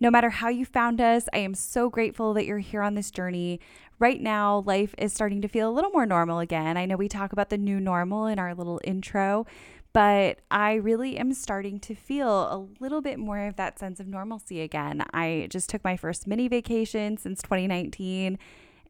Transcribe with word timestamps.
No 0.00 0.10
matter 0.10 0.30
how 0.30 0.48
you 0.48 0.64
found 0.64 1.00
us, 1.00 1.28
I 1.32 1.38
am 1.38 1.54
so 1.54 1.88
grateful 1.88 2.34
that 2.34 2.44
you're 2.44 2.58
here 2.58 2.82
on 2.82 2.94
this 2.94 3.10
journey. 3.10 3.60
Right 3.98 4.20
now, 4.20 4.64
life 4.66 4.94
is 4.98 5.12
starting 5.12 5.40
to 5.42 5.48
feel 5.48 5.68
a 5.68 5.72
little 5.72 5.90
more 5.90 6.06
normal 6.06 6.40
again. 6.40 6.76
I 6.76 6.86
know 6.86 6.96
we 6.96 7.08
talk 7.08 7.32
about 7.32 7.50
the 7.50 7.58
new 7.58 7.78
normal 7.78 8.26
in 8.26 8.38
our 8.38 8.54
little 8.54 8.80
intro, 8.82 9.46
but 9.92 10.40
I 10.50 10.74
really 10.74 11.18
am 11.18 11.34
starting 11.34 11.78
to 11.80 11.94
feel 11.94 12.28
a 12.28 12.66
little 12.80 13.00
bit 13.00 13.18
more 13.18 13.46
of 13.46 13.56
that 13.56 13.78
sense 13.78 14.00
of 14.00 14.08
normalcy 14.08 14.60
again. 14.62 15.04
I 15.12 15.46
just 15.50 15.68
took 15.68 15.84
my 15.84 15.96
first 15.96 16.26
mini 16.26 16.48
vacation 16.48 17.16
since 17.16 17.42
2019 17.42 18.38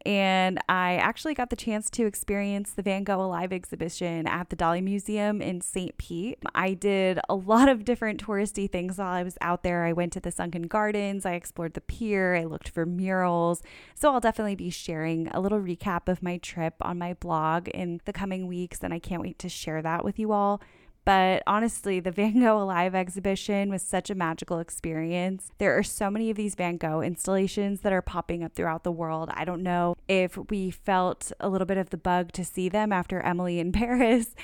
and 0.05 0.59
I 0.69 0.97
actually 0.97 1.35
got 1.35 1.51
the 1.51 1.57
chance 1.57 1.91
to 1.91 2.07
experience 2.07 2.73
the 2.73 2.83
Van 2.83 3.05
Gogh 3.05 3.21
Alive 3.21 3.53
exhibition 3.53 4.27
at 4.27 4.51
the 4.51 4.57
Dali 4.57 4.83
Museum 4.83 5.41
in 5.41 5.61
St. 5.61 5.97
Pete. 5.99 6.39
I 6.55 6.75
did 6.75 7.21
a 7.29 7.35
lot 7.35 7.69
of 7.69 7.85
different 7.85 8.25
touristy 8.25 8.71
things 8.71 8.99
while 8.99 9.13
I 9.13 9.23
was 9.23 9.39
out 9.41 9.63
there. 9.63 9.85
I 9.85 9.93
went 9.93 10.13
to 10.15 10.21
the 10.21 10.31
Sunken 10.31 10.63
Gardens, 10.63 11.25
I 11.25 11.35
explored 11.35 11.75
the 11.75 11.81
pier, 11.81 12.35
I 12.35 12.45
looked 12.45 12.69
for 12.69 12.87
murals. 12.87 13.63
So 13.95 14.13
I'll 14.13 14.21
definitely 14.21 14.57
be 14.57 14.71
sharing 14.71 15.29
a 15.29 15.41
little 15.41 15.61
recap 15.61 16.09
of 16.09 16.23
my 16.23 16.39
trip 16.39 16.75
on 16.81 16.99
my 16.99 17.15
blog 17.15 17.69
in 17.69 18.01
the 18.05 18.13
coming 18.13 18.47
weeks, 18.47 18.81
and 18.83 18.93
I 18.93 18.99
can't 18.99 19.23
wait 19.23 19.39
to 19.41 19.49
share 19.49 19.83
that 19.83 20.05
with 20.05 20.19
you 20.19 20.33
all. 20.33 20.61
But 21.05 21.43
honestly, 21.47 22.01
the 22.01 22.11
Van 22.13 22.41
Gogh 22.41 22.63
Alive 22.63 22.95
exhibition 22.95 23.71
was 23.71 23.83
such 23.83 24.11
a 24.11 24.15
magical 24.15 24.59
experience. 24.59 25.51
There 25.59 25.77
are 25.77 25.83
so 25.83 26.11
many 26.11 26.31
of 26.31 26.37
these 26.37 26.55
Van 26.55 26.77
Gogh 26.77 27.01
installations 27.01 27.81
that 27.81 27.93
are 27.93 28.03
popping 28.03 28.45
up 28.45 28.55
throughout 28.55 28.85
the 28.85 28.93
world. 28.93 29.31
I 29.33 29.45
don't 29.45 29.63
know 29.63 29.97
if 30.09 30.37
we 30.51 30.71
felt 30.71 31.33
a 31.41 31.49
little 31.49 31.67
bit 31.67 31.79
of 31.79 31.91
the 31.91 31.97
bug 31.97 32.33
to 32.33 32.45
see 32.45 32.69
them 32.69 32.93
after 32.93 33.21
Emily 33.21 33.59
in 33.59 33.73
Paris, 33.73 34.35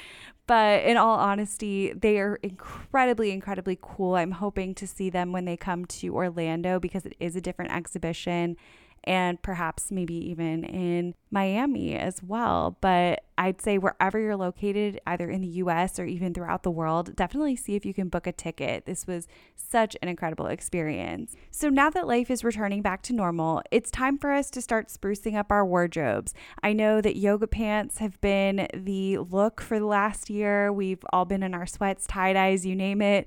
but 0.46 0.82
in 0.84 0.96
all 0.96 1.18
honesty, 1.18 1.92
they 1.92 2.18
are 2.18 2.36
incredibly, 2.36 3.30
incredibly 3.30 3.78
cool. 3.80 4.14
I'm 4.14 4.32
hoping 4.32 4.74
to 4.76 4.86
see 4.86 5.10
them 5.10 5.30
when 5.30 5.44
they 5.44 5.56
come 5.56 5.84
to 5.84 6.14
Orlando 6.14 6.80
because 6.80 7.04
it 7.04 7.14
is 7.20 7.36
a 7.36 7.40
different 7.40 7.70
exhibition 7.72 8.56
and 9.04 9.40
perhaps 9.42 9.90
maybe 9.90 10.14
even 10.14 10.64
in 10.64 11.14
Miami 11.30 11.94
as 11.94 12.22
well. 12.22 12.76
But 12.80 13.24
I'd 13.36 13.60
say 13.60 13.78
wherever 13.78 14.18
you're 14.18 14.36
located, 14.36 15.00
either 15.06 15.30
in 15.30 15.40
the 15.40 15.48
US 15.48 15.98
or 15.98 16.04
even 16.04 16.34
throughout 16.34 16.62
the 16.62 16.70
world, 16.70 17.14
definitely 17.16 17.56
see 17.56 17.76
if 17.76 17.86
you 17.86 17.94
can 17.94 18.08
book 18.08 18.26
a 18.26 18.32
ticket. 18.32 18.86
This 18.86 19.06
was 19.06 19.28
such 19.54 19.96
an 20.02 20.08
incredible 20.08 20.46
experience. 20.46 21.36
So 21.50 21.68
now 21.68 21.90
that 21.90 22.06
life 22.06 22.30
is 22.30 22.44
returning 22.44 22.82
back 22.82 23.02
to 23.02 23.12
normal, 23.12 23.62
it's 23.70 23.90
time 23.90 24.18
for 24.18 24.32
us 24.32 24.50
to 24.50 24.60
start 24.62 24.88
sprucing 24.88 25.36
up 25.36 25.52
our 25.52 25.64
wardrobes. 25.64 26.34
I 26.62 26.72
know 26.72 27.00
that 27.00 27.16
yoga 27.16 27.46
pants 27.46 27.98
have 27.98 28.20
been 28.20 28.66
the 28.74 29.18
look 29.18 29.60
for 29.60 29.78
the 29.78 29.86
last 29.86 30.30
year. 30.30 30.72
We've 30.72 31.04
all 31.12 31.24
been 31.24 31.42
in 31.42 31.54
our 31.54 31.66
sweats, 31.66 32.06
tie 32.06 32.32
dyes, 32.32 32.66
you 32.66 32.74
name 32.74 33.02
it. 33.02 33.26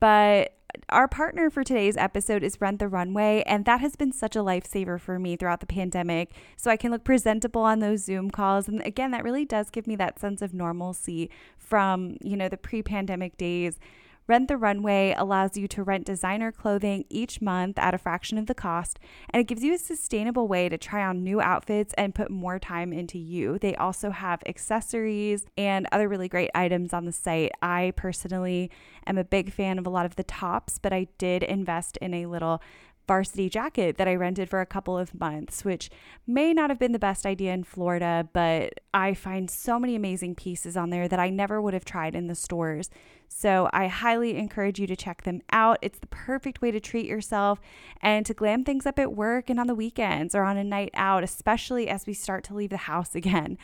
But 0.00 0.54
our 0.88 1.08
partner 1.08 1.50
for 1.50 1.64
today's 1.64 1.96
episode 1.96 2.42
is 2.42 2.60
Rent 2.60 2.78
the 2.78 2.88
Runway, 2.88 3.42
and 3.46 3.64
that 3.64 3.80
has 3.80 3.96
been 3.96 4.12
such 4.12 4.36
a 4.36 4.40
lifesaver 4.40 5.00
for 5.00 5.18
me 5.18 5.36
throughout 5.36 5.60
the 5.60 5.66
pandemic. 5.66 6.30
So 6.56 6.70
I 6.70 6.76
can 6.76 6.90
look 6.90 7.04
presentable 7.04 7.62
on 7.62 7.80
those 7.80 8.04
Zoom 8.04 8.30
calls. 8.30 8.68
And 8.68 8.80
again, 8.86 9.10
that 9.10 9.24
really 9.24 9.44
does 9.44 9.70
give 9.70 9.86
me 9.86 9.96
that 9.96 10.18
sense 10.18 10.42
of 10.42 10.54
normalcy 10.54 11.30
from, 11.56 12.16
you 12.22 12.36
know, 12.36 12.48
the 12.48 12.56
pre 12.56 12.82
pandemic 12.82 13.36
days. 13.36 13.78
Rent 14.26 14.48
the 14.48 14.56
Runway 14.56 15.14
allows 15.18 15.58
you 15.58 15.68
to 15.68 15.82
rent 15.82 16.06
designer 16.06 16.50
clothing 16.50 17.04
each 17.10 17.42
month 17.42 17.78
at 17.78 17.92
a 17.92 17.98
fraction 17.98 18.38
of 18.38 18.46
the 18.46 18.54
cost, 18.54 18.98
and 19.28 19.40
it 19.40 19.46
gives 19.46 19.62
you 19.62 19.74
a 19.74 19.78
sustainable 19.78 20.48
way 20.48 20.70
to 20.70 20.78
try 20.78 21.04
on 21.04 21.22
new 21.22 21.42
outfits 21.42 21.92
and 21.98 22.14
put 22.14 22.30
more 22.30 22.58
time 22.58 22.90
into 22.90 23.18
you. 23.18 23.58
They 23.58 23.76
also 23.76 24.10
have 24.10 24.42
accessories 24.46 25.44
and 25.58 25.86
other 25.92 26.08
really 26.08 26.28
great 26.28 26.50
items 26.54 26.94
on 26.94 27.04
the 27.04 27.12
site. 27.12 27.52
I 27.60 27.92
personally 27.96 28.70
am 29.06 29.18
a 29.18 29.24
big 29.24 29.52
fan 29.52 29.78
of 29.78 29.86
a 29.86 29.90
lot 29.90 30.06
of 30.06 30.16
the 30.16 30.24
tops, 30.24 30.78
but 30.78 30.94
I 30.94 31.08
did 31.18 31.42
invest 31.42 31.98
in 31.98 32.14
a 32.14 32.24
little 32.24 32.62
varsity 33.06 33.50
jacket 33.50 33.98
that 33.98 34.08
I 34.08 34.14
rented 34.14 34.48
for 34.48 34.62
a 34.62 34.66
couple 34.66 34.96
of 34.96 35.14
months, 35.20 35.66
which 35.66 35.90
may 36.26 36.54
not 36.54 36.70
have 36.70 36.78
been 36.78 36.92
the 36.92 36.98
best 36.98 37.26
idea 37.26 37.52
in 37.52 37.64
Florida, 37.64 38.26
but 38.32 38.80
I 38.94 39.12
find 39.12 39.50
so 39.50 39.78
many 39.78 39.94
amazing 39.94 40.34
pieces 40.36 40.78
on 40.78 40.88
there 40.88 41.08
that 41.08 41.20
I 41.20 41.28
never 41.28 41.60
would 41.60 41.74
have 41.74 41.84
tried 41.84 42.14
in 42.14 42.28
the 42.28 42.34
stores. 42.34 42.88
So 43.28 43.68
I 43.72 43.88
highly 43.88 44.36
encourage 44.36 44.78
you 44.78 44.86
to 44.86 44.96
check 44.96 45.22
them 45.22 45.42
out. 45.50 45.78
It's 45.82 45.98
the 45.98 46.06
perfect 46.06 46.62
way 46.62 46.70
to 46.70 46.80
treat 46.80 47.06
yourself 47.06 47.60
and 48.00 48.24
to 48.26 48.34
glam 48.34 48.64
things 48.64 48.86
up 48.86 48.98
at 48.98 49.12
work 49.12 49.50
and 49.50 49.58
on 49.58 49.66
the 49.66 49.74
weekends 49.74 50.34
or 50.34 50.42
on 50.44 50.56
a 50.56 50.64
night 50.64 50.90
out, 50.94 51.24
especially 51.24 51.88
as 51.88 52.06
we 52.06 52.14
start 52.14 52.44
to 52.44 52.54
leave 52.54 52.70
the 52.70 52.76
house 52.76 53.14
again. 53.14 53.58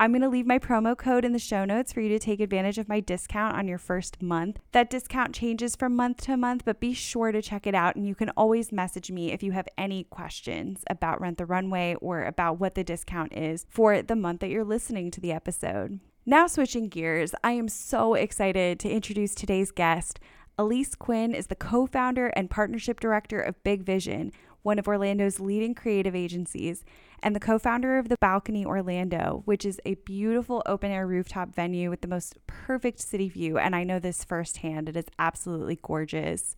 I'm 0.00 0.10
going 0.10 0.22
to 0.22 0.28
leave 0.28 0.46
my 0.46 0.58
promo 0.58 0.98
code 0.98 1.24
in 1.24 1.32
the 1.32 1.38
show 1.38 1.64
notes 1.64 1.92
for 1.92 2.00
you 2.00 2.08
to 2.08 2.18
take 2.18 2.40
advantage 2.40 2.76
of 2.76 2.88
my 2.88 2.98
discount 2.98 3.56
on 3.56 3.68
your 3.68 3.78
first 3.78 4.20
month. 4.20 4.58
That 4.72 4.90
discount 4.90 5.32
changes 5.32 5.76
from 5.76 5.94
month 5.94 6.22
to 6.22 6.36
month, 6.36 6.64
but 6.64 6.80
be 6.80 6.92
sure 6.92 7.30
to 7.30 7.40
check 7.40 7.68
it 7.68 7.74
out. 7.74 7.94
And 7.94 8.04
you 8.04 8.16
can 8.16 8.30
always 8.30 8.72
message 8.72 9.12
me 9.12 9.30
if 9.30 9.44
you 9.44 9.52
have 9.52 9.68
any 9.78 10.02
questions 10.04 10.82
about 10.90 11.20
Rent 11.20 11.38
the 11.38 11.46
Runway 11.46 11.94
or 12.00 12.24
about 12.24 12.58
what 12.58 12.74
the 12.74 12.82
discount 12.82 13.32
is 13.32 13.64
for 13.68 14.02
the 14.02 14.16
month 14.16 14.40
that 14.40 14.50
you're 14.50 14.64
listening 14.64 15.12
to 15.12 15.20
the 15.20 15.30
episode. 15.30 16.00
Now, 16.24 16.46
switching 16.46 16.88
gears, 16.88 17.34
I 17.42 17.52
am 17.52 17.66
so 17.66 18.14
excited 18.14 18.78
to 18.78 18.88
introduce 18.88 19.34
today's 19.34 19.72
guest. 19.72 20.20
Elise 20.56 20.94
Quinn 20.94 21.34
is 21.34 21.48
the 21.48 21.56
co 21.56 21.84
founder 21.84 22.28
and 22.28 22.48
partnership 22.48 23.00
director 23.00 23.40
of 23.40 23.60
Big 23.64 23.82
Vision, 23.82 24.30
one 24.62 24.78
of 24.78 24.86
Orlando's 24.86 25.40
leading 25.40 25.74
creative 25.74 26.14
agencies 26.14 26.84
and 27.24 27.34
the 27.34 27.40
co 27.40 27.58
founder 27.58 27.98
of 27.98 28.08
The 28.08 28.18
Balcony 28.20 28.64
Orlando, 28.64 29.42
which 29.46 29.64
is 29.64 29.80
a 29.84 29.96
beautiful 29.96 30.62
open 30.64 30.92
air 30.92 31.08
rooftop 31.08 31.52
venue 31.56 31.90
with 31.90 32.02
the 32.02 32.08
most 32.08 32.36
perfect 32.46 33.00
city 33.00 33.28
view. 33.28 33.58
And 33.58 33.74
I 33.74 33.82
know 33.82 33.98
this 33.98 34.22
firsthand, 34.22 34.88
it 34.88 34.96
is 34.96 35.06
absolutely 35.18 35.80
gorgeous. 35.82 36.54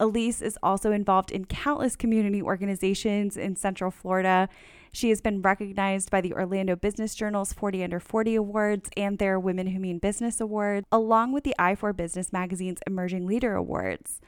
Elise 0.00 0.40
is 0.40 0.58
also 0.62 0.92
involved 0.92 1.30
in 1.30 1.44
countless 1.44 1.94
community 1.94 2.40
organizations 2.40 3.36
in 3.36 3.54
Central 3.54 3.90
Florida. 3.90 4.48
She 4.94 5.08
has 5.08 5.20
been 5.20 5.42
recognized 5.42 6.12
by 6.12 6.20
the 6.20 6.32
Orlando 6.34 6.76
Business 6.76 7.16
Journal's 7.16 7.52
40 7.52 7.82
Under 7.82 7.98
40 7.98 8.36
Awards 8.36 8.90
and 8.96 9.18
their 9.18 9.40
Women 9.40 9.66
Who 9.66 9.80
Mean 9.80 9.98
Business 9.98 10.40
Award, 10.40 10.84
along 10.92 11.32
with 11.32 11.42
the 11.42 11.54
i4 11.58 11.96
Business 11.96 12.32
Magazine's 12.32 12.78
Emerging 12.86 13.26
Leader 13.26 13.56
Awards. 13.56 14.20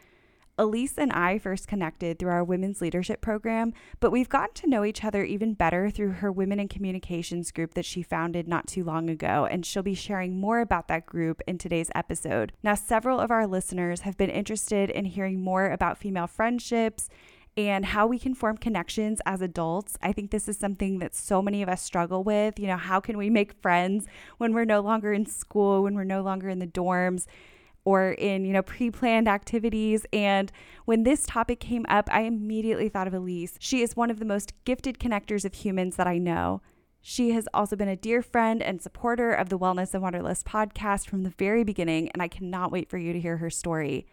Elise 0.59 0.99
and 0.99 1.13
I 1.13 1.39
first 1.39 1.69
connected 1.69 2.19
through 2.19 2.33
our 2.33 2.43
women's 2.43 2.81
leadership 2.81 3.21
program, 3.21 3.75
but 4.01 4.11
we've 4.11 4.29
gotten 4.29 4.55
to 4.55 4.67
know 4.67 4.85
each 4.85 5.05
other 5.05 5.23
even 5.23 5.55
better 5.55 5.89
through 5.89 6.15
her 6.15 6.33
Women 6.33 6.59
in 6.59 6.67
Communications 6.67 7.53
group 7.53 7.75
that 7.75 7.85
she 7.85 8.03
founded 8.03 8.49
not 8.49 8.67
too 8.67 8.83
long 8.83 9.09
ago, 9.09 9.47
and 9.49 9.65
she'll 9.65 9.85
be 9.85 9.95
sharing 9.95 10.41
more 10.41 10.59
about 10.59 10.89
that 10.89 11.07
group 11.07 11.41
in 11.47 11.59
today's 11.59 11.93
episode. 11.95 12.53
Now, 12.65 12.75
several 12.75 13.21
of 13.21 13.31
our 13.31 13.47
listeners 13.47 14.01
have 14.01 14.17
been 14.17 14.31
interested 14.31 14.91
in 14.91 15.05
hearing 15.05 15.41
more 15.41 15.71
about 15.71 15.99
female 15.99 16.27
friendships 16.27 17.09
and 17.57 17.87
how 17.87 18.07
we 18.07 18.19
can 18.19 18.35
form 18.35 18.59
connections 18.59 19.21
as 19.25 19.41
adults. 19.41 19.97
I 20.03 20.13
think 20.13 20.31
this 20.31 20.49
is 20.49 20.59
something 20.59 20.99
that 20.99 21.15
so 21.15 21.41
many 21.41 21.63
of 21.63 21.69
us 21.69 21.83
struggle 21.83 22.23
with. 22.23 22.59
You 22.59 22.67
know, 22.67 22.77
how 22.77 23.01
can 23.01 23.17
we 23.17 23.31
make 23.31 23.55
friends 23.55 24.07
when 24.39 24.53
we're 24.53 24.65
no 24.65 24.81
longer 24.81 25.13
in 25.13 25.25
school, 25.27 25.83
when 25.83 25.95
we're 25.95 26.05
no 26.05 26.23
longer 26.23 26.49
in 26.49 26.59
the 26.59 26.67
dorms? 26.67 27.27
or 27.87 28.11
in, 28.11 28.45
you 28.45 28.53
know, 28.53 28.63
pre-planned 28.63 29.29
activities. 29.29 30.05
And 30.13 30.51
when 30.87 31.05
this 31.05 31.25
topic 31.25 31.61
came 31.61 31.87
up, 31.89 32.09
I 32.11 32.23
immediately 32.23 32.89
thought 32.89 33.07
of 33.07 33.15
Elise. 33.15 33.57
She 33.61 33.81
is 33.81 33.97
one 33.97 34.11
of 34.11 34.19
the 34.19 34.25
most 34.25 34.53
gifted 34.65 34.99
connectors 34.99 35.45
of 35.45 35.55
humans 35.55 35.95
that 35.95 36.09
I 36.09 36.19
know. 36.19 36.63
She 37.01 37.31
has 37.31 37.47
also 37.55 37.77
been 37.77 37.87
a 37.87 37.95
dear 37.95 38.23
friend 38.23 38.61
and 38.61 38.83
supporter 38.83 39.33
of 39.33 39.51
the 39.51 39.59
Wellness 39.59 39.95
and 39.95 40.03
Wanderlust 40.03 40.45
podcast 40.45 41.09
from 41.09 41.23
the 41.23 41.31
very 41.31 41.63
beginning, 41.63 42.09
and 42.09 42.21
I 42.21 42.27
cannot 42.27 42.73
wait 42.73 42.91
for 42.91 42.99
you 42.99 43.13
to 43.13 43.21
hear 43.21 43.37
her 43.37 43.51
story. 43.51 44.05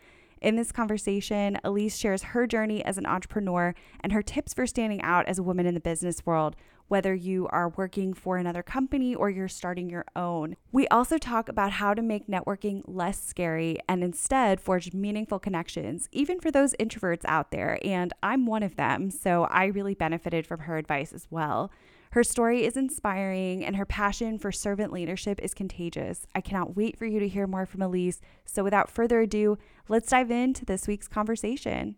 In 0.44 0.57
this 0.57 0.74
conversation, 0.74 1.57
Elise 1.63 1.98
shares 1.98 2.22
her 2.22 2.45
journey 2.45 2.84
as 2.84 2.98
an 2.98 3.06
entrepreneur 3.06 3.74
and 4.01 4.12
her 4.12 4.22
tips 4.22 4.54
for 4.54 4.68
standing 4.68 5.01
out 5.01 5.25
as 5.25 5.40
a 5.40 5.44
woman 5.44 5.66
in 5.66 5.74
the 5.74 5.80
business 5.80 6.25
world, 6.25 6.57
whether 6.90 7.13
you 7.16 7.48
are 7.48 7.69
working 7.69 8.13
for 8.13 8.36
another 8.36 8.62
company 8.62 9.16
or 9.16 9.30
you're 9.30 9.48
starting 9.48 9.90
your 9.90 10.04
own. 10.18 10.57
We 10.74 10.86
also 10.90 11.18
talk 11.18 11.48
about 11.48 11.72
how 11.72 11.94
to 11.94 12.01
make 12.01 12.28
networking 12.28 12.81
less 12.86 13.24
scary 13.24 13.78
and 13.88 14.04
instead 14.04 14.60
forge 14.60 14.94
meaningful 14.94 15.40
connections, 15.40 16.10
even 16.12 16.42
for 16.42 16.51
those 16.51 16.75
introverts 16.78 17.24
out 17.24 17.51
there. 17.51 17.80
And 17.81 18.12
I'm 18.22 18.45
one 18.45 18.63
of 18.63 18.75
them, 18.75 19.12
so 19.12 19.45
I 19.45 19.68
really 19.68 19.95
benefited 19.95 20.45
from 20.45 20.60
her 20.60 20.78
advice 20.78 21.13
as 21.13 21.25
well. 21.30 21.72
Her 22.13 22.24
story 22.24 22.63
is 22.63 22.77
inspiring 22.77 23.65
and 23.65 23.75
her 23.75 23.88
passion 23.88 24.38
for 24.38 24.51
servant 24.51 24.94
leadership 24.94 25.39
is 25.42 25.56
contagious. 25.56 26.27
I 26.36 26.42
cannot 26.42 26.75
wait 26.75 26.95
for 26.95 27.07
you 27.07 27.19
to 27.19 27.27
hear 27.27 27.48
more 27.48 27.65
from 27.65 27.81
Elise. 27.81 28.21
So, 28.45 28.63
without 28.63 28.92
further 28.92 29.21
ado, 29.21 29.57
let's 29.89 30.12
dive 30.12 30.30
into 30.30 30.63
this 30.63 30.88
week's 30.88 31.07
conversation. 31.07 31.95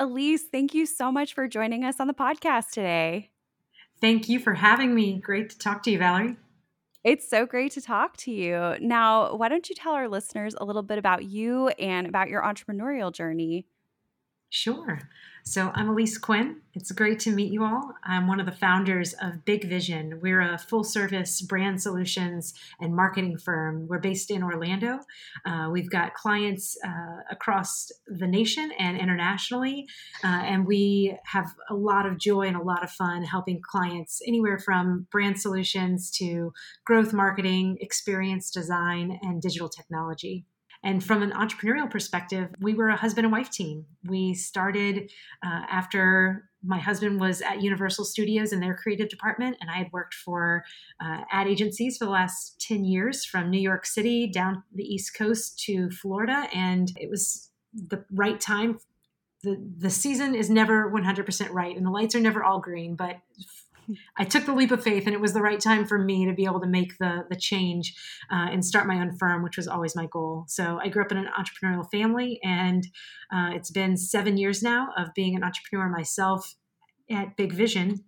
Elise, 0.00 0.44
thank 0.50 0.72
you 0.72 0.86
so 0.86 1.12
much 1.12 1.34
for 1.34 1.46
joining 1.46 1.84
us 1.84 2.00
on 2.00 2.06
the 2.06 2.14
podcast 2.14 2.70
today. 2.70 3.28
Thank 4.00 4.26
you 4.30 4.38
for 4.40 4.54
having 4.54 4.94
me. 4.94 5.20
Great 5.20 5.50
to 5.50 5.58
talk 5.58 5.82
to 5.82 5.90
you, 5.90 5.98
Valerie. 5.98 6.36
It's 7.04 7.28
so 7.28 7.44
great 7.44 7.72
to 7.72 7.82
talk 7.82 8.16
to 8.18 8.30
you. 8.32 8.74
Now, 8.80 9.36
why 9.36 9.50
don't 9.50 9.68
you 9.68 9.74
tell 9.74 9.92
our 9.92 10.08
listeners 10.08 10.54
a 10.58 10.64
little 10.64 10.82
bit 10.82 10.96
about 10.96 11.26
you 11.26 11.68
and 11.78 12.06
about 12.06 12.30
your 12.30 12.40
entrepreneurial 12.40 13.12
journey? 13.12 13.66
Sure. 14.50 15.00
So 15.44 15.70
I'm 15.74 15.88
Elise 15.90 16.16
Quinn. 16.18 16.60
It's 16.74 16.90
great 16.92 17.18
to 17.20 17.30
meet 17.30 17.52
you 17.52 17.64
all. 17.64 17.94
I'm 18.04 18.26
one 18.26 18.40
of 18.40 18.46
the 18.46 18.52
founders 18.52 19.14
of 19.14 19.44
Big 19.44 19.68
Vision. 19.68 20.20
We're 20.22 20.40
a 20.40 20.58
full 20.58 20.84
service 20.84 21.42
brand 21.42 21.82
solutions 21.82 22.54
and 22.80 22.94
marketing 22.94 23.38
firm. 23.38 23.86
We're 23.88 23.98
based 23.98 24.30
in 24.30 24.42
Orlando. 24.42 25.00
Uh, 25.46 25.68
we've 25.70 25.90
got 25.90 26.14
clients 26.14 26.76
uh, 26.82 27.22
across 27.30 27.90
the 28.06 28.26
nation 28.26 28.72
and 28.78 28.98
internationally. 28.98 29.86
Uh, 30.24 30.28
and 30.28 30.66
we 30.66 31.16
have 31.24 31.54
a 31.70 31.74
lot 31.74 32.06
of 32.06 32.18
joy 32.18 32.42
and 32.42 32.56
a 32.56 32.62
lot 32.62 32.82
of 32.82 32.90
fun 32.90 33.22
helping 33.22 33.60
clients 33.62 34.20
anywhere 34.26 34.58
from 34.58 35.06
brand 35.10 35.38
solutions 35.38 36.10
to 36.12 36.52
growth 36.86 37.12
marketing, 37.12 37.78
experience 37.80 38.50
design, 38.50 39.18
and 39.22 39.42
digital 39.42 39.68
technology. 39.68 40.46
And 40.84 41.02
from 41.02 41.22
an 41.22 41.32
entrepreneurial 41.32 41.90
perspective, 41.90 42.50
we 42.60 42.74
were 42.74 42.88
a 42.88 42.96
husband 42.96 43.24
and 43.24 43.32
wife 43.32 43.50
team. 43.50 43.86
We 44.06 44.34
started 44.34 45.10
uh, 45.44 45.62
after 45.68 46.48
my 46.62 46.78
husband 46.78 47.20
was 47.20 47.40
at 47.40 47.62
Universal 47.62 48.04
Studios 48.04 48.52
in 48.52 48.60
their 48.60 48.74
creative 48.74 49.08
department, 49.08 49.56
and 49.60 49.70
I 49.70 49.78
had 49.78 49.92
worked 49.92 50.14
for 50.14 50.64
uh, 51.00 51.22
ad 51.30 51.46
agencies 51.46 51.96
for 51.96 52.04
the 52.04 52.10
last 52.10 52.60
10 52.66 52.84
years 52.84 53.24
from 53.24 53.50
New 53.50 53.60
York 53.60 53.86
City 53.86 54.26
down 54.26 54.62
the 54.74 54.82
East 54.82 55.14
Coast 55.14 55.58
to 55.66 55.90
Florida. 55.90 56.48
And 56.52 56.92
it 56.96 57.10
was 57.10 57.50
the 57.72 58.04
right 58.12 58.40
time. 58.40 58.78
The, 59.44 59.56
the 59.78 59.90
season 59.90 60.34
is 60.34 60.50
never 60.50 60.90
100% 60.90 61.52
right, 61.52 61.76
and 61.76 61.86
the 61.86 61.90
lights 61.90 62.14
are 62.16 62.20
never 62.20 62.42
all 62.42 62.60
green, 62.60 62.96
but 62.96 63.18
I 64.16 64.24
took 64.24 64.46
the 64.46 64.54
leap 64.54 64.70
of 64.70 64.82
faith, 64.82 65.06
and 65.06 65.14
it 65.14 65.20
was 65.20 65.32
the 65.32 65.42
right 65.42 65.60
time 65.60 65.86
for 65.86 65.98
me 65.98 66.26
to 66.26 66.32
be 66.32 66.44
able 66.44 66.60
to 66.60 66.66
make 66.66 66.98
the 66.98 67.24
the 67.30 67.36
change 67.36 67.94
uh, 68.30 68.48
and 68.50 68.64
start 68.64 68.86
my 68.86 69.00
own 69.00 69.16
firm, 69.16 69.42
which 69.42 69.56
was 69.56 69.68
always 69.68 69.96
my 69.96 70.06
goal. 70.06 70.44
So 70.48 70.78
I 70.82 70.88
grew 70.88 71.02
up 71.02 71.12
in 71.12 71.18
an 71.18 71.28
entrepreneurial 71.38 71.90
family, 71.90 72.40
and 72.42 72.86
uh, 73.32 73.50
it's 73.54 73.70
been 73.70 73.96
seven 73.96 74.36
years 74.36 74.62
now 74.62 74.88
of 74.96 75.14
being 75.14 75.36
an 75.36 75.44
entrepreneur 75.44 75.88
myself 75.88 76.54
at 77.10 77.36
Big 77.36 77.52
Vision. 77.52 78.04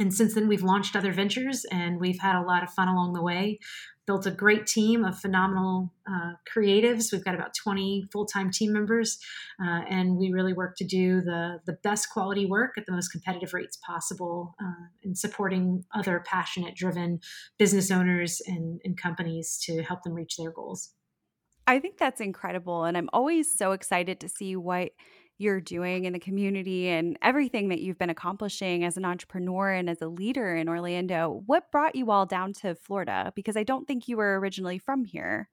And 0.00 0.12
since 0.12 0.34
then, 0.34 0.48
we've 0.48 0.64
launched 0.64 0.96
other 0.96 1.12
ventures, 1.12 1.64
and 1.70 2.00
we've 2.00 2.18
had 2.18 2.34
a 2.34 2.42
lot 2.44 2.64
of 2.64 2.70
fun 2.70 2.88
along 2.88 3.12
the 3.12 3.22
way 3.22 3.60
built 4.06 4.26
a 4.26 4.30
great 4.30 4.66
team 4.66 5.04
of 5.04 5.18
phenomenal 5.18 5.92
uh, 6.08 6.32
creatives. 6.52 7.12
We've 7.12 7.24
got 7.24 7.34
about 7.34 7.54
20 7.54 8.08
full 8.12 8.26
time 8.26 8.50
team 8.50 8.72
members, 8.72 9.18
uh, 9.62 9.82
and 9.88 10.16
we 10.16 10.32
really 10.32 10.52
work 10.52 10.76
to 10.78 10.84
do 10.84 11.20
the, 11.20 11.60
the 11.66 11.74
best 11.82 12.10
quality 12.10 12.46
work 12.46 12.72
at 12.76 12.86
the 12.86 12.92
most 12.92 13.08
competitive 13.08 13.54
rates 13.54 13.78
possible 13.86 14.54
uh, 14.62 14.86
in 15.02 15.14
supporting 15.14 15.84
other 15.94 16.22
passionate, 16.26 16.74
driven 16.74 17.20
business 17.58 17.90
owners 17.90 18.40
and, 18.46 18.80
and 18.84 19.00
companies 19.00 19.58
to 19.64 19.82
help 19.82 20.02
them 20.02 20.14
reach 20.14 20.36
their 20.36 20.50
goals. 20.50 20.90
I 21.66 21.78
think 21.78 21.96
that's 21.96 22.20
incredible. 22.20 22.84
And 22.84 22.96
I'm 22.96 23.08
always 23.12 23.56
so 23.56 23.72
excited 23.72 24.20
to 24.20 24.28
see 24.28 24.54
what 24.54 24.90
you're 25.38 25.60
doing 25.60 26.04
in 26.04 26.12
the 26.12 26.18
community 26.18 26.88
and 26.88 27.18
everything 27.22 27.68
that 27.68 27.80
you've 27.80 27.98
been 27.98 28.10
accomplishing 28.10 28.84
as 28.84 28.96
an 28.96 29.04
entrepreneur 29.04 29.70
and 29.70 29.90
as 29.90 30.00
a 30.00 30.08
leader 30.08 30.54
in 30.54 30.68
Orlando. 30.68 31.42
What 31.46 31.70
brought 31.72 31.96
you 31.96 32.10
all 32.10 32.26
down 32.26 32.52
to 32.54 32.74
Florida? 32.74 33.32
Because 33.34 33.56
I 33.56 33.64
don't 33.64 33.86
think 33.86 34.08
you 34.08 34.16
were 34.16 34.38
originally 34.38 34.78
from 34.78 35.04
here. 35.04 35.48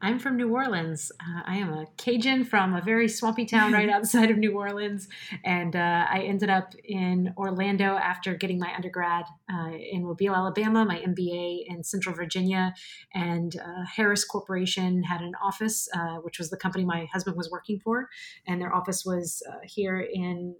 I'm 0.00 0.20
from 0.20 0.36
New 0.36 0.54
Orleans. 0.54 1.10
Uh, 1.20 1.42
I 1.44 1.56
am 1.56 1.72
a 1.72 1.86
Cajun 1.96 2.44
from 2.44 2.74
a 2.74 2.80
very 2.80 3.08
swampy 3.08 3.44
town 3.44 3.72
right 3.72 3.88
outside 3.90 4.30
of 4.30 4.38
New 4.38 4.56
Orleans. 4.56 5.08
And 5.44 5.74
uh, 5.74 6.06
I 6.08 6.20
ended 6.20 6.50
up 6.50 6.74
in 6.84 7.34
Orlando 7.36 7.96
after 7.96 8.34
getting 8.34 8.60
my 8.60 8.72
undergrad 8.74 9.24
uh, 9.52 9.70
in 9.72 10.04
Mobile, 10.04 10.34
Alabama, 10.34 10.84
my 10.84 11.00
MBA 11.00 11.64
in 11.66 11.82
Central 11.82 12.14
Virginia. 12.14 12.74
And 13.12 13.56
uh, 13.56 13.84
Harris 13.96 14.24
Corporation 14.24 15.02
had 15.02 15.20
an 15.20 15.32
office, 15.42 15.88
uh, 15.92 16.16
which 16.16 16.38
was 16.38 16.50
the 16.50 16.56
company 16.56 16.84
my 16.84 17.08
husband 17.12 17.36
was 17.36 17.50
working 17.50 17.80
for. 17.80 18.08
And 18.46 18.60
their 18.60 18.74
office 18.74 19.04
was 19.04 19.42
uh, 19.50 19.58
here 19.64 20.00
in 20.00 20.54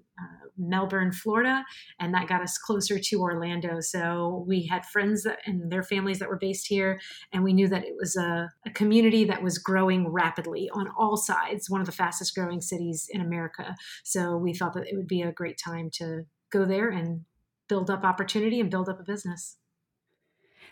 Melbourne, 0.56 1.12
Florida. 1.12 1.64
And 2.00 2.12
that 2.14 2.26
got 2.26 2.43
us 2.43 2.58
closer 2.58 2.99
to 2.99 3.20
Orlando. 3.20 3.81
So 3.81 4.44
we 4.46 4.67
had 4.67 4.85
friends 4.85 5.23
that, 5.23 5.38
and 5.46 5.70
their 5.70 5.85
families 5.85 6.19
that 6.19 6.29
were 6.29 6.38
based 6.38 6.67
here. 6.67 7.00
And 7.32 7.44
we 7.44 7.52
knew 7.52 7.69
that 7.69 7.85
it 7.85 7.94
was 7.96 8.17
a, 8.17 8.50
a 8.67 8.70
community 8.70 9.25
that 9.29 9.43
was 9.43 9.59
growing 9.59 10.13
rapidly 10.13 10.69
on 10.73 10.89
all 10.99 11.17
sides, 11.17 11.71
one 11.71 11.81
of 11.81 11.87
the 11.87 11.93
fastest 11.93 12.35
growing 12.35 12.61
cities 12.61 13.07
in 13.11 13.21
America. 13.21 13.75
So 14.05 14.37
we 14.37 14.55
thought 14.55 14.75
that 14.75 14.89
it 14.89 14.97
would 14.97 15.09
be 15.09 15.23
a 15.23 15.33
great 15.33 15.59
time 15.63 15.91
to 15.95 16.25
go 16.51 16.65
there 16.65 16.89
and 16.89 17.25
build 17.69 17.91
up 17.91 18.05
opportunity 18.05 18.61
and 18.61 18.71
build 18.71 18.89
up 18.89 19.01
a 19.01 19.05
business. 19.05 19.57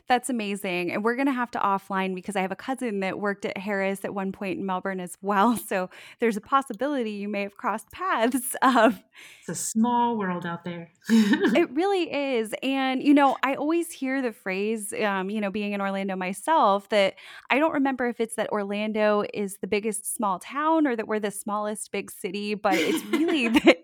That's 0.08 0.30
amazing. 0.30 0.92
And 0.92 1.02
we're 1.02 1.16
going 1.16 1.26
to 1.26 1.32
have 1.32 1.50
to 1.52 1.58
offline 1.58 2.14
because 2.14 2.36
I 2.36 2.40
have 2.40 2.52
a 2.52 2.56
cousin 2.56 3.00
that 3.00 3.18
worked 3.18 3.44
at 3.44 3.56
Harris 3.56 4.04
at 4.04 4.14
one 4.14 4.30
point 4.30 4.58
in 4.58 4.66
Melbourne 4.66 5.00
as 5.00 5.16
well. 5.22 5.58
So 5.66 5.90
there's 6.20 6.36
a 6.36 6.40
possibility 6.40 7.10
you 7.10 7.28
may 7.28 7.42
have 7.42 7.56
crossed 7.56 7.90
paths. 7.90 8.54
Um, 8.62 8.98
it's 9.40 9.48
a 9.48 9.54
small 9.54 10.18
world 10.18 10.44
out 10.44 10.64
there. 10.64 10.90
it 11.08 11.70
really 11.70 12.12
is. 12.12 12.52
And, 12.62 13.02
you 13.02 13.14
know, 13.14 13.36
I 13.42 13.54
always 13.54 13.90
hear 13.90 14.20
the 14.20 14.32
phrase, 14.32 14.92
um, 14.92 15.30
you 15.30 15.40
know, 15.40 15.50
being 15.50 15.72
in 15.72 15.80
Orlando 15.80 16.16
myself, 16.16 16.88
that 16.90 17.14
I 17.50 17.58
don't 17.58 17.72
remember 17.72 18.08
if 18.08 18.20
it's 18.20 18.34
that 18.36 18.50
Orlando 18.50 19.24
is 19.32 19.58
the 19.58 19.66
biggest 19.66 20.14
small 20.14 20.38
town 20.38 20.86
or 20.86 20.96
that 20.96 21.06
we're 21.06 21.20
the 21.20 21.30
smallest 21.30 21.90
big 21.92 22.10
city, 22.10 22.54
but 22.54 22.74
it's 22.74 23.04
really 23.06 23.48
that 23.48 23.78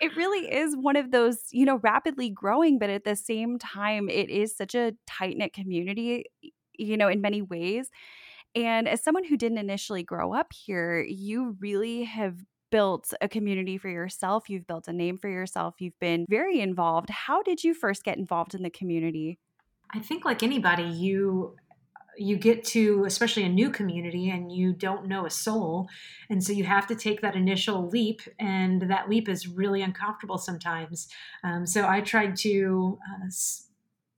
it 0.00 0.16
really 0.16 0.50
is 0.52 0.76
one 0.76 0.96
of 0.96 1.10
those, 1.10 1.38
you 1.50 1.64
know, 1.64 1.76
rapidly 1.76 2.30
growing, 2.30 2.78
but 2.78 2.90
at 2.90 3.04
the 3.04 3.16
same 3.16 3.58
time, 3.58 4.08
it 4.08 4.30
is 4.30 4.56
such 4.56 4.74
a 4.74 4.92
tight 5.06 5.36
knit 5.36 5.52
community, 5.52 6.24
you 6.76 6.96
know, 6.96 7.08
in 7.08 7.20
many 7.20 7.42
ways. 7.42 7.90
And 8.54 8.88
as 8.88 9.02
someone 9.02 9.24
who 9.24 9.36
didn't 9.36 9.58
initially 9.58 10.02
grow 10.02 10.34
up 10.34 10.52
here, 10.52 11.02
you 11.02 11.56
really 11.60 12.04
have 12.04 12.36
built 12.70 13.12
a 13.20 13.28
community 13.28 13.78
for 13.78 13.88
yourself. 13.88 14.48
You've 14.48 14.66
built 14.66 14.88
a 14.88 14.92
name 14.92 15.18
for 15.18 15.28
yourself. 15.28 15.76
You've 15.80 15.98
been 16.00 16.24
very 16.28 16.60
involved. 16.60 17.10
How 17.10 17.42
did 17.42 17.62
you 17.62 17.74
first 17.74 18.04
get 18.04 18.16
involved 18.16 18.54
in 18.54 18.62
the 18.62 18.70
community? 18.70 19.38
I 19.92 19.98
think, 19.98 20.24
like 20.24 20.42
anybody, 20.42 20.84
you 20.84 21.56
you 22.20 22.36
get 22.36 22.64
to 22.64 23.04
especially 23.06 23.44
a 23.44 23.48
new 23.48 23.70
community 23.70 24.30
and 24.30 24.52
you 24.52 24.72
don't 24.72 25.08
know 25.08 25.26
a 25.26 25.30
soul. 25.30 25.88
And 26.28 26.42
so 26.44 26.52
you 26.52 26.64
have 26.64 26.86
to 26.88 26.94
take 26.94 27.22
that 27.22 27.34
initial 27.34 27.88
leap 27.88 28.20
and 28.38 28.82
that 28.82 29.08
leap 29.08 29.28
is 29.28 29.48
really 29.48 29.82
uncomfortable 29.82 30.38
sometimes. 30.38 31.08
Um, 31.44 31.66
so 31.66 31.86
i 31.88 32.00
tried 32.00 32.36
to 32.36 32.98
uh, 33.08 33.26
s- 33.26 33.68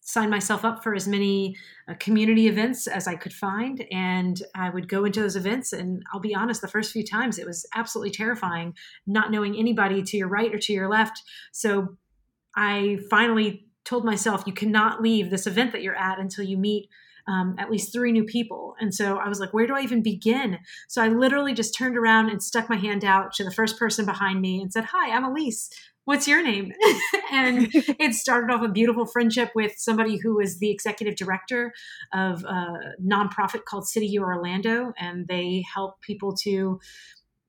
sign 0.00 0.30
myself 0.30 0.64
up 0.64 0.82
for 0.82 0.94
as 0.94 1.06
many 1.06 1.56
uh, 1.88 1.94
community 2.00 2.48
events 2.48 2.86
as 2.86 3.06
i 3.06 3.14
could 3.14 3.32
find 3.32 3.84
and 3.92 4.42
i 4.54 4.68
would 4.68 4.88
go 4.88 5.04
into 5.04 5.20
those 5.20 5.36
events 5.36 5.72
and 5.72 6.02
i'll 6.12 6.20
be 6.20 6.34
honest 6.34 6.60
the 6.60 6.68
first 6.68 6.92
few 6.92 7.04
times 7.04 7.38
it 7.38 7.46
was 7.46 7.64
absolutely 7.74 8.10
terrifying 8.10 8.74
not 9.06 9.30
knowing 9.30 9.56
anybody 9.56 10.02
to 10.02 10.16
your 10.16 10.28
right 10.28 10.54
or 10.54 10.58
to 10.58 10.72
your 10.72 10.88
left. 10.88 11.22
So 11.52 11.96
i 12.56 12.98
finally 13.10 13.66
told 13.84 14.04
myself 14.04 14.44
you 14.46 14.52
cannot 14.52 15.02
leave 15.02 15.30
this 15.30 15.46
event 15.46 15.72
that 15.72 15.82
you're 15.82 15.96
at 15.96 16.18
until 16.18 16.44
you 16.44 16.56
meet 16.56 16.88
um, 17.28 17.56
at 17.58 17.70
least 17.70 17.92
three 17.92 18.12
new 18.12 18.24
people. 18.24 18.74
And 18.80 18.94
so 18.94 19.16
I 19.16 19.28
was 19.28 19.40
like, 19.40 19.52
where 19.52 19.66
do 19.66 19.74
I 19.74 19.82
even 19.82 20.02
begin? 20.02 20.58
So 20.88 21.02
I 21.02 21.08
literally 21.08 21.54
just 21.54 21.76
turned 21.76 21.96
around 21.96 22.30
and 22.30 22.42
stuck 22.42 22.68
my 22.68 22.76
hand 22.76 23.04
out 23.04 23.32
to 23.34 23.44
the 23.44 23.50
first 23.50 23.78
person 23.78 24.04
behind 24.04 24.40
me 24.40 24.60
and 24.60 24.72
said, 24.72 24.84
Hi, 24.84 25.10
I'm 25.10 25.24
Elise. 25.24 25.70
What's 26.04 26.26
your 26.26 26.42
name? 26.42 26.72
and 27.32 27.68
it 27.72 28.14
started 28.14 28.52
off 28.52 28.62
a 28.62 28.68
beautiful 28.68 29.06
friendship 29.06 29.52
with 29.54 29.74
somebody 29.76 30.18
who 30.18 30.36
was 30.36 30.58
the 30.58 30.70
executive 30.70 31.16
director 31.16 31.72
of 32.12 32.42
a 32.44 32.94
nonprofit 33.00 33.64
called 33.64 33.86
City 33.86 34.06
Year 34.06 34.24
Orlando. 34.24 34.92
And 34.98 35.28
they 35.28 35.64
help 35.72 36.00
people 36.00 36.34
to 36.42 36.80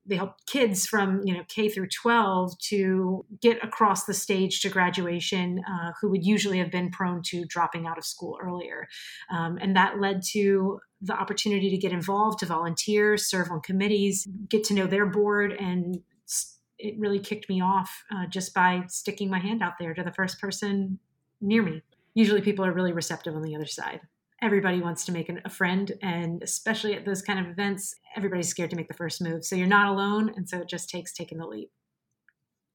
they 0.05 0.15
help 0.15 0.33
kids 0.45 0.85
from 0.85 1.21
you 1.25 1.33
know 1.33 1.43
K 1.47 1.69
through 1.69 1.87
12 1.87 2.57
to 2.69 3.25
get 3.41 3.63
across 3.63 4.05
the 4.05 4.13
stage 4.13 4.61
to 4.61 4.69
graduation 4.69 5.63
uh, 5.67 5.91
who 5.99 6.09
would 6.09 6.25
usually 6.25 6.57
have 6.59 6.71
been 6.71 6.89
prone 6.89 7.21
to 7.23 7.45
dropping 7.45 7.87
out 7.87 7.97
of 7.97 8.05
school 8.05 8.37
earlier, 8.41 8.87
um, 9.31 9.57
and 9.61 9.75
that 9.75 9.99
led 9.99 10.21
to 10.31 10.79
the 11.01 11.13
opportunity 11.13 11.69
to 11.69 11.77
get 11.77 11.91
involved, 11.91 12.39
to 12.39 12.45
volunteer, 12.45 13.17
serve 13.17 13.51
on 13.51 13.61
committees, 13.61 14.27
get 14.49 14.63
to 14.65 14.73
know 14.73 14.87
their 14.87 15.05
board, 15.05 15.51
and 15.53 16.01
it 16.79 16.95
really 16.97 17.19
kicked 17.19 17.47
me 17.49 17.61
off 17.61 18.03
uh, 18.13 18.25
just 18.27 18.53
by 18.53 18.83
sticking 18.87 19.29
my 19.29 19.39
hand 19.39 19.61
out 19.61 19.73
there 19.79 19.93
to 19.93 20.03
the 20.03 20.11
first 20.11 20.39
person 20.39 20.99
near 21.39 21.61
me. 21.61 21.81
Usually, 22.13 22.41
people 22.41 22.65
are 22.65 22.73
really 22.73 22.91
receptive 22.91 23.35
on 23.35 23.41
the 23.41 23.55
other 23.55 23.65
side 23.65 24.01
everybody 24.43 24.81
wants 24.81 25.05
to 25.05 25.11
make 25.11 25.29
an, 25.29 25.41
a 25.45 25.49
friend 25.49 25.93
and 26.01 26.43
especially 26.43 26.93
at 26.93 27.05
those 27.05 27.21
kind 27.21 27.39
of 27.39 27.47
events 27.47 27.95
everybody's 28.17 28.49
scared 28.49 28.69
to 28.69 28.75
make 28.75 28.89
the 28.89 28.93
first 28.93 29.21
move 29.21 29.43
so 29.43 29.55
you're 29.55 29.65
not 29.65 29.87
alone 29.87 30.31
and 30.35 30.47
so 30.47 30.59
it 30.59 30.67
just 30.67 30.89
takes 30.89 31.13
taking 31.13 31.37
the 31.37 31.47
leap 31.47 31.71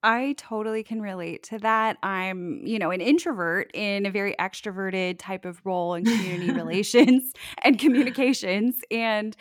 I 0.01 0.37
totally 0.39 0.85
can 0.85 1.03
relate 1.03 1.43
to 1.45 1.59
that. 1.59 1.97
I'm, 2.05 2.63
you 2.65 2.79
know, 2.79 2.93
an 2.93 3.01
introvert 3.01 3.69
in 3.75 4.07
a 4.07 4.13
very 4.13 4.37
extroverted 4.39 5.19
type 5.19 5.45
of 5.45 5.61
role 5.65 5.95
in 5.95 6.05
community 6.05 6.53
relations 6.53 7.33
and 7.65 7.81
communications. 7.81 8.77
And 8.93 9.37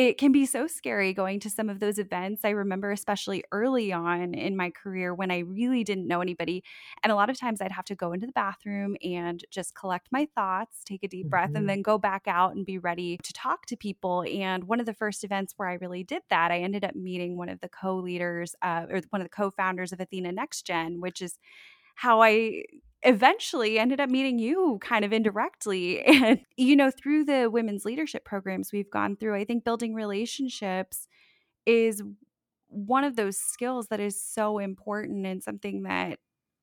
it 0.00 0.16
can 0.16 0.32
be 0.32 0.46
so 0.46 0.66
scary 0.66 1.12
going 1.12 1.38
to 1.40 1.50
some 1.50 1.68
of 1.68 1.78
those 1.78 1.98
events. 1.98 2.42
I 2.42 2.50
remember, 2.50 2.90
especially 2.90 3.44
early 3.52 3.92
on 3.92 4.32
in 4.32 4.56
my 4.56 4.70
career, 4.70 5.14
when 5.14 5.30
I 5.30 5.40
really 5.40 5.84
didn't 5.84 6.06
know 6.06 6.22
anybody. 6.22 6.64
And 7.02 7.12
a 7.12 7.14
lot 7.14 7.28
of 7.28 7.38
times 7.38 7.60
I'd 7.60 7.70
have 7.70 7.84
to 7.84 7.94
go 7.94 8.14
into 8.14 8.24
the 8.24 8.32
bathroom 8.32 8.96
and 9.04 9.44
just 9.50 9.74
collect 9.74 10.08
my 10.10 10.26
thoughts, 10.34 10.82
take 10.86 11.04
a 11.04 11.08
deep 11.08 11.26
mm-hmm. 11.26 11.28
breath, 11.28 11.48
and 11.48 11.56
mm-hmm. 11.58 11.66
then 11.66 11.82
go 11.82 11.98
back 11.98 12.22
out 12.26 12.54
and 12.56 12.64
be 12.64 12.78
ready 12.78 13.18
to 13.22 13.32
talk 13.34 13.66
to 13.66 13.76
people. 13.76 14.24
And 14.26 14.64
one 14.64 14.80
of 14.80 14.86
the 14.86 14.94
first 14.94 15.22
events 15.22 15.52
where 15.58 15.68
I 15.68 15.74
really 15.74 16.02
did 16.02 16.22
that, 16.30 16.50
I 16.50 16.60
ended 16.60 16.82
up 16.82 16.94
meeting 16.94 17.36
one 17.36 17.50
of 17.50 17.60
the 17.60 17.68
co 17.68 17.96
leaders 17.96 18.54
uh, 18.62 18.86
or 18.88 19.02
one 19.10 19.20
of 19.20 19.26
the 19.26 19.36
co 19.36 19.50
founders 19.50 19.92
of 19.92 20.00
Athena 20.00 20.32
Next 20.32 20.62
Gen, 20.62 21.02
which 21.02 21.20
is 21.20 21.38
how 21.96 22.22
I 22.22 22.62
eventually 23.02 23.78
ended 23.78 24.00
up 24.00 24.10
meeting 24.10 24.38
you 24.38 24.78
kind 24.82 25.04
of 25.04 25.12
indirectly. 25.12 26.02
And, 26.20 26.40
you 26.56 26.76
know, 26.76 26.90
through 26.90 27.24
the 27.24 27.48
women's 27.50 27.84
leadership 27.84 28.24
programs 28.24 28.72
we've 28.72 28.90
gone 28.90 29.16
through, 29.16 29.34
I 29.34 29.44
think 29.44 29.64
building 29.64 29.94
relationships 29.94 31.08
is 31.64 32.02
one 32.68 33.04
of 33.04 33.16
those 33.16 33.38
skills 33.38 33.88
that 33.88 34.00
is 34.00 34.22
so 34.22 34.58
important 34.58 35.26
and 35.26 35.42
something 35.42 35.84
that 35.84 36.18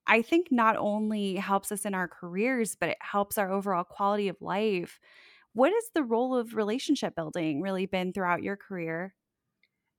I 0.05 0.21
think 0.21 0.47
not 0.51 0.77
only 0.77 1.35
helps 1.35 1.71
us 1.71 1.85
in 1.85 1.93
our 1.93 2.07
careers, 2.07 2.75
but 2.79 2.89
it 2.89 2.97
helps 3.01 3.37
our 3.37 3.51
overall 3.51 3.83
quality 3.83 4.29
of 4.29 4.37
life. 4.41 4.99
What 5.53 5.73
has 5.73 5.89
the 5.93 6.03
role 6.03 6.35
of 6.35 6.55
relationship 6.55 7.15
building 7.15 7.61
really 7.61 7.87
been 7.87 8.13
throughout 8.13 8.43
your 8.43 8.55
career? 8.55 9.15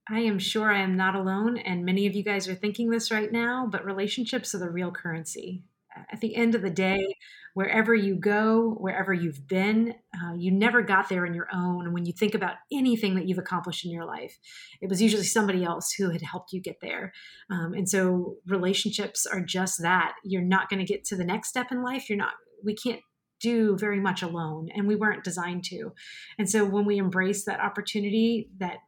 I 0.09 0.21
am 0.21 0.39
sure 0.39 0.73
I 0.73 0.81
am 0.81 0.97
not 0.97 1.15
alone, 1.15 1.59
and 1.59 1.85
many 1.85 2.07
of 2.07 2.15
you 2.15 2.23
guys 2.23 2.49
are 2.49 2.55
thinking 2.55 2.89
this 2.89 3.11
right 3.11 3.31
now, 3.31 3.69
but 3.71 3.85
relationships 3.85 4.55
are 4.55 4.59
the 4.59 4.71
real 4.71 4.91
currency 4.91 5.65
at 6.11 6.21
the 6.21 6.35
end 6.35 6.55
of 6.55 6.63
the 6.63 6.71
day, 6.71 7.17
wherever 7.55 7.95
you 7.95 8.15
go, 8.15 8.77
wherever 8.79 9.13
you've 9.13 9.49
been, 9.49 9.95
uh, 10.15 10.35
you 10.37 10.51
never 10.51 10.83
got 10.83 11.09
there 11.09 11.27
on 11.27 11.35
your 11.35 11.49
own. 11.53 11.85
And 11.85 11.95
when 11.95 12.07
you 12.07 12.13
think 12.13 12.35
about 12.35 12.55
anything 12.73 13.15
that 13.17 13.27
you've 13.27 13.39
accomplished 13.39 13.85
in 13.85 13.91
your 13.91 14.05
life, 14.05 14.39
it 14.81 14.89
was 14.89 15.03
usually 15.03 15.25
somebody 15.25 15.65
else 15.65 15.93
who 15.93 16.11
had 16.11 16.23
helped 16.23 16.53
you 16.53 16.61
get 16.61 16.77
there. 16.81 17.13
Um, 17.51 17.75
and 17.75 17.89
so 17.89 18.37
relationships 18.47 19.27
are 19.27 19.41
just 19.41 19.83
that. 19.83 20.15
You're 20.25 20.43
not 20.43 20.69
going 20.69 20.79
to 20.79 20.93
get 20.93 21.05
to 21.07 21.17
the 21.17 21.25
next 21.25 21.49
step 21.49 21.73
in 21.73 21.83
life. 21.83 22.09
You're 22.09 22.19
not, 22.19 22.35
we 22.63 22.75
can't 22.75 23.01
do 23.41 23.77
very 23.77 24.01
much 24.01 24.23
alone 24.23 24.69
and 24.75 24.87
we 24.87 24.97
weren't 24.97 25.25
designed 25.25 25.65
to. 25.65 25.93
And 26.39 26.49
so 26.49 26.65
when 26.65 26.85
we 26.85 26.99
embrace 26.99 27.45
that 27.45 27.61
opportunity 27.61 28.51
that 28.59 28.79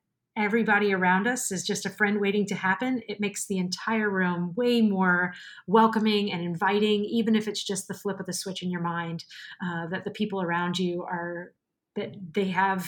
everybody 0.41 0.93
around 0.93 1.27
us 1.27 1.53
is 1.53 1.65
just 1.65 1.87
a 1.87 1.91
friend 1.91 2.21
waiting 2.21 2.47
to 2.47 2.55
happen, 2.55 3.03
it 3.09 3.21
makes 3.21 3.47
the 3.47 3.59
entire 3.59 4.11
room 4.11 4.53
way 4.57 4.81
more 4.81 5.35
welcoming 5.67 6.33
and 6.33 6.43
inviting, 6.43 7.05
even 7.05 7.37
if 7.37 7.47
it's 7.47 7.65
just 7.65 7.89
the 7.89 7.95
flip 7.95 8.19
of 8.21 8.27
the 8.27 8.33
switch 8.33 8.63
in 8.63 8.71
your 8.71 8.81
mind 8.81 9.25
uh, 9.65 9.87
that 9.89 10.05
the 10.05 10.11
people 10.11 10.41
around 10.41 10.79
you 10.79 11.03
are, 11.03 11.53
that 11.97 12.15
they 12.33 12.49
have 12.49 12.87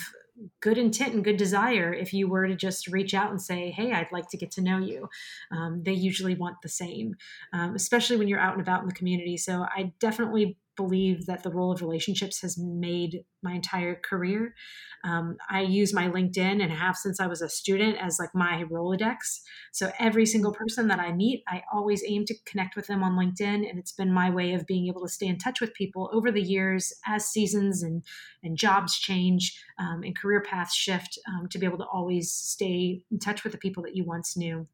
good 0.61 0.79
intent 0.79 1.15
and 1.15 1.25
good 1.25 1.37
desire 1.37 1.93
if 1.93 2.13
you 2.13 2.29
were 2.29 2.47
to 2.47 2.55
just 2.55 2.89
reach 2.89 3.15
out 3.15 3.31
and 3.31 3.41
say 3.41 3.71
hey 3.71 3.93
i'd 3.93 4.13
like 4.13 4.29
to 4.29 4.37
get 4.37 4.51
to 4.51 4.61
know 4.61 4.79
you 4.79 5.09
um, 5.51 5.83
they 5.85 5.93
usually 5.93 6.35
want 6.35 6.57
the 6.63 6.69
same 6.69 7.15
um, 7.53 7.75
especially 7.75 8.17
when 8.17 8.29
you're 8.29 8.41
out 8.41 8.53
and 8.53 8.63
about 8.63 8.83
in 8.83 8.89
the 8.89 8.95
community 8.95 9.37
so 9.37 9.67
i 9.75 9.93
definitely 10.01 10.57
believe 10.77 11.27
that 11.27 11.43
the 11.43 11.51
role 11.51 11.71
of 11.71 11.83
relationships 11.83 12.41
has 12.41 12.57
made 12.59 13.25
my 13.43 13.53
entire 13.53 13.95
career. 13.95 14.55
Um, 15.05 15.37
I 15.51 15.63
use 15.63 15.93
my 15.93 16.09
LinkedIn 16.09 16.63
and 16.63 16.73
have 16.73 16.97
since 16.97 17.21
I 17.21 17.27
was 17.27 17.43
a 17.43 17.49
student 17.49 17.99
as 18.01 18.19
like 18.19 18.35
my 18.35 18.65
Rolodex. 18.71 19.41
So 19.73 19.91
every 19.99 20.25
single 20.25 20.53
person 20.53 20.89
that 20.89 21.01
I 21.01 21.13
meet, 21.13 21.43
I 21.49 21.63
always 21.73 22.05
aim 22.07 22.25
to 22.27 22.35
connect 22.47 22.77
with 22.77 22.87
them 22.87 23.03
on 23.03 23.17
LinkedIn. 23.17 23.69
And 23.69 23.79
it's 23.79 23.93
been 23.93 24.13
my 24.13 24.31
way 24.31 24.53
of 24.53 24.67
being 24.67 24.87
able 24.87 25.03
to 25.03 25.09
stay 25.09 25.27
in 25.27 25.39
touch 25.39 25.61
with 25.61 25.75
people 25.75 26.09
over 26.13 26.31
the 26.31 26.43
years 26.43 26.93
as 27.07 27.27
seasons 27.27 27.83
and, 27.83 28.03
and 28.43 28.57
jobs 28.57 28.99
change 28.99 29.61
um, 29.79 30.03
and 30.05 30.17
career 30.17 30.32
paths 30.41 30.75
shift 30.75 31.19
um, 31.29 31.49
to 31.49 31.59
be 31.59 31.67
able 31.67 31.79
to 31.79 31.87
always 31.87 32.33
stay 32.33 33.05
in 33.11 33.19
touch 33.19 33.45
with 33.45 33.53
the 33.53 33.59
people 33.59 33.83
that 33.83 33.95
you 33.95 34.05
once 34.05 34.37
knew. 34.37 34.67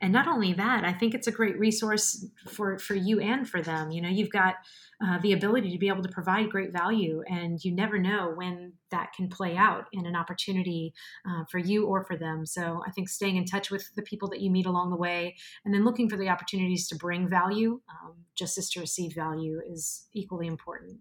And 0.00 0.12
not 0.12 0.26
only 0.26 0.52
that 0.54 0.84
i 0.84 0.92
think 0.92 1.14
it's 1.14 1.26
a 1.26 1.32
great 1.32 1.58
resource 1.58 2.26
for 2.48 2.78
for 2.78 2.94
you 2.94 3.20
and 3.20 3.48
for 3.48 3.62
them. 3.62 3.90
You 3.90 4.02
know 4.02 4.08
you've 4.08 4.30
got 4.30 4.56
uh, 5.04 5.18
the 5.20 5.32
ability 5.32 5.70
to 5.70 5.78
be 5.78 5.88
able 5.88 6.02
to 6.02 6.08
provide 6.08 6.50
great 6.50 6.72
value 6.72 7.22
and 7.28 7.62
you 7.64 7.72
never 7.72 7.98
know 7.98 8.32
when 8.34 8.72
that 8.90 9.12
can 9.12 9.28
play 9.28 9.56
out 9.56 9.84
in 9.92 10.06
an 10.06 10.16
opportunity 10.16 10.92
uh, 11.28 11.44
for 11.50 11.58
you 11.58 11.86
or 11.86 12.04
for 12.04 12.16
them. 12.16 12.46
So 12.46 12.82
i 12.86 12.90
think 12.90 13.08
staying 13.08 13.36
in 13.36 13.44
touch 13.44 13.70
with 13.70 13.94
the 13.94 14.02
people 14.02 14.28
that 14.30 14.40
you 14.40 14.50
meet 14.50 14.66
along 14.66 14.90
the 14.90 14.96
way 14.96 15.36
and 15.64 15.72
then 15.72 15.84
looking 15.84 16.08
for 16.08 16.16
the 16.16 16.28
opportunities 16.28 16.88
to 16.88 16.96
bring 16.96 17.28
value 17.28 17.80
um, 17.90 18.14
just 18.34 18.58
as 18.58 18.68
to 18.70 18.80
receive 18.80 19.14
value 19.14 19.60
is 19.66 20.06
equally 20.12 20.46
important 20.46 21.00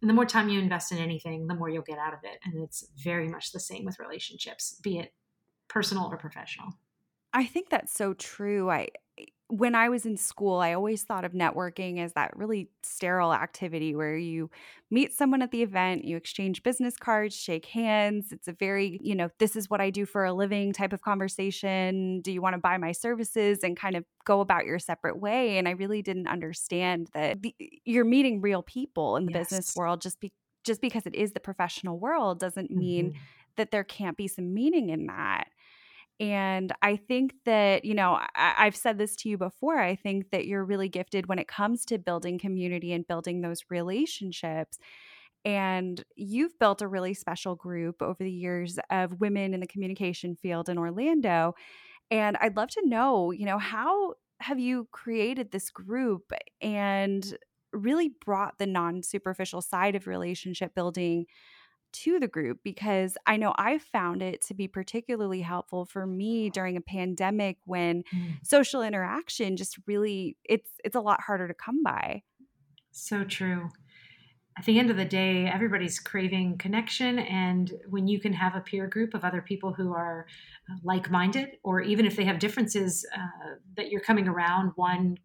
and 0.00 0.08
the 0.10 0.14
more 0.14 0.26
time 0.26 0.48
you 0.48 0.60
invest 0.60 0.92
in 0.92 0.98
anything 0.98 1.46
the 1.46 1.54
more 1.54 1.68
you'll 1.68 1.82
get 1.82 1.98
out 1.98 2.12
of 2.12 2.20
it 2.22 2.38
and 2.44 2.62
it's 2.62 2.86
very 2.96 3.28
much 3.28 3.52
the 3.52 3.60
same 3.60 3.84
with 3.84 3.98
relationships 3.98 4.78
be 4.82 4.98
it 4.98 5.12
personal 5.68 6.06
or 6.06 6.16
professional 6.16 6.74
I 7.34 7.44
think 7.44 7.68
that's 7.68 7.92
so 7.92 8.14
true. 8.14 8.70
I 8.70 8.88
when 9.48 9.74
I 9.74 9.88
was 9.88 10.06
in 10.06 10.16
school, 10.16 10.58
I 10.58 10.72
always 10.72 11.02
thought 11.02 11.24
of 11.24 11.32
networking 11.32 12.00
as 12.00 12.14
that 12.14 12.36
really 12.36 12.70
sterile 12.82 13.32
activity 13.32 13.94
where 13.94 14.16
you 14.16 14.50
meet 14.90 15.12
someone 15.12 15.42
at 15.42 15.50
the 15.50 15.62
event, 15.62 16.04
you 16.04 16.16
exchange 16.16 16.62
business 16.62 16.96
cards, 16.96 17.36
shake 17.36 17.66
hands. 17.66 18.32
It's 18.32 18.48
a 18.48 18.52
very, 18.52 18.98
you 19.02 19.14
know, 19.14 19.28
this 19.38 19.54
is 19.54 19.68
what 19.68 19.80
I 19.80 19.90
do 19.90 20.06
for 20.06 20.24
a 20.24 20.32
living 20.32 20.72
type 20.72 20.92
of 20.92 21.02
conversation. 21.02 22.20
Do 22.22 22.32
you 22.32 22.40
want 22.40 22.54
to 22.54 22.58
buy 22.58 22.78
my 22.78 22.92
services 22.92 23.58
and 23.62 23.76
kind 23.76 23.96
of 23.96 24.04
go 24.24 24.40
about 24.40 24.64
your 24.64 24.78
separate 24.78 25.20
way? 25.20 25.58
And 25.58 25.68
I 25.68 25.72
really 25.72 26.00
didn't 26.00 26.26
understand 26.26 27.10
that 27.12 27.38
you're 27.84 28.04
meeting 28.04 28.40
real 28.40 28.62
people 28.62 29.16
in 29.16 29.26
the 29.26 29.32
yes. 29.32 29.50
business 29.50 29.76
world 29.76 30.00
just 30.00 30.20
be, 30.20 30.32
just 30.64 30.80
because 30.80 31.06
it 31.06 31.14
is 31.14 31.32
the 31.32 31.40
professional 31.40 31.98
world 31.98 32.40
doesn't 32.40 32.70
mean 32.70 33.10
mm-hmm. 33.10 33.18
that 33.56 33.70
there 33.70 33.84
can't 33.84 34.16
be 34.16 34.26
some 34.26 34.54
meaning 34.54 34.88
in 34.88 35.06
that. 35.06 35.48
And 36.20 36.72
I 36.80 36.96
think 36.96 37.34
that, 37.44 37.84
you 37.84 37.94
know, 37.94 38.20
I, 38.36 38.64
have 38.64 38.76
said 38.76 38.98
this 38.98 39.16
to 39.16 39.28
you 39.28 39.36
before. 39.36 39.80
I 39.80 39.96
think 39.96 40.30
that 40.30 40.46
you're 40.46 40.64
really 40.64 40.88
gifted 40.88 41.26
when 41.26 41.40
it 41.40 41.48
comes 41.48 41.84
to 41.86 41.98
building 41.98 42.38
community 42.38 42.92
and 42.92 43.06
building 43.06 43.40
those 43.40 43.64
relationships. 43.68 44.78
And 45.44 46.02
you've 46.16 46.58
built 46.58 46.82
a 46.82 46.88
really 46.88 47.14
special 47.14 47.56
group 47.56 48.00
over 48.00 48.22
the 48.22 48.30
years 48.30 48.78
of 48.90 49.20
women 49.20 49.54
in 49.54 49.60
the 49.60 49.66
communication 49.66 50.36
field 50.36 50.68
in 50.68 50.78
Orlando. 50.78 51.54
And 52.10 52.36
I'd 52.40 52.56
love 52.56 52.70
to 52.70 52.82
know, 52.86 53.32
you 53.32 53.44
know, 53.44 53.58
how 53.58 54.14
have 54.40 54.58
you 54.58 54.88
created 54.92 55.50
this 55.50 55.70
group 55.70 56.32
and 56.60 57.36
really 57.72 58.12
brought 58.24 58.58
the 58.58 58.66
non 58.66 59.02
superficial 59.02 59.60
side 59.60 59.96
of 59.96 60.06
relationship 60.06 60.74
building 60.74 61.26
to 61.94 62.18
the 62.18 62.28
group 62.28 62.58
because 62.62 63.16
I 63.26 63.36
know 63.36 63.54
I 63.56 63.78
found 63.78 64.22
it 64.22 64.42
to 64.46 64.54
be 64.54 64.68
particularly 64.68 65.40
helpful 65.40 65.84
for 65.84 66.06
me 66.06 66.50
during 66.50 66.76
a 66.76 66.80
pandemic 66.80 67.58
when 67.64 68.02
mm. 68.14 68.34
social 68.42 68.82
interaction 68.82 69.56
just 69.56 69.78
really 69.86 70.36
it's 70.44 70.70
it's 70.84 70.96
a 70.96 71.00
lot 71.00 71.20
harder 71.20 71.48
to 71.48 71.54
come 71.54 71.82
by. 71.82 72.22
So 72.90 73.24
true. 73.24 73.68
At 74.56 74.66
the 74.66 74.78
end 74.78 74.90
of 74.90 74.96
the 74.96 75.04
day, 75.04 75.46
everybody's 75.46 75.98
craving 75.98 76.58
connection 76.58 77.18
and 77.18 77.72
when 77.88 78.06
you 78.06 78.20
can 78.20 78.32
have 78.32 78.54
a 78.54 78.60
peer 78.60 78.86
group 78.86 79.14
of 79.14 79.24
other 79.24 79.42
people 79.42 79.72
who 79.72 79.92
are 79.92 80.26
uh, 80.70 80.76
like-minded 80.84 81.56
or 81.64 81.80
even 81.80 82.06
if 82.06 82.14
they 82.14 82.24
have 82.24 82.38
differences 82.38 83.04
uh, 83.16 83.56
that 83.76 83.90
you're 83.90 84.00
coming 84.00 84.28
around 84.28 84.72
one 84.76 85.16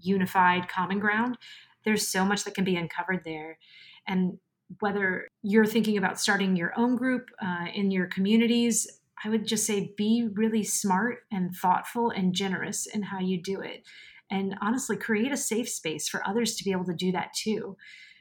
unified 0.00 0.68
common 0.68 0.98
ground, 0.98 1.38
there's 1.84 2.06
so 2.06 2.24
much 2.24 2.44
that 2.44 2.54
can 2.54 2.64
be 2.64 2.76
uncovered 2.76 3.22
there. 3.24 3.58
And 4.06 4.38
whether 4.80 5.28
you're 5.42 5.66
thinking 5.66 5.96
about 5.96 6.20
starting 6.20 6.56
your 6.56 6.72
own 6.76 6.96
group 6.96 7.28
uh, 7.40 7.66
in 7.74 7.90
your 7.90 8.06
communities, 8.06 9.00
I 9.24 9.28
would 9.28 9.46
just 9.46 9.66
say 9.66 9.92
be 9.96 10.28
really 10.34 10.64
smart 10.64 11.20
and 11.30 11.54
thoughtful 11.54 12.10
and 12.10 12.34
generous 12.34 12.86
in 12.86 13.02
how 13.02 13.20
you 13.20 13.40
do 13.40 13.60
it. 13.60 13.84
And 14.30 14.56
honestly, 14.60 14.96
create 14.96 15.32
a 15.32 15.36
safe 15.36 15.68
space 15.68 16.08
for 16.08 16.26
others 16.26 16.56
to 16.56 16.64
be 16.64 16.72
able 16.72 16.84
to 16.86 16.94
do 16.94 17.12
that 17.12 17.32
too. 17.32 17.76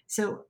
So 0.07 0.45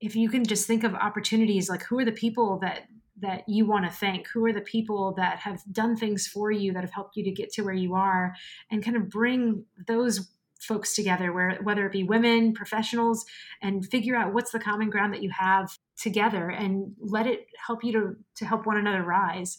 if 0.00 0.16
you 0.16 0.28
can 0.28 0.44
just 0.44 0.66
think 0.66 0.84
of 0.84 0.94
opportunities 0.94 1.68
like 1.68 1.82
who 1.84 1.98
are 1.98 2.04
the 2.04 2.12
people 2.12 2.58
that 2.60 2.82
that 3.20 3.44
you 3.46 3.66
want 3.66 3.84
to 3.84 3.90
thank 3.90 4.26
who 4.28 4.44
are 4.44 4.52
the 4.52 4.60
people 4.62 5.14
that 5.16 5.38
have 5.38 5.62
done 5.70 5.96
things 5.96 6.26
for 6.26 6.50
you 6.50 6.72
that 6.72 6.82
have 6.82 6.92
helped 6.92 7.16
you 7.16 7.22
to 7.22 7.30
get 7.30 7.52
to 7.52 7.62
where 7.62 7.74
you 7.74 7.94
are 7.94 8.34
and 8.70 8.84
kind 8.84 8.96
of 8.96 9.08
bring 9.08 9.64
those 9.86 10.30
folks 10.62 10.94
together 10.94 11.32
where 11.32 11.58
whether 11.62 11.84
it 11.86 11.92
be 11.92 12.04
women 12.04 12.54
professionals 12.54 13.24
and 13.60 13.84
figure 13.90 14.16
out 14.16 14.32
what's 14.32 14.52
the 14.52 14.58
common 14.58 14.90
ground 14.90 15.12
that 15.12 15.22
you 15.22 15.30
have 15.30 15.76
together 15.96 16.48
and 16.48 16.94
let 17.00 17.26
it 17.26 17.46
help 17.66 17.82
you 17.82 17.92
to 17.92 18.16
to 18.36 18.44
help 18.44 18.66
one 18.66 18.76
another 18.76 19.02
rise. 19.02 19.58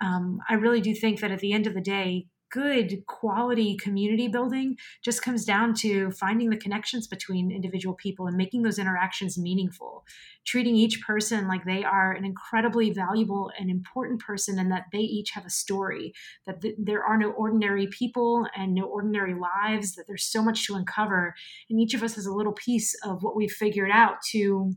Um, 0.00 0.40
i 0.48 0.54
really 0.54 0.80
do 0.80 0.94
think 0.94 1.20
that 1.20 1.30
at 1.30 1.40
the 1.40 1.52
end 1.52 1.66
of 1.66 1.74
the 1.74 1.80
day 1.80 2.26
good 2.54 3.04
quality 3.06 3.76
community 3.76 4.28
building 4.28 4.76
just 5.02 5.22
comes 5.22 5.44
down 5.44 5.74
to 5.74 6.12
finding 6.12 6.50
the 6.50 6.56
connections 6.56 7.08
between 7.08 7.50
individual 7.50 7.96
people 7.96 8.28
and 8.28 8.36
making 8.36 8.62
those 8.62 8.78
interactions 8.78 9.36
meaningful. 9.36 10.04
Treating 10.46 10.76
each 10.76 11.02
person 11.04 11.48
like 11.48 11.64
they 11.64 11.82
are 11.82 12.12
an 12.12 12.24
incredibly 12.24 12.90
valuable 12.90 13.50
and 13.58 13.68
important 13.68 14.20
person 14.20 14.56
and 14.60 14.70
that 14.70 14.84
they 14.92 15.00
each 15.00 15.30
have 15.32 15.44
a 15.44 15.50
story 15.50 16.14
that 16.46 16.62
th- 16.62 16.76
there 16.78 17.02
are 17.02 17.18
no 17.18 17.32
ordinary 17.32 17.88
people 17.88 18.46
and 18.56 18.72
no 18.72 18.84
ordinary 18.84 19.34
lives 19.34 19.96
that 19.96 20.04
there's 20.06 20.24
so 20.24 20.40
much 20.40 20.64
to 20.64 20.76
uncover 20.76 21.34
and 21.68 21.80
each 21.80 21.92
of 21.92 22.04
us 22.04 22.14
has 22.14 22.26
a 22.26 22.32
little 22.32 22.52
piece 22.52 22.94
of 23.02 23.24
what 23.24 23.34
we've 23.34 23.50
figured 23.50 23.90
out 23.90 24.22
to 24.30 24.76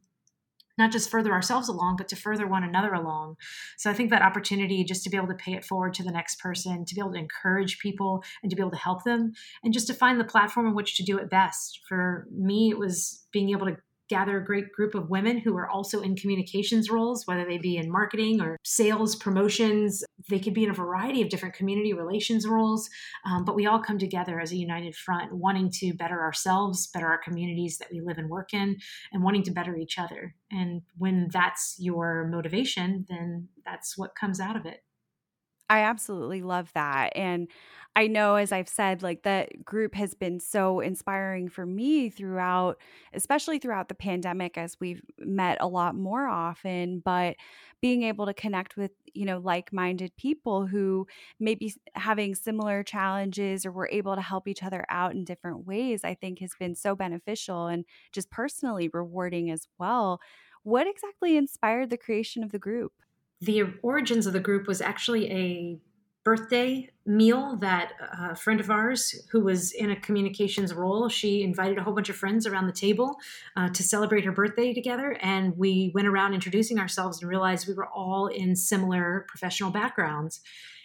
not 0.77 0.91
just 0.91 1.09
further 1.09 1.31
ourselves 1.31 1.69
along, 1.69 1.95
but 1.97 2.07
to 2.09 2.15
further 2.15 2.47
one 2.47 2.63
another 2.63 2.93
along. 2.93 3.35
So 3.77 3.89
I 3.89 3.93
think 3.93 4.09
that 4.09 4.21
opportunity 4.21 4.83
just 4.83 5.03
to 5.03 5.09
be 5.09 5.17
able 5.17 5.27
to 5.27 5.33
pay 5.35 5.53
it 5.53 5.65
forward 5.65 5.93
to 5.95 6.03
the 6.03 6.11
next 6.11 6.39
person, 6.39 6.85
to 6.85 6.95
be 6.95 7.01
able 7.01 7.13
to 7.13 7.19
encourage 7.19 7.79
people 7.79 8.23
and 8.41 8.49
to 8.49 8.55
be 8.55 8.61
able 8.61 8.71
to 8.71 8.77
help 8.77 9.03
them, 9.03 9.33
and 9.63 9.73
just 9.73 9.87
to 9.87 9.93
find 9.93 10.19
the 10.19 10.25
platform 10.25 10.67
in 10.67 10.75
which 10.75 10.95
to 10.97 11.03
do 11.03 11.17
it 11.17 11.29
best. 11.29 11.81
For 11.87 12.27
me, 12.31 12.69
it 12.69 12.77
was 12.77 13.25
being 13.31 13.49
able 13.49 13.67
to 13.67 13.77
gather 14.09 14.37
a 14.37 14.45
great 14.45 14.71
group 14.71 14.95
of 14.95 15.09
women 15.09 15.37
who 15.37 15.55
are 15.57 15.69
also 15.69 16.01
in 16.01 16.15
communications 16.15 16.89
roles, 16.89 17.27
whether 17.27 17.45
they 17.45 17.57
be 17.57 17.77
in 17.77 17.91
marketing 17.91 18.41
or 18.41 18.57
sales, 18.63 19.15
promotions. 19.15 20.03
They 20.29 20.39
could 20.39 20.53
be 20.53 20.63
in 20.63 20.69
a 20.69 20.73
variety 20.73 21.21
of 21.21 21.29
different 21.29 21.55
community 21.55 21.93
relations 21.93 22.47
roles, 22.47 22.89
um, 23.25 23.45
but 23.45 23.55
we 23.55 23.65
all 23.65 23.79
come 23.79 23.97
together 23.97 24.39
as 24.39 24.51
a 24.51 24.57
united 24.57 24.95
front, 24.95 25.33
wanting 25.33 25.71
to 25.75 25.93
better 25.93 26.21
ourselves, 26.21 26.87
better 26.87 27.07
our 27.07 27.17
communities 27.17 27.77
that 27.77 27.89
we 27.91 28.01
live 28.01 28.17
and 28.17 28.29
work 28.29 28.53
in, 28.53 28.77
and 29.11 29.23
wanting 29.23 29.43
to 29.43 29.51
better 29.51 29.77
each 29.77 29.97
other. 29.97 30.35
And 30.51 30.81
when 30.97 31.29
that's 31.31 31.75
your 31.79 32.27
motivation, 32.27 33.05
then 33.09 33.49
that's 33.65 33.97
what 33.97 34.15
comes 34.15 34.39
out 34.39 34.55
of 34.55 34.65
it. 34.65 34.81
I 35.69 35.79
absolutely 35.81 36.41
love 36.43 36.71
that. 36.75 37.11
And 37.15 37.49
I 37.95 38.07
know, 38.07 38.35
as 38.35 38.53
I've 38.53 38.69
said, 38.69 39.03
like 39.03 39.23
that 39.23 39.65
group 39.65 39.95
has 39.95 40.13
been 40.13 40.39
so 40.39 40.79
inspiring 40.79 41.49
for 41.49 41.65
me 41.65 42.09
throughout, 42.09 42.79
especially 43.13 43.59
throughout 43.59 43.89
the 43.89 43.95
pandemic 43.95 44.57
as 44.57 44.79
we've 44.79 45.01
met 45.17 45.57
a 45.59 45.67
lot 45.67 45.95
more 45.95 46.25
often. 46.27 46.99
But 47.01 47.35
being 47.81 48.03
able 48.03 48.27
to 48.27 48.33
connect 48.33 48.77
with, 48.77 48.91
you 49.13 49.25
know, 49.25 49.39
like 49.39 49.73
minded 49.73 50.15
people 50.15 50.67
who 50.67 51.05
may 51.39 51.55
be 51.55 51.73
having 51.95 52.33
similar 52.33 52.81
challenges 52.83 53.65
or 53.65 53.71
we're 53.73 53.89
able 53.89 54.15
to 54.15 54.21
help 54.21 54.47
each 54.47 54.63
other 54.63 54.85
out 54.87 55.13
in 55.15 55.25
different 55.25 55.65
ways, 55.65 56.05
I 56.05 56.13
think 56.13 56.39
has 56.39 56.55
been 56.55 56.75
so 56.75 56.95
beneficial 56.95 57.67
and 57.67 57.83
just 58.13 58.29
personally 58.31 58.89
rewarding 58.93 59.51
as 59.51 59.67
well. 59.77 60.21
What 60.63 60.87
exactly 60.87 61.35
inspired 61.35 61.89
the 61.89 61.97
creation 61.97 62.41
of 62.43 62.51
the 62.53 62.59
group? 62.59 62.93
The 63.41 63.63
origins 63.81 64.25
of 64.25 64.33
the 64.33 64.39
group 64.39 64.67
was 64.67 64.81
actually 64.81 65.31
a 65.31 65.79
birthday 66.23 66.89
meal 67.05 67.55
that 67.55 67.93
a 68.19 68.35
friend 68.35 68.59
of 68.59 68.69
ours 68.69 69.15
who 69.31 69.39
was 69.39 69.71
in 69.71 69.89
a 69.91 69.95
communications 69.95 70.73
role 70.73 71.07
she 71.07 71.41
invited 71.41 71.77
a 71.77 71.83
whole 71.83 71.93
bunch 71.93 72.09
of 72.09 72.17
friends 72.17 72.45
around 72.45 72.67
the 72.67 72.73
table 72.73 73.15
uh, 73.55 73.69
to 73.69 73.81
celebrate 73.81 74.25
her 74.25 74.31
birthday 74.33 74.73
together 74.73 75.17
and 75.21 75.57
we 75.57 75.89
went 75.95 76.05
around 76.05 76.33
introducing 76.33 76.79
ourselves 76.79 77.21
and 77.21 77.29
realized 77.29 77.65
we 77.65 77.73
were 77.73 77.87
all 77.87 78.27
in 78.27 78.57
similar 78.57 79.25
professional 79.29 79.71
backgrounds 79.71 80.41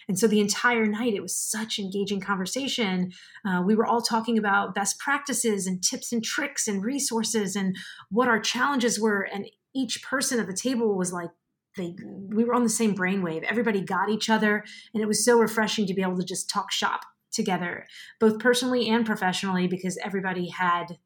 and 0.07 0.19
so 0.19 0.27
the 0.27 0.41
entire 0.41 0.85
night, 0.85 1.13
it 1.13 1.21
was 1.21 1.35
such 1.35 1.79
engaging 1.79 2.19
conversation. 2.19 3.13
Uh, 3.45 3.63
we 3.65 3.75
were 3.75 3.85
all 3.85 4.01
talking 4.01 4.37
about 4.37 4.75
best 4.75 4.99
practices 4.99 5.67
and 5.67 5.81
tips 5.81 6.11
and 6.11 6.23
tricks 6.23 6.67
and 6.67 6.83
resources 6.83 7.55
and 7.55 7.77
what 8.09 8.27
our 8.27 8.39
challenges 8.39 8.99
were. 8.99 9.21
And 9.21 9.47
each 9.73 10.03
person 10.03 10.39
at 10.39 10.47
the 10.47 10.53
table 10.53 10.97
was 10.97 11.13
like 11.13 11.29
they 11.77 11.95
we 12.27 12.43
were 12.43 12.53
on 12.53 12.63
the 12.63 12.69
same 12.69 12.95
brainwave. 12.95 13.43
Everybody 13.43 13.81
got 13.81 14.09
each 14.09 14.29
other, 14.29 14.63
and 14.93 15.01
it 15.01 15.07
was 15.07 15.23
so 15.23 15.39
refreshing 15.39 15.87
to 15.87 15.93
be 15.93 16.01
able 16.01 16.17
to 16.17 16.25
just 16.25 16.49
talk 16.49 16.71
shop 16.71 17.01
together, 17.31 17.85
both 18.19 18.39
personally 18.39 18.89
and 18.89 19.05
professionally, 19.05 19.67
because 19.67 19.97
everybody 20.03 20.49
had 20.49 20.97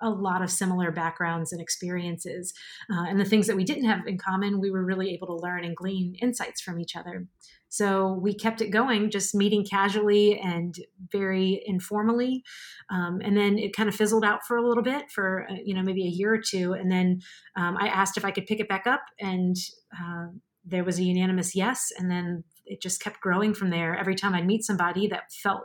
a 0.00 0.10
lot 0.10 0.42
of 0.42 0.50
similar 0.50 0.90
backgrounds 0.90 1.52
and 1.52 1.60
experiences. 1.60 2.52
Uh, 2.92 3.04
and 3.08 3.20
the 3.20 3.24
things 3.24 3.46
that 3.46 3.56
we 3.56 3.64
didn't 3.64 3.84
have 3.84 4.06
in 4.06 4.18
common, 4.18 4.60
we 4.60 4.70
were 4.70 4.84
really 4.84 5.14
able 5.14 5.28
to 5.28 5.36
learn 5.36 5.64
and 5.64 5.76
glean 5.76 6.16
insights 6.20 6.60
from 6.60 6.80
each 6.80 6.96
other. 6.96 7.26
So 7.72 8.18
we 8.20 8.34
kept 8.34 8.60
it 8.60 8.68
going, 8.68 9.10
just 9.10 9.34
meeting 9.34 9.64
casually 9.64 10.38
and 10.38 10.74
very 11.10 11.62
informally. 11.64 12.42
Um, 12.90 13.22
and 13.24 13.34
then 13.34 13.58
it 13.58 13.74
kind 13.74 13.88
of 13.88 13.94
fizzled 13.94 14.26
out 14.26 14.40
for 14.46 14.58
a 14.58 14.68
little 14.68 14.82
bit, 14.82 15.10
for 15.10 15.46
uh, 15.50 15.54
you 15.64 15.74
know 15.74 15.80
maybe 15.80 16.04
a 16.04 16.10
year 16.10 16.34
or 16.34 16.38
two. 16.38 16.74
And 16.74 16.92
then 16.92 17.22
um, 17.56 17.78
I 17.78 17.86
asked 17.86 18.18
if 18.18 18.26
I 18.26 18.30
could 18.30 18.44
pick 18.44 18.60
it 18.60 18.68
back 18.68 18.86
up, 18.86 19.00
and 19.18 19.56
uh, 19.98 20.26
there 20.66 20.84
was 20.84 20.98
a 20.98 21.02
unanimous 21.02 21.56
yes. 21.56 21.90
And 21.98 22.10
then 22.10 22.44
it 22.66 22.82
just 22.82 23.00
kept 23.00 23.22
growing 23.22 23.54
from 23.54 23.70
there. 23.70 23.96
Every 23.96 24.16
time 24.16 24.34
I'd 24.34 24.46
meet 24.46 24.64
somebody 24.64 25.08
that 25.08 25.32
felt 25.32 25.62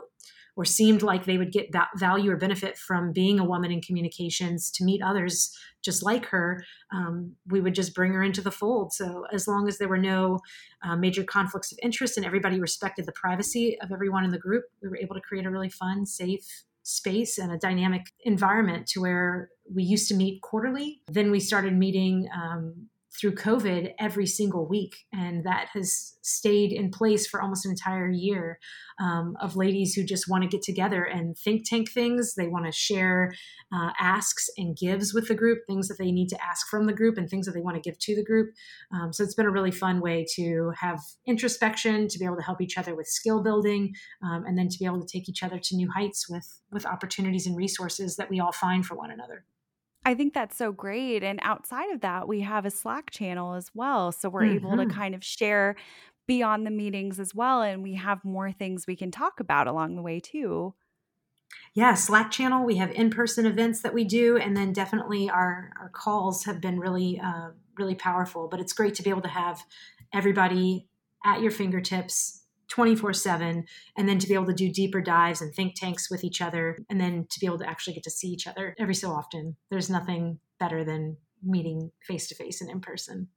or 0.58 0.64
seemed 0.64 1.02
like 1.02 1.24
they 1.24 1.38
would 1.38 1.52
get 1.52 1.68
value 1.94 2.32
or 2.32 2.36
benefit 2.36 2.76
from 2.76 3.12
being 3.12 3.38
a 3.38 3.44
woman 3.44 3.70
in 3.70 3.80
communications 3.80 4.72
to 4.72 4.82
meet 4.82 5.00
others 5.00 5.56
just 5.84 6.02
like 6.02 6.26
her, 6.26 6.64
um, 6.92 7.36
we 7.46 7.60
would 7.60 7.76
just 7.76 7.94
bring 7.94 8.12
her 8.12 8.24
into 8.24 8.40
the 8.40 8.50
fold. 8.50 8.92
So 8.92 9.24
as 9.32 9.46
long 9.46 9.68
as 9.68 9.78
there 9.78 9.86
were 9.86 9.96
no 9.96 10.40
uh, 10.82 10.96
major 10.96 11.22
conflicts 11.22 11.70
of 11.70 11.78
interest 11.80 12.16
and 12.16 12.26
everybody 12.26 12.58
respected 12.58 13.06
the 13.06 13.12
privacy 13.12 13.78
of 13.80 13.92
everyone 13.92 14.24
in 14.24 14.32
the 14.32 14.38
group, 14.38 14.64
we 14.82 14.88
were 14.88 14.98
able 14.98 15.14
to 15.14 15.20
create 15.20 15.46
a 15.46 15.50
really 15.50 15.70
fun, 15.70 16.04
safe 16.04 16.64
space 16.82 17.38
and 17.38 17.52
a 17.52 17.58
dynamic 17.58 18.06
environment 18.24 18.88
to 18.88 19.00
where 19.00 19.50
we 19.72 19.84
used 19.84 20.08
to 20.08 20.14
meet 20.16 20.42
quarterly. 20.42 21.02
Then 21.06 21.30
we 21.30 21.38
started 21.38 21.72
meeting 21.72 22.28
um, 22.34 22.88
through 23.18 23.34
COVID 23.34 23.94
every 23.98 24.26
single 24.26 24.66
week. 24.68 25.06
And 25.12 25.44
that 25.44 25.68
has 25.72 26.16
stayed 26.22 26.72
in 26.72 26.90
place 26.90 27.26
for 27.26 27.40
almost 27.40 27.64
an 27.64 27.70
entire 27.70 28.10
year 28.10 28.58
um, 29.00 29.36
of 29.40 29.56
ladies 29.56 29.94
who 29.94 30.04
just 30.04 30.28
want 30.28 30.42
to 30.42 30.48
get 30.48 30.62
together 30.62 31.04
and 31.04 31.36
think 31.36 31.68
tank 31.68 31.90
things. 31.90 32.34
They 32.34 32.48
want 32.48 32.66
to 32.66 32.72
share 32.72 33.32
uh, 33.72 33.90
asks 33.98 34.48
and 34.56 34.76
gives 34.76 35.14
with 35.14 35.28
the 35.28 35.34
group, 35.34 35.60
things 35.66 35.88
that 35.88 35.98
they 35.98 36.12
need 36.12 36.28
to 36.28 36.38
ask 36.44 36.68
from 36.68 36.86
the 36.86 36.92
group 36.92 37.16
and 37.16 37.28
things 37.28 37.46
that 37.46 37.52
they 37.52 37.60
want 37.60 37.76
to 37.76 37.88
give 37.88 37.98
to 37.98 38.14
the 38.14 38.24
group. 38.24 38.50
Um, 38.92 39.12
so 39.12 39.24
it's 39.24 39.34
been 39.34 39.46
a 39.46 39.50
really 39.50 39.70
fun 39.70 40.00
way 40.00 40.26
to 40.34 40.72
have 40.78 41.00
introspection, 41.26 42.08
to 42.08 42.18
be 42.18 42.24
able 42.24 42.36
to 42.36 42.42
help 42.42 42.60
each 42.60 42.78
other 42.78 42.94
with 42.94 43.06
skill 43.06 43.42
building, 43.42 43.94
um, 44.22 44.44
and 44.46 44.58
then 44.58 44.68
to 44.68 44.78
be 44.78 44.84
able 44.84 45.00
to 45.00 45.06
take 45.06 45.28
each 45.28 45.42
other 45.42 45.58
to 45.58 45.76
new 45.76 45.90
heights 45.90 46.28
with, 46.28 46.60
with 46.70 46.86
opportunities 46.86 47.46
and 47.46 47.56
resources 47.56 48.16
that 48.16 48.30
we 48.30 48.40
all 48.40 48.52
find 48.52 48.84
for 48.84 48.96
one 48.96 49.10
another. 49.10 49.44
I 50.08 50.14
think 50.14 50.32
that's 50.32 50.56
so 50.56 50.72
great. 50.72 51.22
And 51.22 51.38
outside 51.42 51.90
of 51.90 52.00
that, 52.00 52.26
we 52.26 52.40
have 52.40 52.64
a 52.64 52.70
Slack 52.70 53.10
channel 53.10 53.52
as 53.52 53.70
well. 53.74 54.10
So 54.10 54.30
we're 54.30 54.44
mm-hmm. 54.44 54.66
able 54.66 54.70
to 54.78 54.84
mm-hmm. 54.84 54.98
kind 54.98 55.14
of 55.14 55.22
share 55.22 55.76
beyond 56.26 56.66
the 56.66 56.70
meetings 56.70 57.20
as 57.20 57.34
well. 57.34 57.60
And 57.60 57.82
we 57.82 57.96
have 57.96 58.24
more 58.24 58.50
things 58.50 58.86
we 58.86 58.96
can 58.96 59.10
talk 59.10 59.38
about 59.38 59.66
along 59.66 59.96
the 59.96 60.02
way, 60.02 60.18
too. 60.18 60.72
Yeah, 61.74 61.92
Slack 61.92 62.30
channel. 62.30 62.64
We 62.64 62.76
have 62.76 62.90
in-person 62.92 63.44
events 63.44 63.82
that 63.82 63.92
we 63.92 64.04
do, 64.04 64.38
and 64.38 64.56
then 64.56 64.72
definitely 64.72 65.28
our 65.28 65.72
our 65.78 65.90
calls 65.90 66.44
have 66.44 66.60
been 66.60 66.80
really 66.80 67.20
uh, 67.22 67.50
really 67.76 67.94
powerful. 67.94 68.48
But 68.48 68.60
it's 68.60 68.72
great 68.72 68.94
to 68.94 69.02
be 69.02 69.10
able 69.10 69.22
to 69.22 69.28
have 69.28 69.62
everybody 70.12 70.88
at 71.22 71.42
your 71.42 71.50
fingertips 71.50 72.44
24 72.68 73.12
7 73.12 73.64
and 73.96 74.08
then 74.08 74.18
to 74.18 74.26
be 74.26 74.34
able 74.34 74.46
to 74.46 74.52
do 74.52 74.70
deeper 74.70 75.00
dives 75.00 75.40
and 75.40 75.54
think 75.54 75.74
tanks 75.74 76.10
with 76.10 76.24
each 76.24 76.40
other 76.40 76.78
and 76.88 77.00
then 77.00 77.26
to 77.30 77.40
be 77.40 77.46
able 77.46 77.58
to 77.58 77.68
actually 77.68 77.94
get 77.94 78.02
to 78.02 78.10
see 78.10 78.28
each 78.28 78.46
other 78.46 78.74
every 78.78 78.94
so 78.94 79.10
often 79.10 79.56
there's 79.70 79.90
nothing 79.90 80.38
better 80.58 80.84
than 80.84 81.16
meeting 81.42 81.90
face 82.02 82.28
to 82.28 82.34
face 82.34 82.60
and 82.60 82.70
in 82.70 82.80
person 82.80 83.28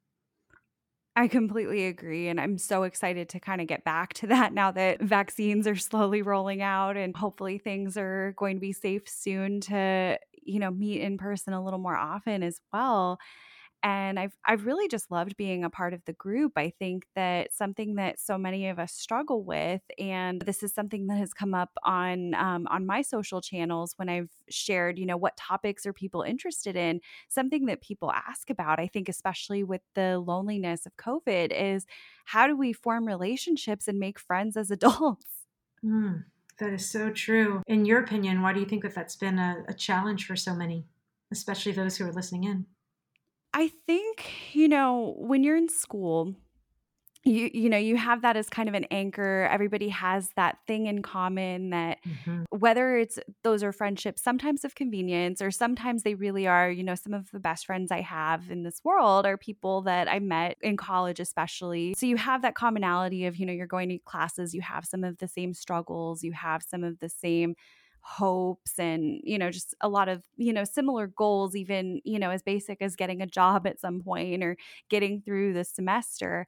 I 1.13 1.27
completely 1.27 1.87
agree. 1.87 2.29
And 2.29 2.39
I'm 2.39 2.57
so 2.57 2.83
excited 2.83 3.27
to 3.29 3.39
kind 3.39 3.59
of 3.59 3.67
get 3.67 3.83
back 3.83 4.13
to 4.15 4.27
that 4.27 4.53
now 4.53 4.71
that 4.71 5.01
vaccines 5.01 5.67
are 5.67 5.75
slowly 5.75 6.21
rolling 6.21 6.61
out 6.61 6.95
and 6.95 7.15
hopefully 7.15 7.57
things 7.57 7.97
are 7.97 8.33
going 8.37 8.55
to 8.55 8.61
be 8.61 8.71
safe 8.71 9.09
soon 9.09 9.59
to, 9.61 10.17
you 10.41 10.59
know, 10.59 10.71
meet 10.71 11.01
in 11.01 11.17
person 11.17 11.51
a 11.51 11.63
little 11.63 11.79
more 11.79 11.97
often 11.97 12.43
as 12.43 12.61
well 12.71 13.19
and 13.83 14.19
I've 14.19 14.37
I've 14.45 14.65
really 14.65 14.87
just 14.87 15.09
loved 15.09 15.35
being 15.37 15.63
a 15.63 15.69
part 15.69 15.93
of 15.93 16.03
the 16.05 16.13
group. 16.13 16.53
I 16.55 16.71
think 16.77 17.05
that 17.15 17.53
something 17.53 17.95
that 17.95 18.19
so 18.19 18.37
many 18.37 18.67
of 18.67 18.77
us 18.77 18.93
struggle 18.93 19.43
with, 19.43 19.81
and 19.97 20.41
this 20.41 20.61
is 20.61 20.73
something 20.73 21.07
that 21.07 21.17
has 21.17 21.33
come 21.33 21.53
up 21.53 21.71
on 21.83 22.35
um, 22.35 22.67
on 22.69 22.85
my 22.85 23.01
social 23.01 23.41
channels 23.41 23.93
when 23.97 24.07
I've 24.07 24.29
shared, 24.49 24.99
you 24.99 25.05
know, 25.05 25.17
what 25.17 25.35
topics 25.35 25.85
are 25.85 25.93
people 25.93 26.21
interested 26.21 26.75
in. 26.75 26.99
Something 27.27 27.65
that 27.65 27.81
people 27.81 28.11
ask 28.11 28.49
about, 28.49 28.79
I 28.79 28.87
think, 28.87 29.09
especially 29.09 29.63
with 29.63 29.81
the 29.95 30.19
loneliness 30.19 30.85
of 30.85 30.95
COVID, 30.97 31.51
is 31.51 31.85
how 32.25 32.47
do 32.47 32.55
we 32.55 32.73
form 32.73 33.07
relationships 33.07 33.87
and 33.87 33.99
make 33.99 34.19
friends 34.19 34.55
as 34.55 34.69
adults? 34.71 35.25
Mm, 35.83 36.25
that 36.59 36.71
is 36.71 36.87
so 36.87 37.09
true. 37.09 37.63
In 37.65 37.85
your 37.85 37.99
opinion, 38.03 38.43
why 38.43 38.53
do 38.53 38.59
you 38.59 38.65
think 38.67 38.83
that 38.83 38.93
that's 38.93 39.15
been 39.15 39.39
a, 39.39 39.63
a 39.67 39.73
challenge 39.73 40.27
for 40.27 40.35
so 40.35 40.53
many, 40.53 40.85
especially 41.31 41.71
those 41.71 41.97
who 41.97 42.05
are 42.05 42.11
listening 42.11 42.43
in? 42.43 42.67
I 43.53 43.71
think, 43.85 44.53
you 44.53 44.67
know, 44.67 45.15
when 45.17 45.43
you're 45.43 45.57
in 45.57 45.69
school, 45.69 46.35
you 47.23 47.51
you 47.53 47.69
know 47.69 47.77
you 47.77 47.97
have 47.97 48.23
that 48.23 48.35
as 48.35 48.49
kind 48.49 48.67
of 48.67 48.73
an 48.73 48.85
anchor 48.85 49.47
everybody 49.51 49.89
has 49.89 50.29
that 50.35 50.57
thing 50.65 50.87
in 50.87 51.01
common 51.01 51.69
that 51.69 51.99
mm-hmm. 52.07 52.43
whether 52.49 52.97
it's 52.97 53.19
those 53.43 53.61
are 53.61 53.71
friendships 53.71 54.23
sometimes 54.23 54.65
of 54.65 54.73
convenience 54.73 55.41
or 55.41 55.51
sometimes 55.51 56.03
they 56.03 56.15
really 56.15 56.47
are 56.47 56.71
you 56.71 56.83
know 56.83 56.95
some 56.95 57.13
of 57.13 57.29
the 57.31 57.39
best 57.39 57.65
friends 57.65 57.91
i 57.91 58.01
have 58.01 58.49
in 58.49 58.63
this 58.63 58.81
world 58.83 59.25
are 59.25 59.37
people 59.37 59.81
that 59.81 60.07
i 60.11 60.17
met 60.17 60.57
in 60.61 60.75
college 60.75 61.19
especially 61.19 61.93
so 61.95 62.05
you 62.05 62.17
have 62.17 62.41
that 62.41 62.55
commonality 62.55 63.25
of 63.25 63.37
you 63.37 63.45
know 63.45 63.53
you're 63.53 63.67
going 63.67 63.89
to 63.89 63.99
classes 63.99 64.53
you 64.53 64.61
have 64.61 64.85
some 64.85 65.03
of 65.03 65.17
the 65.19 65.27
same 65.27 65.53
struggles 65.53 66.23
you 66.23 66.31
have 66.31 66.63
some 66.63 66.83
of 66.83 66.99
the 66.99 67.09
same 67.09 67.55
hopes 68.03 68.79
and 68.79 69.21
you 69.23 69.37
know 69.37 69.51
just 69.51 69.75
a 69.81 69.89
lot 69.89 70.09
of 70.09 70.23
you 70.37 70.51
know 70.51 70.63
similar 70.63 71.07
goals 71.07 71.55
even 71.55 72.01
you 72.03 72.17
know 72.19 72.31
as 72.31 72.41
basic 72.41 72.81
as 72.81 72.95
getting 72.95 73.21
a 73.21 73.27
job 73.27 73.67
at 73.67 73.79
some 73.79 74.01
point 74.01 74.43
or 74.43 74.57
getting 74.89 75.21
through 75.21 75.53
the 75.53 75.63
semester 75.63 76.47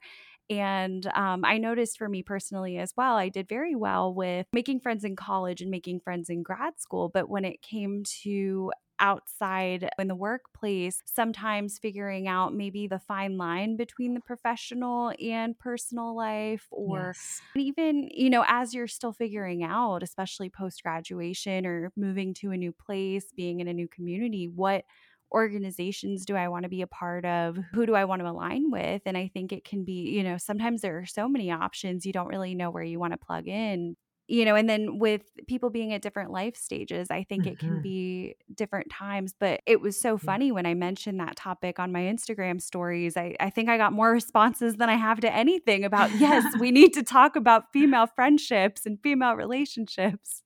and 0.50 1.06
um, 1.14 1.44
I 1.44 1.56
noticed 1.58 1.96
for 1.96 2.08
me 2.08 2.22
personally 2.22 2.76
as 2.76 2.92
well, 2.96 3.16
I 3.16 3.30
did 3.30 3.48
very 3.48 3.74
well 3.74 4.12
with 4.12 4.46
making 4.52 4.80
friends 4.80 5.02
in 5.02 5.16
college 5.16 5.62
and 5.62 5.70
making 5.70 6.00
friends 6.00 6.28
in 6.28 6.42
grad 6.42 6.78
school. 6.78 7.08
But 7.08 7.30
when 7.30 7.44
it 7.46 7.62
came 7.62 8.02
to 8.22 8.70
outside 9.00 9.88
in 9.98 10.08
the 10.08 10.14
workplace, 10.14 11.02
sometimes 11.06 11.78
figuring 11.78 12.28
out 12.28 12.54
maybe 12.54 12.86
the 12.86 12.98
fine 12.98 13.36
line 13.38 13.76
between 13.76 14.14
the 14.14 14.20
professional 14.20 15.12
and 15.20 15.58
personal 15.58 16.14
life, 16.16 16.66
or 16.70 17.10
Yes. 17.12 17.42
even, 17.56 18.08
you 18.12 18.30
know, 18.30 18.44
as 18.48 18.74
you're 18.74 18.86
still 18.88 19.12
figuring 19.12 19.62
out, 19.62 20.02
especially 20.02 20.50
post 20.50 20.82
graduation 20.82 21.66
or 21.66 21.92
moving 21.96 22.34
to 22.34 22.50
a 22.50 22.56
new 22.56 22.72
place, 22.72 23.32
being 23.32 23.60
in 23.60 23.68
a 23.68 23.72
new 23.74 23.88
community, 23.88 24.48
what 24.48 24.84
organizations 25.32 26.24
do 26.24 26.36
I 26.36 26.48
want 26.48 26.62
to 26.64 26.68
be 26.68 26.82
a 26.82 26.86
part 26.86 27.24
of? 27.24 27.56
Who 27.72 27.86
do 27.86 27.94
I 27.94 28.04
want 28.04 28.20
to 28.22 28.28
align 28.28 28.70
with? 28.70 29.02
And 29.06 29.16
I 29.16 29.28
think 29.28 29.52
it 29.52 29.64
can 29.64 29.84
be, 29.84 30.10
you 30.10 30.22
know, 30.22 30.36
sometimes 30.38 30.80
there 30.82 30.98
are 30.98 31.06
so 31.06 31.28
many 31.28 31.50
options, 31.50 32.06
you 32.06 32.12
don't 32.12 32.28
really 32.28 32.54
know 32.54 32.70
where 32.70 32.84
you 32.84 33.00
want 33.00 33.12
to 33.12 33.18
plug 33.18 33.48
in. 33.48 33.96
You 34.26 34.46
know, 34.46 34.54
and 34.56 34.68
then 34.70 34.98
with 34.98 35.22
people 35.48 35.68
being 35.70 35.92
at 35.92 36.00
different 36.02 36.30
life 36.30 36.56
stages, 36.56 37.10
I 37.10 37.24
think 37.24 37.46
it 37.46 37.58
can 37.58 37.78
Mhm. 37.78 37.82
be 37.82 38.36
different 38.54 38.90
times. 38.90 39.34
But 39.38 39.60
it 39.66 39.80
was 39.82 40.00
so 40.00 40.16
funny 40.16 40.50
when 40.52 40.64
I 40.66 40.74
mentioned 40.74 41.20
that 41.20 41.36
topic 41.36 41.78
on 41.78 41.92
my 41.92 42.00
Instagram 42.02 42.60
stories. 42.62 43.16
I, 43.18 43.36
I 43.40 43.50
think 43.50 43.68
I 43.68 43.76
got 43.76 43.92
more 43.92 44.12
responses 44.22 44.76
than 44.76 44.88
I 44.88 44.94
have 44.96 45.20
to 45.20 45.34
anything 45.34 45.84
about, 45.84 46.14
yes, 46.14 46.54
we 46.56 46.70
need 46.70 46.94
to 46.94 47.02
talk 47.02 47.36
about 47.36 47.72
female 47.72 48.06
friendships 48.06 48.86
and 48.86 48.98
female 49.02 49.34
relationships. 49.36 50.43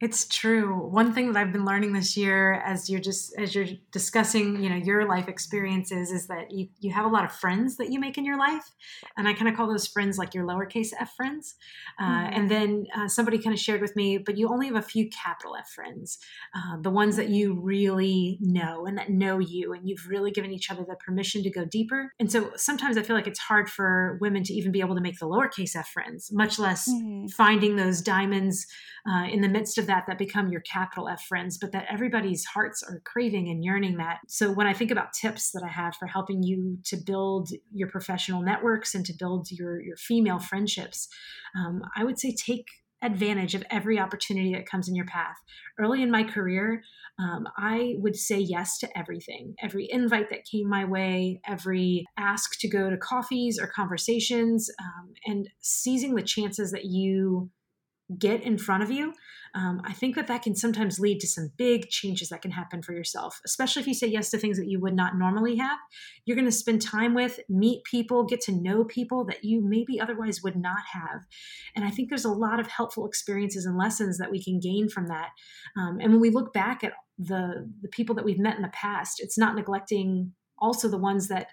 It's 0.00 0.26
true. 0.26 0.74
One 0.88 1.12
thing 1.14 1.32
that 1.32 1.38
I've 1.40 1.52
been 1.52 1.64
learning 1.64 1.92
this 1.92 2.16
year 2.16 2.54
as 2.54 2.90
you're 2.90 3.00
just 3.00 3.32
as 3.38 3.54
you're 3.54 3.66
discussing, 3.92 4.62
you 4.62 4.68
know, 4.68 4.74
your 4.76 5.06
life 5.08 5.28
experiences 5.28 6.10
is 6.10 6.26
that 6.26 6.50
you 6.50 6.68
you 6.80 6.92
have 6.92 7.04
a 7.06 7.08
lot 7.08 7.24
of 7.24 7.32
friends 7.32 7.76
that 7.76 7.90
you 7.90 8.00
make 8.00 8.18
in 8.18 8.24
your 8.24 8.36
life, 8.38 8.64
and 9.16 9.28
I 9.28 9.32
kind 9.34 9.48
of 9.48 9.54
call 9.56 9.68
those 9.68 9.86
friends 9.86 10.18
like 10.18 10.34
your 10.34 10.44
lowercase 10.44 10.88
f 10.98 11.14
friends. 11.14 11.54
Uh, 11.98 12.04
Mhm. 12.24 12.36
And 12.36 12.50
then 12.50 12.86
uh, 12.94 13.06
somebody 13.08 13.38
kind 13.38 13.54
of 13.54 13.60
shared 13.60 13.80
with 13.80 13.94
me, 13.94 14.18
but 14.18 14.36
you 14.36 14.48
only 14.48 14.66
have 14.66 14.74
a 14.76 14.82
few 14.82 15.08
capital 15.10 15.54
F 15.56 15.70
friends, 15.70 16.18
uh, 16.54 16.76
the 16.82 16.90
ones 16.90 17.14
that 17.16 17.28
you 17.28 17.54
really 17.54 18.36
know 18.40 18.86
and 18.86 18.98
that 18.98 19.10
know 19.10 19.38
you, 19.38 19.72
and 19.72 19.88
you've 19.88 20.06
really 20.08 20.32
given 20.32 20.50
each 20.52 20.70
other 20.70 20.84
the 20.84 20.96
permission 20.96 21.42
to 21.44 21.50
go 21.50 21.64
deeper. 21.64 22.12
And 22.18 22.30
so 22.30 22.50
sometimes 22.56 22.98
I 22.98 23.02
feel 23.04 23.14
like 23.16 23.28
it's 23.28 23.38
hard 23.38 23.70
for 23.70 24.18
women 24.20 24.42
to 24.44 24.52
even 24.52 24.72
be 24.72 24.80
able 24.80 24.96
to 24.96 25.00
make 25.00 25.18
the 25.20 25.26
lowercase 25.28 25.76
f 25.76 25.88
friends, 25.88 26.30
much 26.32 26.58
less 26.58 26.88
Mhm. 26.88 27.30
finding 27.32 27.76
those 27.76 28.02
diamonds 28.02 28.66
uh, 29.08 29.26
in 29.30 29.40
the 29.42 29.48
midst 29.48 29.78
of 29.78 29.86
that 29.86 29.93
that 30.06 30.18
become 30.18 30.50
your 30.50 30.60
capital 30.60 31.08
F 31.08 31.24
friends, 31.24 31.58
but 31.58 31.72
that 31.72 31.86
everybody's 31.90 32.44
hearts 32.44 32.82
are 32.82 33.00
craving 33.04 33.48
and 33.48 33.64
yearning 33.64 33.96
that. 33.98 34.18
So 34.28 34.52
when 34.52 34.66
I 34.66 34.74
think 34.74 34.90
about 34.90 35.12
tips 35.12 35.52
that 35.52 35.62
I 35.64 35.70
have 35.70 35.94
for 35.96 36.06
helping 36.06 36.42
you 36.42 36.78
to 36.86 36.96
build 36.96 37.48
your 37.72 37.88
professional 37.88 38.42
networks 38.42 38.94
and 38.94 39.04
to 39.06 39.14
build 39.18 39.48
your 39.50 39.80
your 39.82 39.96
female 39.96 40.38
friendships, 40.38 41.08
um, 41.56 41.82
I 41.96 42.04
would 42.04 42.18
say 42.18 42.34
take 42.34 42.66
advantage 43.02 43.54
of 43.54 43.62
every 43.70 43.98
opportunity 43.98 44.54
that 44.54 44.66
comes 44.66 44.88
in 44.88 44.94
your 44.94 45.04
path. 45.04 45.36
Early 45.78 46.02
in 46.02 46.10
my 46.10 46.24
career, 46.24 46.82
um, 47.18 47.46
I 47.56 47.94
would 47.98 48.16
say 48.16 48.38
yes 48.38 48.78
to 48.78 48.98
everything, 48.98 49.54
every 49.62 49.86
invite 49.90 50.30
that 50.30 50.46
came 50.50 50.68
my 50.68 50.84
way, 50.84 51.40
every 51.46 52.06
ask 52.16 52.58
to 52.60 52.68
go 52.68 52.90
to 52.90 52.96
coffees 52.96 53.58
or 53.60 53.68
conversations, 53.68 54.68
um, 54.80 55.12
and 55.26 55.48
seizing 55.60 56.14
the 56.14 56.22
chances 56.22 56.72
that 56.72 56.86
you 56.86 57.50
get 58.18 58.42
in 58.42 58.58
front 58.58 58.82
of 58.82 58.90
you, 58.90 59.12
um, 59.54 59.80
I 59.84 59.92
think 59.92 60.16
that 60.16 60.26
that 60.26 60.42
can 60.42 60.54
sometimes 60.54 60.98
lead 60.98 61.20
to 61.20 61.28
some 61.28 61.52
big 61.56 61.88
changes 61.88 62.28
that 62.28 62.42
can 62.42 62.50
happen 62.50 62.82
for 62.82 62.92
yourself, 62.92 63.40
especially 63.46 63.80
if 63.80 63.88
you 63.88 63.94
say 63.94 64.08
yes 64.08 64.30
to 64.30 64.38
things 64.38 64.58
that 64.58 64.68
you 64.68 64.80
would 64.80 64.94
not 64.94 65.16
normally 65.16 65.56
have. 65.56 65.78
You're 66.24 66.36
going 66.36 66.44
to 66.44 66.52
spend 66.52 66.82
time 66.82 67.14
with, 67.14 67.40
meet 67.48 67.84
people, 67.84 68.24
get 68.24 68.40
to 68.42 68.52
know 68.52 68.84
people 68.84 69.24
that 69.26 69.44
you 69.44 69.62
maybe 69.62 70.00
otherwise 70.00 70.42
would 70.42 70.56
not 70.56 70.82
have. 70.92 71.22
And 71.76 71.84
I 71.84 71.90
think 71.90 72.08
there's 72.08 72.24
a 72.24 72.30
lot 72.30 72.60
of 72.60 72.66
helpful 72.66 73.06
experiences 73.06 73.64
and 73.64 73.78
lessons 73.78 74.18
that 74.18 74.30
we 74.30 74.42
can 74.42 74.60
gain 74.60 74.88
from 74.88 75.06
that. 75.06 75.30
Um, 75.78 75.98
and 76.00 76.12
when 76.12 76.20
we 76.20 76.30
look 76.30 76.52
back 76.52 76.82
at 76.82 76.92
the 77.16 77.70
the 77.80 77.88
people 77.88 78.14
that 78.16 78.24
we've 78.24 78.40
met 78.40 78.56
in 78.56 78.62
the 78.62 78.68
past, 78.68 79.20
it's 79.20 79.38
not 79.38 79.54
neglecting 79.54 80.32
also 80.58 80.88
the 80.88 80.98
ones 80.98 81.28
that 81.28 81.48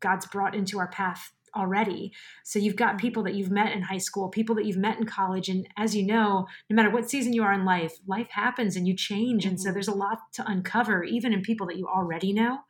God's 0.00 0.26
brought 0.26 0.54
into 0.54 0.78
our 0.78 0.88
path 0.88 1.32
already. 1.56 2.12
So 2.44 2.58
you've 2.58 2.76
got 2.76 2.98
people 2.98 3.22
that 3.24 3.34
you've 3.34 3.50
met 3.50 3.72
in 3.72 3.82
high 3.82 3.98
school, 3.98 4.28
people 4.28 4.54
that 4.56 4.64
you've 4.66 4.76
met 4.76 4.98
in 4.98 5.06
college. 5.06 5.48
And 5.48 5.66
as 5.76 5.94
you 5.94 6.04
know, 6.06 6.46
no 6.70 6.76
matter 6.76 6.90
what 6.90 7.08
season 7.10 7.32
you 7.32 7.42
are 7.42 7.52
in 7.52 7.64
life, 7.64 7.98
life 8.06 8.28
happens 8.30 8.76
and 8.76 8.86
you 8.86 8.94
change. 8.96 9.44
And 9.46 9.60
so 9.60 9.70
Mhm. 9.70 9.72
there's 9.72 9.88
a 9.88 9.94
lot 9.94 10.18
to 10.34 10.46
uncover, 10.48 11.04
even 11.04 11.32
in 11.32 11.42
people 11.42 11.66
that 11.68 11.76
you 11.78 11.86
already 11.86 12.32
know. 12.32 12.60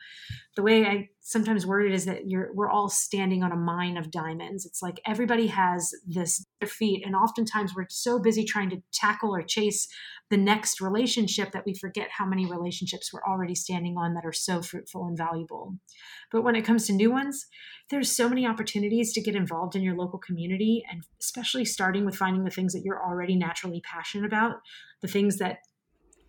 The 0.57 0.63
way 0.63 0.85
I 0.85 1.09
sometimes 1.21 1.67
word 1.67 1.87
it 1.87 1.95
is 1.95 2.05
that 2.05 2.29
you're 2.29 2.51
we're 2.55 2.71
all 2.71 2.89
standing 2.89 3.43
on 3.43 3.51
a 3.51 3.57
mine 3.57 3.97
of 3.97 4.11
diamonds. 4.11 4.65
It's 4.65 4.83
like 4.83 5.01
everybody 5.07 5.49
has 5.49 5.93
this 6.07 6.45
their 6.61 6.69
feet. 6.69 7.05
And 7.05 7.17
oftentimes 7.17 7.75
we're 7.75 7.87
so 7.89 8.21
busy 8.21 8.45
trying 8.45 8.71
to 8.71 8.83
tackle 8.93 9.35
or 9.35 9.43
chase 9.43 9.89
the 10.31 10.37
next 10.37 10.81
relationship 10.81 11.53
that 11.53 11.67
we 11.67 11.75
forget 11.75 12.09
how 12.11 12.25
many 12.25 12.47
relationships 12.47 13.13
we're 13.13 13.25
already 13.25 13.55
standing 13.55 13.97
on 13.99 14.15
that 14.15 14.25
are 14.25 14.33
so 14.33 14.63
fruitful 14.63 15.07
and 15.07 15.19
valuable. 15.19 15.75
But 16.31 16.43
when 16.43 16.57
it 16.57 16.65
comes 16.65 16.87
to 16.87 16.93
new 16.93 17.11
ones, 17.11 17.47
there's 17.91 18.11
so 18.11 18.29
many 18.29 18.47
opportunities 18.47 19.13
to 19.13 19.21
get 19.21 19.37
involved 19.37 19.77
in 19.77 19.83
your 19.83 19.97
local 19.97 20.19
community 20.19 20.83
and 20.91 21.03
especially 21.21 21.65
starting 21.65 22.05
with 22.05 22.17
finding 22.17 22.45
the 22.45 22.51
things 22.51 22.73
that 22.73 22.83
you're 22.85 23.03
already 23.03 23.37
naturally 23.37 23.81
passionate 23.81 24.27
about 24.27 24.57
the 25.03 25.09
things 25.09 25.37
that 25.39 25.59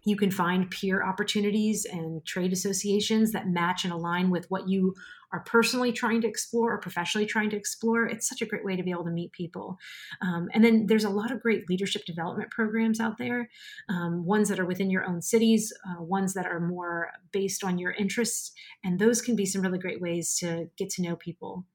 you 0.05 0.15
can 0.15 0.31
find 0.31 0.69
peer 0.69 1.03
opportunities 1.03 1.85
and 1.85 2.23
trade 2.25 2.53
associations 2.53 3.31
that 3.31 3.47
match 3.47 3.83
and 3.83 3.91
align 3.91 4.29
with 4.29 4.49
what 4.49 4.69
you 4.69 4.93
are 5.33 5.41
personally 5.41 5.91
trying 5.91 6.21
to 6.21 6.27
explore 6.27 6.73
or 6.73 6.79
professionally 6.79 7.25
trying 7.25 7.49
to 7.49 7.57
explore. 7.57 8.05
It's 8.05 8.29
such 8.29 8.41
a 8.41 8.45
great 8.45 8.63
way 8.63 8.75
to 8.75 8.83
be 8.83 8.91
able 8.91 9.03
to 9.05 9.11
meet 9.11 9.31
people. 9.31 9.77
Um, 10.21 10.47
and 10.53 10.63
then 10.63 10.85
there's 10.85 11.03
a 11.03 11.09
lot 11.09 11.31
of 11.31 11.41
great 11.41 11.67
leadership 11.67 12.05
development 12.05 12.51
programs 12.51 12.99
out 12.99 13.17
there, 13.17 13.49
um, 13.89 14.25
ones 14.25 14.47
that 14.49 14.59
are 14.59 14.65
within 14.65 14.91
your 14.91 15.05
own 15.05 15.21
cities, 15.21 15.73
uh, 15.89 16.01
ones 16.01 16.35
that 16.35 16.45
are 16.45 16.59
more 16.59 17.09
based 17.31 17.63
on 17.63 17.79
your 17.79 17.91
interests. 17.91 18.51
And 18.83 18.99
those 18.99 19.21
can 19.21 19.35
be 19.35 19.45
some 19.45 19.63
really 19.63 19.79
great 19.79 19.99
ways 19.99 20.37
to 20.37 20.69
get 20.77 20.89
to 20.91 21.01
know 21.01 21.15
people. 21.15 21.65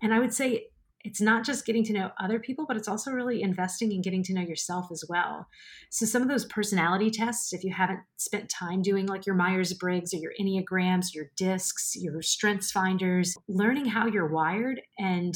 And 0.00 0.14
I 0.14 0.20
would 0.20 0.32
say 0.32 0.68
it's 1.02 1.20
not 1.20 1.44
just 1.44 1.64
getting 1.64 1.84
to 1.84 1.92
know 1.92 2.10
other 2.20 2.38
people, 2.38 2.66
but 2.66 2.76
it's 2.76 2.88
also 2.88 3.10
really 3.10 3.42
investing 3.42 3.92
in 3.92 4.02
getting 4.02 4.22
to 4.24 4.34
know 4.34 4.42
yourself 4.42 4.86
as 4.92 5.02
well. 5.08 5.46
So, 5.90 6.04
some 6.04 6.22
of 6.22 6.28
those 6.28 6.44
personality 6.44 7.10
tests, 7.10 7.52
if 7.52 7.64
you 7.64 7.72
haven't 7.72 8.00
spent 8.16 8.50
time 8.50 8.82
doing 8.82 9.06
like 9.06 9.26
your 9.26 9.34
Myers 9.34 9.72
Briggs 9.72 10.12
or 10.12 10.18
your 10.18 10.32
Enneagrams, 10.40 11.14
your 11.14 11.26
discs, 11.36 11.94
your 11.96 12.20
strengths 12.22 12.70
finders, 12.70 13.34
learning 13.48 13.86
how 13.86 14.06
you're 14.06 14.28
wired 14.28 14.80
and 14.98 15.34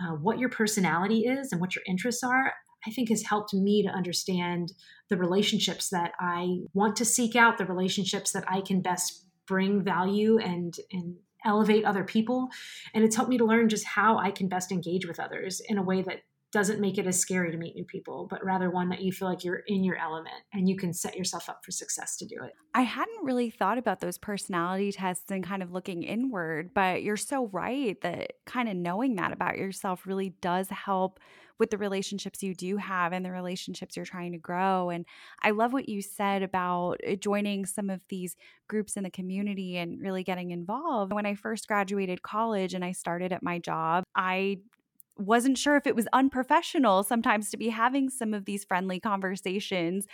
uh, 0.00 0.14
what 0.14 0.38
your 0.38 0.48
personality 0.48 1.20
is 1.20 1.52
and 1.52 1.60
what 1.60 1.76
your 1.76 1.84
interests 1.86 2.24
are, 2.24 2.52
I 2.86 2.90
think 2.90 3.08
has 3.08 3.22
helped 3.22 3.54
me 3.54 3.82
to 3.82 3.88
understand 3.88 4.72
the 5.10 5.16
relationships 5.16 5.90
that 5.90 6.12
I 6.20 6.58
want 6.72 6.96
to 6.96 7.04
seek 7.04 7.36
out, 7.36 7.58
the 7.58 7.66
relationships 7.66 8.32
that 8.32 8.44
I 8.48 8.60
can 8.60 8.80
best 8.80 9.26
bring 9.46 9.82
value 9.82 10.38
and, 10.38 10.74
and 10.90 11.16
elevate 11.44 11.84
other 11.84 12.04
people. 12.04 12.48
And 12.94 13.04
it's 13.04 13.16
helped 13.16 13.30
me 13.30 13.38
to 13.38 13.44
learn 13.44 13.68
just 13.68 13.84
how 13.84 14.18
I 14.18 14.30
can 14.30 14.48
best 14.48 14.72
engage 14.72 15.06
with 15.06 15.20
others 15.20 15.60
in 15.68 15.78
a 15.78 15.82
way 15.82 16.02
that 16.02 16.20
doesn't 16.54 16.80
make 16.80 16.98
it 16.98 17.06
as 17.08 17.18
scary 17.18 17.50
to 17.50 17.56
meet 17.58 17.74
new 17.74 17.84
people, 17.84 18.28
but 18.30 18.42
rather 18.44 18.70
one 18.70 18.88
that 18.88 19.02
you 19.02 19.10
feel 19.10 19.26
like 19.26 19.42
you're 19.42 19.62
in 19.66 19.82
your 19.82 19.96
element 19.96 20.36
and 20.52 20.68
you 20.68 20.76
can 20.76 20.92
set 20.92 21.16
yourself 21.16 21.48
up 21.48 21.64
for 21.64 21.72
success 21.72 22.16
to 22.16 22.24
do 22.26 22.36
it. 22.44 22.52
I 22.74 22.82
hadn't 22.82 23.24
really 23.24 23.50
thought 23.50 23.76
about 23.76 23.98
those 23.98 24.18
personality 24.18 24.92
tests 24.92 25.32
and 25.32 25.42
kind 25.42 25.64
of 25.64 25.72
looking 25.72 26.04
inward, 26.04 26.70
but 26.72 27.02
you're 27.02 27.16
so 27.16 27.48
right 27.48 28.00
that 28.02 28.34
kind 28.46 28.68
of 28.68 28.76
knowing 28.76 29.16
that 29.16 29.32
about 29.32 29.58
yourself 29.58 30.06
really 30.06 30.28
does 30.40 30.68
help 30.70 31.18
with 31.58 31.70
the 31.70 31.78
relationships 31.78 32.42
you 32.42 32.54
do 32.54 32.76
have 32.76 33.12
and 33.12 33.24
the 33.24 33.30
relationships 33.30 33.96
you're 33.96 34.04
trying 34.04 34.32
to 34.32 34.38
grow. 34.38 34.90
And 34.90 35.06
I 35.42 35.50
love 35.50 35.72
what 35.72 35.88
you 35.88 36.02
said 36.02 36.42
about 36.42 37.00
uh, 37.08 37.14
joining 37.14 37.64
some 37.66 37.90
of 37.90 38.00
these 38.08 38.36
groups 38.68 38.96
in 38.96 39.04
the 39.04 39.10
community 39.10 39.76
and 39.76 40.00
really 40.00 40.24
getting 40.24 40.50
involved. 40.50 41.12
When 41.12 41.26
I 41.26 41.34
first 41.34 41.68
graduated 41.68 42.22
college 42.22 42.74
and 42.74 42.84
I 42.84 42.92
started 42.92 43.32
at 43.32 43.42
my 43.42 43.58
job, 43.58 44.04
I 44.14 44.58
wasn't 45.16 45.56
sure 45.56 45.76
if 45.76 45.86
it 45.86 45.94
was 45.94 46.08
unprofessional 46.12 47.04
sometimes 47.04 47.50
to 47.50 47.56
be 47.56 47.68
having 47.68 48.10
some 48.10 48.34
of 48.34 48.44
these 48.46 48.64
friendly 48.64 48.98
conversations 48.98 50.06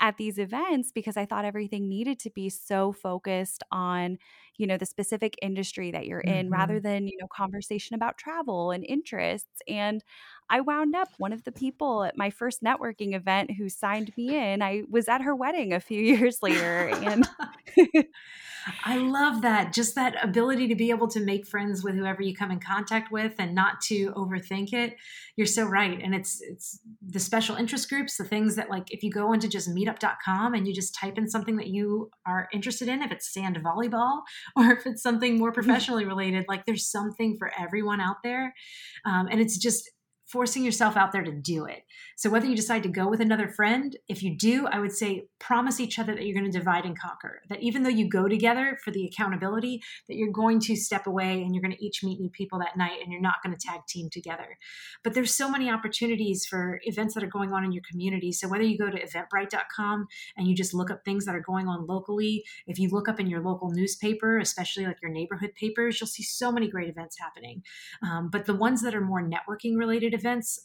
at 0.00 0.16
these 0.16 0.38
events 0.38 0.92
because 0.92 1.16
I 1.16 1.26
thought 1.26 1.44
everything 1.44 1.88
needed 1.88 2.18
to 2.20 2.30
be 2.30 2.48
so 2.50 2.92
focused 2.92 3.62
on, 3.70 4.18
you 4.56 4.66
know, 4.66 4.76
the 4.76 4.86
specific 4.86 5.34
industry 5.42 5.90
that 5.90 6.06
you're 6.06 6.20
in 6.20 6.50
rather 6.50 6.78
Mhm. 6.78 6.80
than, 6.80 7.06
you 7.08 7.16
know, 7.20 7.28
conversation 7.28 7.94
about 7.94 8.18
travel 8.18 8.70
and 8.70 8.84
interests. 8.84 9.62
And 9.68 10.02
I 10.50 10.60
wound 10.60 10.94
up 10.94 11.08
one 11.18 11.32
of 11.32 11.44
the 11.44 11.52
people 11.52 12.04
at 12.04 12.16
my 12.16 12.30
first 12.30 12.62
networking 12.62 13.14
event 13.14 13.52
who 13.56 13.68
signed 13.68 14.12
me 14.16 14.34
in. 14.34 14.62
I 14.62 14.82
was 14.88 15.08
at 15.08 15.22
her 15.22 15.34
wedding 15.34 15.72
a 15.72 15.80
few 15.80 16.00
years 16.02 16.38
later 16.42 16.88
and 16.88 17.24
I 18.84 18.96
love 18.98 19.42
that. 19.42 19.72
Just 19.74 19.94
that 19.94 20.22
ability 20.24 20.68
to 20.68 20.74
be 20.74 20.90
able 20.90 21.08
to 21.08 21.20
make 21.20 21.46
friends 21.46 21.82
with 21.82 21.94
whoever 21.96 22.22
you 22.22 22.34
come 22.34 22.50
in 22.50 22.60
contact 22.60 23.12
with 23.12 23.34
and 23.38 23.54
not 23.54 23.80
to 23.82 24.10
overthink 24.12 24.72
it. 24.72 24.96
You're 25.36 25.46
so 25.46 25.66
right. 25.66 26.00
And 26.02 26.14
it's 26.14 26.40
it's 26.40 26.80
the 27.02 27.20
special 27.20 27.56
interest 27.56 27.88
groups, 27.88 28.16
the 28.16 28.24
things 28.24 28.56
that 28.56 28.70
like 28.70 28.90
if 28.92 29.02
you 29.02 29.10
go 29.10 29.32
into 29.32 29.48
just 29.48 29.68
meetup.com 29.84 30.54
and 30.54 30.66
you 30.66 30.74
just 30.74 30.94
type 30.94 31.18
in 31.18 31.28
something 31.28 31.56
that 31.56 31.68
you 31.68 32.10
are 32.26 32.48
interested 32.52 32.88
in, 32.88 33.02
if 33.02 33.12
it's 33.12 33.32
sand 33.32 33.58
volleyball 33.64 34.22
or 34.56 34.72
if 34.72 34.86
it's 34.86 35.02
something 35.02 35.38
more 35.38 35.52
professionally 35.52 36.04
related, 36.04 36.44
like 36.48 36.64
there's 36.66 36.90
something 36.90 37.36
for 37.38 37.52
everyone 37.58 38.00
out 38.00 38.16
there. 38.22 38.54
Um, 39.04 39.28
and 39.30 39.40
it's 39.40 39.58
just 39.58 39.90
forcing 40.34 40.64
yourself 40.64 40.96
out 40.96 41.12
there 41.12 41.22
to 41.22 41.30
do 41.30 41.64
it. 41.64 41.84
So, 42.16 42.28
whether 42.28 42.46
you 42.46 42.56
decide 42.56 42.82
to 42.82 42.88
go 42.88 43.08
with 43.08 43.20
another 43.20 43.46
friend, 43.46 43.96
if 44.08 44.20
you 44.20 44.36
do, 44.36 44.66
I 44.66 44.80
would 44.80 44.90
say 44.90 45.28
promise 45.38 45.78
each 45.78 46.00
other 46.00 46.12
that 46.12 46.26
you're 46.26 46.34
going 46.34 46.50
to 46.50 46.58
divide 46.58 46.84
and 46.84 46.98
conquer. 46.98 47.40
That 47.48 47.62
even 47.62 47.84
though 47.84 47.88
you 47.88 48.08
go 48.08 48.26
together 48.26 48.76
for 48.84 48.90
the 48.90 49.04
accountability, 49.04 49.80
that 50.08 50.16
you're 50.16 50.32
going 50.32 50.58
to 50.62 50.74
step 50.74 51.06
away 51.06 51.40
and 51.40 51.54
you're 51.54 51.62
going 51.62 51.76
to 51.76 51.84
each 51.84 52.02
meet 52.02 52.18
new 52.18 52.30
people 52.30 52.58
that 52.58 52.76
night 52.76 52.98
and 53.00 53.12
you're 53.12 53.22
not 53.22 53.36
going 53.44 53.56
to 53.56 53.64
tag 53.64 53.82
team 53.88 54.08
together. 54.10 54.58
But 55.04 55.14
there's 55.14 55.32
so 55.32 55.48
many 55.48 55.70
opportunities 55.70 56.44
for 56.44 56.80
events 56.82 57.14
that 57.14 57.22
are 57.22 57.28
going 57.28 57.52
on 57.52 57.64
in 57.64 57.70
your 57.70 57.84
community. 57.88 58.32
So, 58.32 58.48
whether 58.48 58.64
you 58.64 58.76
go 58.76 58.90
to 58.90 59.06
eventbrite.com 59.06 60.06
and 60.36 60.48
you 60.48 60.56
just 60.56 60.74
look 60.74 60.90
up 60.90 61.04
things 61.04 61.26
that 61.26 61.36
are 61.36 61.44
going 61.46 61.68
on 61.68 61.86
locally, 61.86 62.42
if 62.66 62.80
you 62.80 62.88
look 62.90 63.08
up 63.08 63.20
in 63.20 63.28
your 63.28 63.40
local 63.40 63.70
newspaper, 63.70 64.38
especially 64.38 64.84
like 64.84 65.00
your 65.00 65.12
neighborhood 65.12 65.52
papers, 65.54 66.00
you'll 66.00 66.08
see 66.08 66.24
so 66.24 66.50
many 66.50 66.68
great 66.68 66.88
events 66.88 67.16
happening. 67.20 67.62
Um, 68.02 68.30
but 68.30 68.46
the 68.46 68.54
ones 68.56 68.82
that 68.82 68.96
are 68.96 69.00
more 69.00 69.22
networking 69.22 69.76
related 69.76 70.14
events, 70.14 70.23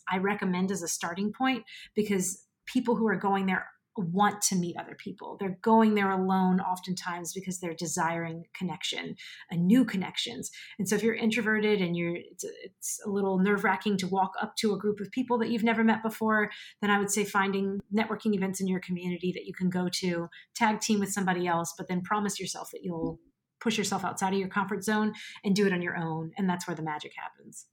I 0.10 0.18
recommend 0.18 0.72
as 0.72 0.84
a 0.84 0.88
starting 0.88 1.32
point 1.32 1.64
because 1.96 2.46
people 2.66 2.96
who 2.96 3.08
are 3.08 3.16
going 3.16 3.46
there 3.46 3.68
want 3.98 4.42
to 4.42 4.56
meet 4.56 4.78
other 4.78 4.96
people. 4.96 5.38
They're 5.40 5.58
going 5.62 5.96
there 5.96 6.12
alone 6.12 6.60
oftentimes 6.60 7.34
because 7.34 7.60
they're 7.60 7.74
desiring 7.74 8.46
connection, 8.54 9.16
a 9.52 9.56
new 9.56 9.86
connections. 9.86 10.50
And 10.78 10.88
so 10.88 10.96
if 10.96 11.04
you're 11.04 11.16
introverted 11.16 11.82
and 11.82 11.96
you're 11.96 12.16
it's, 12.16 12.46
it's 12.64 13.00
a 13.06 13.10
little 13.10 13.40
nerve-wracking 13.40 13.98
to 13.98 14.08
walk 14.08 14.32
up 14.42 14.56
to 14.58 14.74
a 14.74 14.78
group 14.78 15.00
of 15.00 15.12
people 15.12 15.38
that 15.40 15.50
you've 15.50 15.64
never 15.64 15.84
met 15.84 16.02
before, 16.04 16.50
then 16.82 16.92
I 16.92 17.00
would 17.00 17.12
say 17.12 17.24
finding 17.24 17.80
networking 17.94 18.34
events 18.34 18.62
in 18.62 18.68
your 18.68 18.80
community 18.80 19.32
that 19.34 19.46
you 19.46 19.54
can 19.54 19.70
go 19.70 19.90
to, 19.94 20.30
tag 20.56 20.80
team 20.80 21.00
with 21.00 21.12
somebody 21.12 21.48
else, 21.48 21.74
but 21.78 21.88
then 21.88 22.02
promise 22.02 22.40
yourself 22.40 22.70
that 22.72 22.84
you'll 22.84 23.20
push 23.60 23.78
yourself 23.78 24.06
outside 24.06 24.34
of 24.34 24.40
your 24.40 24.48
comfort 24.48 24.84
zone 24.84 25.14
and 25.44 25.56
do 25.56 25.68
it 25.68 25.74
on 25.74 25.82
your 25.82 25.98
own 25.98 26.32
and 26.38 26.50
that's 26.50 26.68
where 26.68 26.76
the 26.76 26.82
magic 26.82 27.12
happens. 27.18 27.66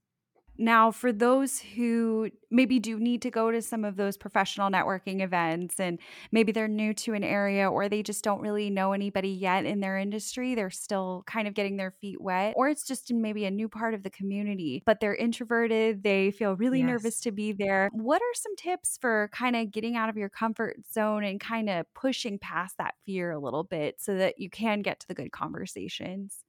Now, 0.57 0.91
for 0.91 1.11
those 1.11 1.59
who 1.59 2.29
maybe 2.49 2.79
do 2.79 2.99
need 2.99 3.21
to 3.23 3.29
go 3.29 3.51
to 3.51 3.61
some 3.61 3.83
of 3.85 3.95
those 3.95 4.17
professional 4.17 4.69
networking 4.69 5.21
events 5.21 5.79
and 5.79 5.99
maybe 6.31 6.51
they're 6.51 6.67
new 6.67 6.93
to 6.93 7.13
an 7.13 7.23
area 7.23 7.69
or 7.69 7.89
they 7.89 8.01
just 8.01 8.23
don't 8.23 8.41
really 8.41 8.69
know 8.69 8.93
anybody 8.93 9.29
yet 9.29 9.65
in 9.65 9.81
their 9.81 9.97
industry, 9.97 10.55
they're 10.55 10.69
still 10.69 11.23
kind 11.27 11.47
of 11.47 11.53
getting 11.53 11.77
their 11.77 11.91
feet 11.91 12.19
wet, 12.21 12.53
or 12.55 12.69
it's 12.69 12.83
just 12.83 13.11
in 13.11 13.21
maybe 13.21 13.45
a 13.45 13.51
new 13.51 13.69
part 13.69 13.93
of 13.93 14.03
the 14.03 14.09
community, 14.09 14.81
but 14.85 14.99
they're 14.99 15.15
introverted, 15.15 16.03
they 16.03 16.31
feel 16.31 16.55
really 16.55 16.79
yes. 16.79 16.87
nervous 16.87 17.19
to 17.21 17.31
be 17.31 17.51
there. 17.51 17.89
What 17.91 18.21
are 18.21 18.33
some 18.35 18.55
tips 18.55 18.97
for 18.99 19.29
kind 19.33 19.55
of 19.55 19.71
getting 19.71 19.95
out 19.95 20.09
of 20.09 20.17
your 20.17 20.29
comfort 20.29 20.77
zone 20.91 21.23
and 21.23 21.39
kind 21.39 21.69
of 21.69 21.85
pushing 21.93 22.39
past 22.39 22.77
that 22.77 22.95
fear 23.05 23.31
a 23.31 23.39
little 23.39 23.63
bit 23.63 23.95
so 23.99 24.15
that 24.15 24.39
you 24.39 24.49
can 24.49 24.81
get 24.81 24.99
to 25.01 25.07
the 25.07 25.13
good 25.13 25.31
conversations? 25.31 26.43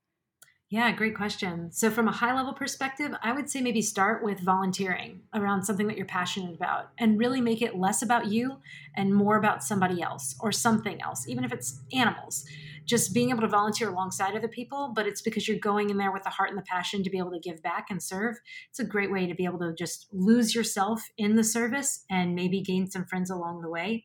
Yeah, 0.70 0.92
great 0.92 1.16
question. 1.16 1.72
So, 1.72 1.90
from 1.90 2.08
a 2.08 2.12
high 2.12 2.34
level 2.34 2.52
perspective, 2.52 3.12
I 3.22 3.32
would 3.32 3.48
say 3.48 3.62
maybe 3.62 3.80
start 3.80 4.22
with 4.22 4.40
volunteering 4.40 5.22
around 5.32 5.64
something 5.64 5.86
that 5.86 5.96
you're 5.96 6.04
passionate 6.04 6.54
about 6.54 6.90
and 6.98 7.18
really 7.18 7.40
make 7.40 7.62
it 7.62 7.78
less 7.78 8.02
about 8.02 8.26
you 8.26 8.58
and 8.94 9.14
more 9.14 9.36
about 9.38 9.64
somebody 9.64 10.02
else 10.02 10.36
or 10.40 10.52
something 10.52 11.00
else, 11.00 11.26
even 11.26 11.42
if 11.42 11.52
it's 11.52 11.80
animals. 11.94 12.44
Just 12.84 13.14
being 13.14 13.30
able 13.30 13.40
to 13.42 13.48
volunteer 13.48 13.88
alongside 13.88 14.34
other 14.34 14.48
people, 14.48 14.92
but 14.94 15.06
it's 15.06 15.22
because 15.22 15.48
you're 15.48 15.58
going 15.58 15.88
in 15.88 15.96
there 15.96 16.12
with 16.12 16.22
the 16.24 16.30
heart 16.30 16.50
and 16.50 16.58
the 16.58 16.62
passion 16.62 17.02
to 17.02 17.10
be 17.10 17.18
able 17.18 17.32
to 17.32 17.40
give 17.40 17.62
back 17.62 17.86
and 17.90 18.02
serve. 18.02 18.36
It's 18.68 18.78
a 18.78 18.84
great 18.84 19.10
way 19.10 19.26
to 19.26 19.34
be 19.34 19.44
able 19.46 19.58
to 19.60 19.74
just 19.74 20.06
lose 20.12 20.54
yourself 20.54 21.02
in 21.16 21.36
the 21.36 21.44
service 21.44 22.04
and 22.10 22.34
maybe 22.34 22.60
gain 22.62 22.90
some 22.90 23.06
friends 23.06 23.30
along 23.30 23.62
the 23.62 23.70
way. 23.70 24.04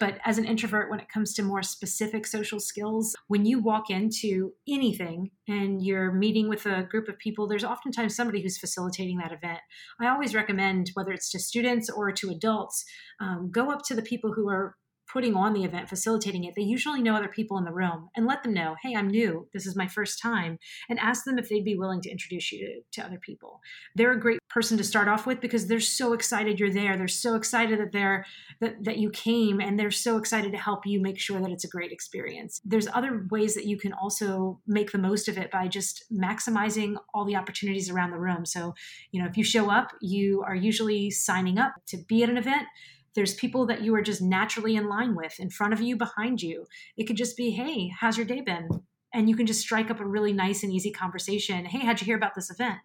But 0.00 0.18
as 0.24 0.38
an 0.38 0.44
introvert, 0.44 0.90
when 0.90 0.98
it 0.98 1.08
comes 1.08 1.34
to 1.34 1.42
more 1.42 1.62
specific 1.62 2.26
social 2.26 2.58
skills, 2.58 3.14
when 3.28 3.46
you 3.46 3.60
walk 3.60 3.90
into 3.90 4.52
anything 4.68 5.30
and 5.46 5.84
you're 5.84 6.12
meeting 6.12 6.48
with 6.48 6.66
a 6.66 6.82
group 6.82 7.08
of 7.08 7.18
people, 7.18 7.46
there's 7.46 7.64
oftentimes 7.64 8.16
somebody 8.16 8.42
who's 8.42 8.58
facilitating 8.58 9.18
that 9.18 9.32
event. 9.32 9.60
I 10.00 10.08
always 10.08 10.34
recommend, 10.34 10.90
whether 10.94 11.12
it's 11.12 11.30
to 11.30 11.38
students 11.38 11.88
or 11.88 12.10
to 12.10 12.30
adults, 12.30 12.84
um, 13.20 13.50
go 13.52 13.70
up 13.70 13.82
to 13.84 13.94
the 13.94 14.02
people 14.02 14.32
who 14.32 14.48
are 14.48 14.74
putting 15.14 15.36
on 15.36 15.52
the 15.52 15.62
event, 15.62 15.88
facilitating 15.88 16.42
it, 16.42 16.54
they 16.56 16.62
usually 16.62 17.00
know 17.00 17.14
other 17.14 17.28
people 17.28 17.56
in 17.56 17.64
the 17.64 17.72
room 17.72 18.10
and 18.16 18.26
let 18.26 18.42
them 18.42 18.52
know, 18.52 18.74
hey, 18.82 18.96
I'm 18.96 19.06
new. 19.06 19.46
This 19.52 19.64
is 19.64 19.76
my 19.76 19.86
first 19.86 20.20
time. 20.20 20.58
And 20.88 20.98
ask 20.98 21.24
them 21.24 21.38
if 21.38 21.48
they'd 21.48 21.64
be 21.64 21.76
willing 21.76 22.00
to 22.00 22.10
introduce 22.10 22.50
you 22.50 22.58
to, 22.58 23.00
to 23.00 23.06
other 23.06 23.20
people. 23.20 23.60
They're 23.94 24.10
a 24.10 24.20
great 24.20 24.40
person 24.50 24.76
to 24.76 24.82
start 24.82 25.06
off 25.06 25.24
with 25.24 25.40
because 25.40 25.68
they're 25.68 25.78
so 25.78 26.14
excited 26.14 26.58
you're 26.58 26.72
there. 26.72 26.96
They're 26.96 27.06
so 27.06 27.36
excited 27.36 27.78
that 27.78 27.92
they're 27.92 28.26
that, 28.60 28.82
that 28.82 28.98
you 28.98 29.10
came 29.10 29.60
and 29.60 29.78
they're 29.78 29.92
so 29.92 30.16
excited 30.16 30.50
to 30.50 30.58
help 30.58 30.84
you 30.84 31.00
make 31.00 31.20
sure 31.20 31.40
that 31.40 31.50
it's 31.52 31.64
a 31.64 31.68
great 31.68 31.92
experience. 31.92 32.60
There's 32.64 32.88
other 32.92 33.24
ways 33.30 33.54
that 33.54 33.66
you 33.66 33.78
can 33.78 33.92
also 33.92 34.60
make 34.66 34.90
the 34.90 34.98
most 34.98 35.28
of 35.28 35.38
it 35.38 35.52
by 35.52 35.68
just 35.68 36.04
maximizing 36.12 36.96
all 37.14 37.24
the 37.24 37.36
opportunities 37.36 37.88
around 37.88 38.10
the 38.10 38.18
room. 38.18 38.44
So, 38.44 38.74
you 39.12 39.22
know, 39.22 39.28
if 39.28 39.36
you 39.36 39.44
show 39.44 39.70
up, 39.70 39.92
you 40.00 40.42
are 40.44 40.56
usually 40.56 41.12
signing 41.12 41.58
up 41.58 41.74
to 41.86 41.98
be 42.08 42.24
at 42.24 42.30
an 42.30 42.36
event 42.36 42.66
there's 43.14 43.34
people 43.34 43.66
that 43.66 43.82
you 43.82 43.94
are 43.94 44.02
just 44.02 44.22
naturally 44.22 44.76
in 44.76 44.88
line 44.88 45.14
with, 45.14 45.38
in 45.38 45.50
front 45.50 45.72
of 45.72 45.80
you, 45.80 45.96
behind 45.96 46.42
you. 46.42 46.66
It 46.96 47.04
could 47.04 47.16
just 47.16 47.36
be, 47.36 47.50
hey, 47.50 47.88
how's 47.88 48.16
your 48.16 48.26
day 48.26 48.40
been? 48.40 48.68
And 49.12 49.28
you 49.28 49.36
can 49.36 49.46
just 49.46 49.60
strike 49.60 49.90
up 49.90 50.00
a 50.00 50.06
really 50.06 50.32
nice 50.32 50.64
and 50.64 50.72
easy 50.72 50.90
conversation. 50.90 51.64
Hey, 51.64 51.78
how'd 51.78 52.00
you 52.00 52.04
hear 52.04 52.16
about 52.16 52.34
this 52.34 52.50
event? 52.50 52.78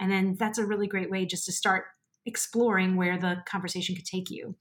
And 0.00 0.10
then 0.10 0.36
that's 0.38 0.58
a 0.58 0.66
really 0.66 0.88
great 0.88 1.10
way 1.10 1.24
just 1.26 1.46
to 1.46 1.52
start 1.52 1.84
exploring 2.24 2.96
where 2.96 3.16
the 3.16 3.36
conversation 3.46 3.94
could 3.94 4.04
take 4.04 4.30
you. 4.30 4.56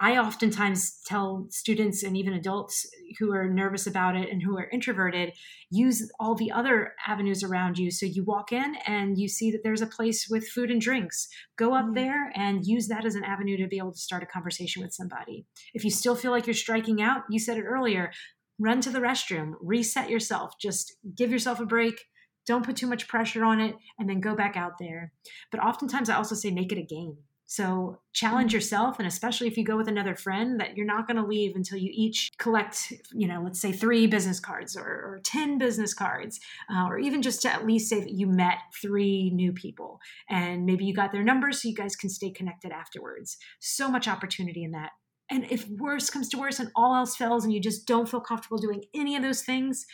I 0.00 0.18
oftentimes 0.18 1.00
tell 1.06 1.46
students 1.50 2.02
and 2.02 2.16
even 2.16 2.32
adults 2.32 2.84
who 3.18 3.32
are 3.32 3.48
nervous 3.48 3.86
about 3.86 4.16
it 4.16 4.28
and 4.28 4.42
who 4.42 4.58
are 4.58 4.68
introverted, 4.70 5.32
use 5.70 6.10
all 6.18 6.34
the 6.34 6.50
other 6.50 6.94
avenues 7.06 7.44
around 7.44 7.78
you. 7.78 7.92
So 7.92 8.04
you 8.04 8.24
walk 8.24 8.50
in 8.50 8.74
and 8.86 9.16
you 9.16 9.28
see 9.28 9.52
that 9.52 9.62
there's 9.62 9.82
a 9.82 9.86
place 9.86 10.26
with 10.28 10.48
food 10.48 10.70
and 10.70 10.80
drinks. 10.80 11.28
Go 11.56 11.74
up 11.74 11.84
mm-hmm. 11.84 11.94
there 11.94 12.32
and 12.34 12.66
use 12.66 12.88
that 12.88 13.04
as 13.04 13.14
an 13.14 13.22
avenue 13.22 13.56
to 13.56 13.68
be 13.68 13.78
able 13.78 13.92
to 13.92 13.98
start 13.98 14.24
a 14.24 14.26
conversation 14.26 14.82
with 14.82 14.92
somebody. 14.92 15.46
If 15.74 15.84
you 15.84 15.90
still 15.90 16.16
feel 16.16 16.32
like 16.32 16.48
you're 16.48 16.54
striking 16.54 17.00
out, 17.00 17.22
you 17.30 17.38
said 17.38 17.56
it 17.56 17.64
earlier, 17.64 18.10
run 18.58 18.80
to 18.80 18.90
the 18.90 19.00
restroom, 19.00 19.52
reset 19.60 20.10
yourself, 20.10 20.54
just 20.60 20.96
give 21.16 21.30
yourself 21.30 21.60
a 21.60 21.66
break. 21.66 22.06
Don't 22.46 22.66
put 22.66 22.76
too 22.76 22.88
much 22.88 23.08
pressure 23.08 23.44
on 23.44 23.60
it 23.60 23.76
and 23.98 24.08
then 24.08 24.20
go 24.20 24.34
back 24.34 24.56
out 24.56 24.78
there. 24.78 25.12
But 25.52 25.62
oftentimes 25.62 26.10
I 26.10 26.16
also 26.16 26.34
say 26.34 26.50
make 26.50 26.72
it 26.72 26.78
a 26.78 26.82
game 26.82 27.18
so 27.46 27.98
challenge 28.12 28.50
mm. 28.52 28.54
yourself, 28.54 28.98
and 28.98 29.06
especially 29.06 29.48
if 29.48 29.56
you 29.56 29.64
go 29.64 29.76
with 29.76 29.88
another 29.88 30.14
friend, 30.14 30.58
that 30.60 30.76
you're 30.76 30.86
not 30.86 31.06
going 31.06 31.16
to 31.16 31.26
leave 31.26 31.54
until 31.54 31.78
you 31.78 31.90
each 31.92 32.30
collect, 32.38 32.92
you 33.12 33.28
know, 33.28 33.42
let's 33.42 33.60
say 33.60 33.72
three 33.72 34.06
business 34.06 34.40
cards 34.40 34.76
or, 34.76 34.82
or 34.82 35.20
10 35.24 35.58
business 35.58 35.92
cards, 35.92 36.40
uh, 36.74 36.86
or 36.86 36.98
even 36.98 37.22
just 37.22 37.42
to 37.42 37.52
at 37.52 37.66
least 37.66 37.88
say 37.88 38.00
that 38.00 38.12
you 38.12 38.26
met 38.26 38.58
three 38.80 39.30
new 39.30 39.52
people 39.52 40.00
and 40.28 40.64
maybe 40.64 40.84
you 40.84 40.94
got 40.94 41.12
their 41.12 41.22
numbers 41.22 41.62
so 41.62 41.68
you 41.68 41.74
guys 41.74 41.96
can 41.96 42.10
stay 42.10 42.30
connected 42.30 42.72
afterwards. 42.72 43.36
So 43.60 43.90
much 43.90 44.08
opportunity 44.08 44.64
in 44.64 44.72
that. 44.72 44.90
And 45.30 45.50
if 45.50 45.68
worse 45.68 46.10
comes 46.10 46.28
to 46.30 46.38
worse 46.38 46.60
and 46.60 46.70
all 46.76 46.94
else 46.94 47.16
fails 47.16 47.44
and 47.44 47.52
you 47.52 47.60
just 47.60 47.86
don't 47.86 48.08
feel 48.08 48.20
comfortable 48.20 48.58
doing 48.58 48.84
any 48.94 49.16
of 49.16 49.22
those 49.22 49.42
things, 49.42 49.86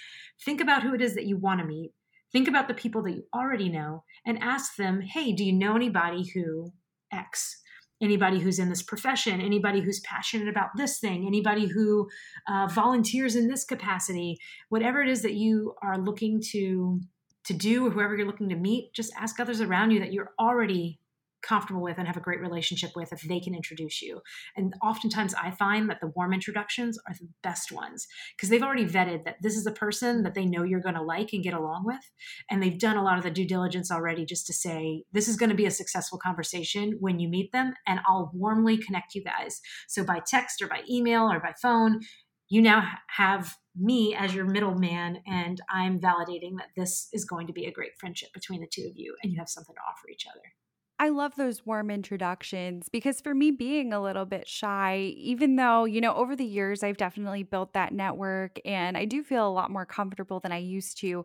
think 0.45 0.61
about 0.61 0.83
who 0.83 0.95
it 0.95 1.01
is 1.01 1.15
that 1.15 1.27
you 1.27 1.37
want 1.37 1.61
to 1.61 1.67
meet. 1.67 1.93
Think 2.33 2.49
about 2.49 2.69
the 2.69 2.75
people 2.75 3.03
that 3.03 3.13
you 3.13 3.25
already 3.35 3.69
know 3.69 4.05
and 4.25 4.43
ask 4.43 4.77
them, 4.77 5.01
hey, 5.01 5.33
do 5.33 5.45
you 5.45 5.53
know 5.53 5.75
anybody 5.75 6.29
who 6.33 6.73
X. 7.13 7.57
Anybody 8.03 8.39
who's 8.39 8.59
in 8.59 8.71
this 8.71 8.83
profession, 8.83 9.43
anybody 9.43 9.81
who's 9.81 10.01
passionate 10.01 10.49
about 10.49 10.71
this 10.75 10.99
thing, 10.99 11.27
anybody 11.27 11.67
who 11.67 12.09
uh, 12.49 12.67
volunteers 12.67 13.37
in 13.37 13.47
this 13.47 13.65
capacity, 13.65 14.39
whatever 14.71 15.03
it 15.03 15.09
is 15.09 15.21
that 15.23 15.35
you 15.35 15.75
are 15.83 15.99
looking 15.99 16.41
to 16.53 17.01
to 17.45 17.53
do, 17.55 17.87
or 17.87 17.91
whoever 17.91 18.17
you're 18.17 18.27
looking 18.27 18.51
to 18.51 18.57
meet, 18.57 18.93
just 18.93 19.13
ask 19.19 19.41
others 19.41 19.61
around 19.61 19.91
you 19.91 19.99
that 19.99 20.13
you're 20.13 20.33
already 20.39 20.99
comfortable 21.43 21.83
with 21.83 21.99
and 21.99 22.07
have 22.07 22.17
a 22.17 22.21
great 22.21 22.41
relationship 22.41 22.91
with 22.95 23.13
if 23.13 23.23
they 23.23 23.41
can 23.41 23.55
introduce 23.55 24.03
you. 24.03 24.21
And 24.57 24.75
oftentimes 24.83 25.35
I 25.35 25.51
find 25.51 25.89
that 25.91 26.01
the 26.01 26.13
warm 26.15 26.33
introductions 26.33 26.99
are 27.07 27.15
the 27.15 27.29
best 27.43 27.73
ones 27.73 28.07
because 28.37 28.49
they've 28.49 28.63
already 28.63 28.87
vetted 28.87 29.25
that 29.25 29.37
this 29.43 29.57
is 29.57 29.67
a 29.67 29.73
person 29.73 30.23
that 30.23 30.35
they 30.35 30.45
know 30.45 30.63
you're 30.63 30.81
going 30.81 30.95
to 30.95 31.03
like 31.03 31.33
and 31.33 31.43
get 31.43 31.55
along 31.55 31.85
with. 31.85 32.11
And 32.51 32.63
they've 32.63 32.79
done 32.79 32.97
a 32.97 33.05
lot 33.05 33.19
of 33.19 33.25
the 33.25 33.31
due 33.31 33.47
diligence 33.47 33.91
already 33.91 34.25
just 34.25 34.47
to 34.47 34.53
say, 34.53 35.05
this 35.13 35.29
is 35.29 35.37
going 35.37 35.51
to 35.51 35.57
be 35.57 35.67
a 35.67 35.71
successful 35.71 36.19
conversation 36.19 36.97
when 37.01 37.19
you 37.19 37.29
meet 37.29 37.53
them, 37.53 37.75
and 37.87 38.01
I'll 38.07 38.31
warmly 38.35 38.77
connect 38.77 39.15
you 39.15 39.25
guys. 39.25 39.61
So 39.89 40.05
by 40.05 40.21
text 40.27 40.63
or 40.63 40.69
by 40.69 40.83
email 40.89 41.31
or 41.31 41.41
by 41.41 41.55
phone, 41.61 42.01
you 42.49 42.61
now 42.61 42.83
have 43.09 43.55
me 43.77 44.15
as 44.15 44.35
your 44.35 44.45
middleman, 44.45 45.23
and 45.27 45.61
I'm 45.71 46.01
validating 46.01 46.57
that 46.59 46.71
this 46.77 47.09
is 47.13 47.25
going 47.25 47.47
to 47.47 47.53
be 47.53 47.67
a 47.67 47.73
great 47.73 47.93
friendship 47.99 48.31
between 48.35 48.61
the 48.61 48.67
two 48.67 48.89
of 48.91 48.97
you, 48.97 49.15
and 49.23 49.33
you 49.33 49.39
have 49.39 49.49
something 49.49 49.75
to 49.75 49.81
offer 49.89 50.09
each 50.13 50.27
other. 50.29 50.43
I 51.01 51.09
love 51.09 51.35
those 51.37 51.65
warm 51.65 51.91
introductions 51.91 52.91
because 52.91 53.23
for 53.23 53.35
me, 53.35 53.53
being 53.53 53.91
a 53.91 54.03
little 54.03 54.27
bit 54.27 54.47
shy, 54.47 55.15
even 55.17 55.57
though, 55.57 55.87
you 55.87 55.99
know, 55.99 56.15
over 56.15 56.37
the 56.37 56.45
years, 56.45 56.83
I've 56.83 56.99
definitely 56.99 57.43
built 57.43 57.73
that 57.73 57.95
network 57.95 58.59
and 58.67 58.99
I 58.99 59.07
do 59.07 59.23
feel 59.25 59.49
a 59.49 59.51
lot 59.51 59.71
more 59.71 59.87
comfortable 59.87 60.41
than 60.41 60.53
I 60.53 60.59
used 60.59 60.99
to. 60.99 61.25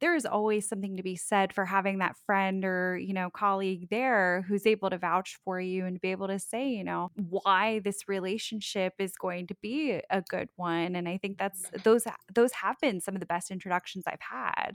There 0.00 0.14
is 0.14 0.26
always 0.26 0.68
something 0.68 0.98
to 0.98 1.02
be 1.02 1.16
said 1.16 1.54
for 1.54 1.64
having 1.64 2.00
that 2.00 2.18
friend 2.26 2.66
or, 2.66 2.98
you 2.98 3.14
know, 3.14 3.30
colleague 3.30 3.88
there 3.88 4.44
who's 4.46 4.66
able 4.66 4.90
to 4.90 4.98
vouch 4.98 5.38
for 5.42 5.58
you 5.58 5.86
and 5.86 5.98
be 5.98 6.10
able 6.10 6.28
to 6.28 6.38
say, 6.38 6.68
you 6.68 6.84
know, 6.84 7.10
why 7.14 7.78
this 7.78 8.06
relationship 8.06 8.92
is 8.98 9.16
going 9.16 9.46
to 9.46 9.54
be 9.62 10.02
a 10.10 10.20
good 10.20 10.50
one. 10.56 10.94
And 10.94 11.08
I 11.08 11.16
think 11.16 11.38
that's 11.38 11.70
those 11.82 12.04
those 12.34 12.52
have 12.52 12.76
been 12.78 13.00
some 13.00 13.14
of 13.14 13.20
the 13.20 13.26
best 13.26 13.50
introductions 13.50 14.04
I've 14.06 14.20
had. 14.20 14.72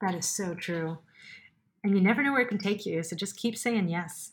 That 0.00 0.14
is 0.14 0.26
so 0.26 0.54
true 0.54 0.98
and 1.82 1.94
you 1.94 2.00
never 2.00 2.22
know 2.22 2.32
where 2.32 2.42
it 2.42 2.48
can 2.48 2.58
take 2.58 2.86
you. 2.86 3.02
So 3.02 3.16
just 3.16 3.36
keep 3.36 3.56
saying 3.56 3.88
yes. 3.88 4.32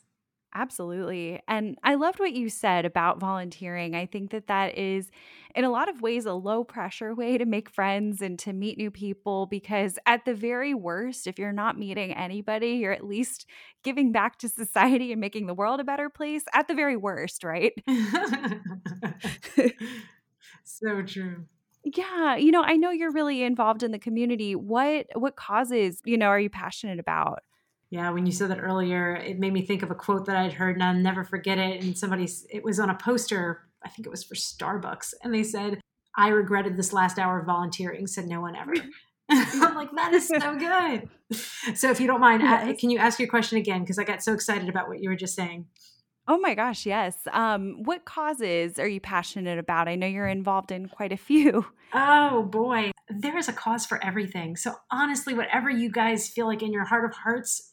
Absolutely. 0.55 1.41
And 1.47 1.77
I 1.83 1.95
loved 1.95 2.19
what 2.19 2.33
you 2.33 2.49
said 2.49 2.85
about 2.85 3.19
volunteering. 3.19 3.95
I 3.95 4.05
think 4.05 4.31
that 4.31 4.47
that 4.47 4.77
is, 4.77 5.11
in 5.53 5.65
a 5.65 5.69
lot 5.69 5.89
of 5.89 6.01
ways, 6.01 6.25
a 6.25 6.33
low 6.33 6.63
pressure 6.63 7.13
way 7.13 7.37
to 7.37 7.45
make 7.45 7.69
friends 7.69 8.21
and 8.21 8.39
to 8.39 8.53
meet 8.53 8.77
new 8.77 8.89
people. 8.89 9.45
Because 9.45 9.99
at 10.05 10.25
the 10.25 10.33
very 10.33 10.73
worst, 10.73 11.27
if 11.27 11.37
you're 11.37 11.51
not 11.51 11.77
meeting 11.77 12.13
anybody, 12.13 12.69
you're 12.69 12.93
at 12.93 13.05
least 13.05 13.45
giving 13.83 14.11
back 14.11 14.39
to 14.39 14.49
society 14.49 15.11
and 15.11 15.21
making 15.21 15.45
the 15.47 15.53
world 15.53 15.79
a 15.79 15.83
better 15.83 16.09
place. 16.09 16.43
At 16.53 16.67
the 16.67 16.75
very 16.75 16.97
worst, 16.97 17.43
right? 17.43 17.73
so 20.63 21.03
true. 21.03 21.45
Yeah, 21.95 22.35
you 22.35 22.51
know, 22.51 22.63
I 22.63 22.75
know 22.75 22.91
you're 22.91 23.11
really 23.11 23.43
involved 23.43 23.83
in 23.83 23.91
the 23.91 23.99
community. 23.99 24.55
What 24.55 25.07
what 25.15 25.35
causes, 25.35 26.01
you 26.05 26.17
know, 26.17 26.27
are 26.27 26.39
you 26.39 26.49
passionate 26.49 26.99
about? 26.99 27.39
Yeah, 27.89 28.09
when 28.09 28.25
you 28.25 28.31
said 28.33 28.49
that 28.49 28.61
earlier, 28.61 29.15
it 29.15 29.39
made 29.39 29.53
me 29.53 29.61
think 29.61 29.81
of 29.81 29.91
a 29.91 29.95
quote 29.95 30.25
that 30.25 30.35
I'd 30.35 30.53
heard 30.53 30.75
and 30.75 30.83
I'll 30.83 30.93
never 30.93 31.23
forget 31.23 31.57
it. 31.57 31.81
And 31.81 31.97
somebody, 31.97 32.27
it 32.49 32.63
was 32.63 32.79
on 32.79 32.89
a 32.89 32.95
poster, 32.95 33.61
I 33.83 33.89
think 33.89 34.05
it 34.05 34.09
was 34.09 34.25
for 34.25 34.35
Starbucks. 34.35 35.13
And 35.23 35.33
they 35.33 35.43
said, 35.43 35.79
I 36.17 36.29
regretted 36.29 36.75
this 36.75 36.91
last 36.91 37.17
hour 37.17 37.39
of 37.39 37.45
volunteering, 37.45 38.05
said 38.05 38.27
no 38.27 38.41
one 38.41 38.55
ever. 38.55 38.73
I'm 39.29 39.75
like, 39.75 39.93
that 39.95 40.13
is 40.13 40.27
so 40.27 40.55
good. 40.55 41.09
So 41.75 41.91
if 41.91 41.99
you 41.99 42.07
don't 42.07 42.21
mind, 42.21 42.41
yes. 42.41 42.79
can 42.79 42.89
you 42.89 42.97
ask 42.97 43.19
your 43.19 43.27
question 43.27 43.57
again? 43.57 43.81
Because 43.81 43.99
I 43.99 44.05
got 44.05 44.23
so 44.23 44.31
excited 44.31 44.69
about 44.69 44.87
what 44.87 45.01
you 45.01 45.09
were 45.09 45.17
just 45.17 45.35
saying. 45.35 45.65
Oh 46.27 46.37
my 46.37 46.55
gosh, 46.55 46.85
yes. 46.85 47.15
Um, 47.31 47.83
what 47.83 48.03
causes 48.03 48.79
are 48.79 48.87
you 48.87 48.99
passionate 48.99 49.57
about? 49.57 49.87
I 49.87 49.95
know 49.95 50.07
you're 50.07 50.27
involved 50.27 50.71
in 50.71 50.87
quite 50.89 51.11
a 51.11 51.17
few. 51.17 51.65
Oh 51.93 52.43
boy, 52.43 52.91
there 53.07 53.37
is 53.37 53.47
a 53.47 53.53
cause 53.53 53.85
for 53.85 54.03
everything. 54.03 54.57
So 54.57 54.73
honestly, 54.91 55.33
whatever 55.33 55.69
you 55.69 55.89
guys 55.89 56.27
feel 56.27 56.45
like 56.45 56.61
in 56.61 56.73
your 56.73 56.83
heart 56.83 57.05
of 57.05 57.15
hearts 57.15 57.69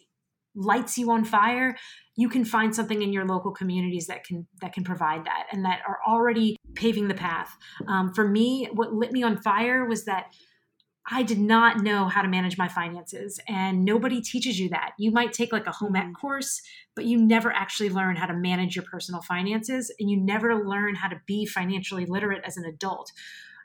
lights 0.54 0.96
you 0.96 1.10
on 1.10 1.24
fire, 1.24 1.76
you 2.16 2.28
can 2.28 2.44
find 2.44 2.72
something 2.72 3.02
in 3.02 3.12
your 3.12 3.24
local 3.24 3.50
communities 3.50 4.06
that 4.06 4.22
can 4.22 4.46
that 4.60 4.72
can 4.72 4.84
provide 4.84 5.24
that 5.24 5.46
and 5.50 5.64
that 5.64 5.80
are 5.86 5.98
already 6.06 6.56
paving 6.76 7.08
the 7.08 7.14
path. 7.14 7.56
Um, 7.88 8.14
for 8.14 8.26
me, 8.26 8.68
what 8.72 8.92
lit 8.92 9.10
me 9.10 9.24
on 9.24 9.36
fire 9.36 9.84
was 9.84 10.04
that 10.04 10.26
I 11.06 11.22
did 11.22 11.38
not 11.38 11.82
know 11.82 12.08
how 12.08 12.22
to 12.22 12.28
manage 12.28 12.56
my 12.56 12.68
finances, 12.68 13.38
and 13.46 13.84
nobody 13.84 14.22
teaches 14.22 14.58
you 14.58 14.70
that. 14.70 14.92
You 14.98 15.10
might 15.10 15.34
take 15.34 15.52
like 15.52 15.66
a 15.66 15.72
home 15.72 15.96
ec 15.96 16.04
mm-hmm. 16.04 16.12
course, 16.12 16.62
but 16.94 17.04
you 17.04 17.18
never 17.18 17.52
actually 17.52 17.90
learn 17.90 18.16
how 18.16 18.26
to 18.26 18.34
manage 18.34 18.74
your 18.74 18.86
personal 18.90 19.20
finances, 19.20 19.92
and 20.00 20.10
you 20.10 20.16
never 20.16 20.64
learn 20.64 20.94
how 20.94 21.08
to 21.08 21.20
be 21.26 21.44
financially 21.44 22.06
literate 22.06 22.42
as 22.44 22.56
an 22.56 22.64
adult. 22.64 23.12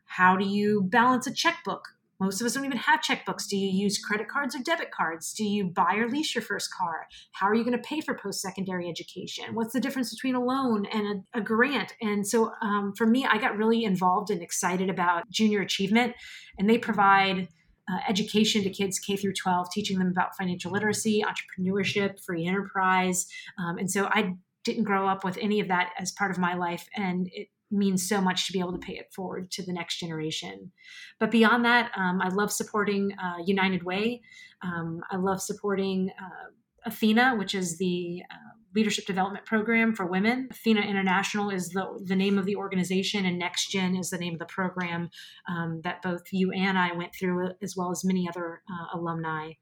How 0.06 0.36
do 0.36 0.46
you 0.46 0.84
balance 0.84 1.28
a 1.28 1.34
checkbook? 1.34 1.88
Most 2.20 2.42
of 2.42 2.48
us 2.48 2.54
don't 2.54 2.66
even 2.66 2.78
have 2.78 3.00
checkbooks. 3.00 3.48
Do 3.48 3.56
you 3.56 3.70
use 3.70 3.98
credit 3.98 4.28
cards 4.28 4.56
or 4.56 4.60
debit 4.60 4.92
cards? 4.92 5.34
Do 5.34 5.46
you 5.46 5.66
buy 5.66 5.96
or 5.96 6.10
lease 6.10 6.36
your 6.36 6.42
first 6.42 6.70
car? 6.74 7.08
How 7.32 7.48
are 7.48 7.56
you 7.56 7.64
going 7.64 7.78
to 7.78 7.88
pay 7.88 8.02
for 8.02 8.14
post 8.14 8.42
secondary 8.42 8.90
education? 8.90 9.54
What's 9.54 9.74
the 9.74 9.80
difference 9.80 10.14
between 10.14 10.36
a 10.36 10.44
loan 10.44 10.86
and 10.88 11.24
a, 11.34 11.40
a 11.40 11.42
grant? 11.42 11.94
And 12.02 12.28
so 12.28 12.52
um, 12.62 12.94
for 12.98 13.08
me, 13.08 13.26
I 13.26 13.38
got 13.38 13.58
really 13.58 13.84
involved 13.84 14.30
and 14.30 14.42
excited 14.42 14.90
about 14.90 15.30
junior 15.30 15.62
achievement, 15.62 16.14
and 16.58 16.70
they 16.70 16.78
provide 16.78 17.48
uh, 17.90 18.00
education 18.08 18.64
to 18.64 18.70
kids 18.70 19.00
K 19.00 19.16
through 19.16 19.34
12, 19.34 19.72
teaching 19.72 19.98
them 19.98 20.10
about 20.10 20.36
financial 20.38 20.72
literacy, 20.72 21.24
entrepreneurship, 21.24 22.24
free 22.24 22.46
enterprise. 22.46 23.26
Um, 23.58 23.78
and 23.78 23.90
so 23.90 24.08
I 24.12 24.34
didn't 24.64 24.84
grow 24.84 25.08
up 25.08 25.24
with 25.24 25.38
any 25.42 25.60
of 25.60 25.70
that 25.70 25.92
as 25.98 26.12
part 26.12 26.32
of 26.32 26.38
my 26.38 26.54
life, 26.54 26.88
and 26.96 27.30
it 27.32 27.48
means 27.72 28.08
so 28.08 28.22
much 28.22 28.48
to 28.48 28.54
be 28.54 28.60
able 28.60 28.74
to 28.74 28.80
pay 28.80 28.94
it 28.94 29.14
forward 29.14 29.52
to 29.52 29.64
the 29.64 29.74
next 29.74 30.00
generation. 30.00 30.72
But 31.20 31.32
beyond 31.32 31.66
that, 31.66 31.92
um, 31.96 32.22
I 32.22 32.30
love 32.30 32.52
supporting 32.52 33.12
uh, 33.14 33.44
United 33.46 33.84
Way. 33.84 34.22
Um, 34.62 35.02
I 35.12 35.18
love 35.18 35.42
supporting 35.42 36.10
uh, 36.20 36.52
Athena, 36.86 37.36
which 37.38 37.56
is 37.56 37.78
the 37.78 38.22
uh, 38.32 38.36
leadership 38.76 39.06
development 39.06 39.46
program 39.46 39.94
for 39.94 40.06
women. 40.06 40.48
Athena 40.52 40.82
International 40.82 41.50
is 41.50 41.70
the, 41.70 42.00
the 42.06 42.16
name 42.16 42.38
of 42.38 42.46
the 42.46 42.56
organization, 42.56 43.26
and 43.26 43.42
NextGen 43.42 44.00
is 44.00 44.10
the 44.10 44.18
name 44.18 44.34
of 44.34 44.40
the 44.40 44.46
program 44.46 45.10
um, 45.48 45.82
that 45.84 46.02
both 46.02 46.22
you 46.32 46.52
and 46.52 46.78
I 46.78 46.94
went 46.94 47.14
through, 47.14 47.52
as 47.62 47.76
well 47.76 47.92
as 47.92 48.06
many 48.06 48.28
other 48.30 48.62
uh, 48.70 48.98
alumni. 48.98 49.54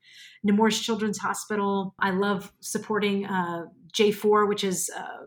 Nemours 0.43 0.79
Children's 0.79 1.19
Hospital. 1.19 1.95
I 1.99 2.11
love 2.11 2.51
supporting 2.59 3.25
uh, 3.25 3.65
J4, 3.93 4.47
which 4.47 4.63
is 4.63 4.89
uh, 4.95 5.25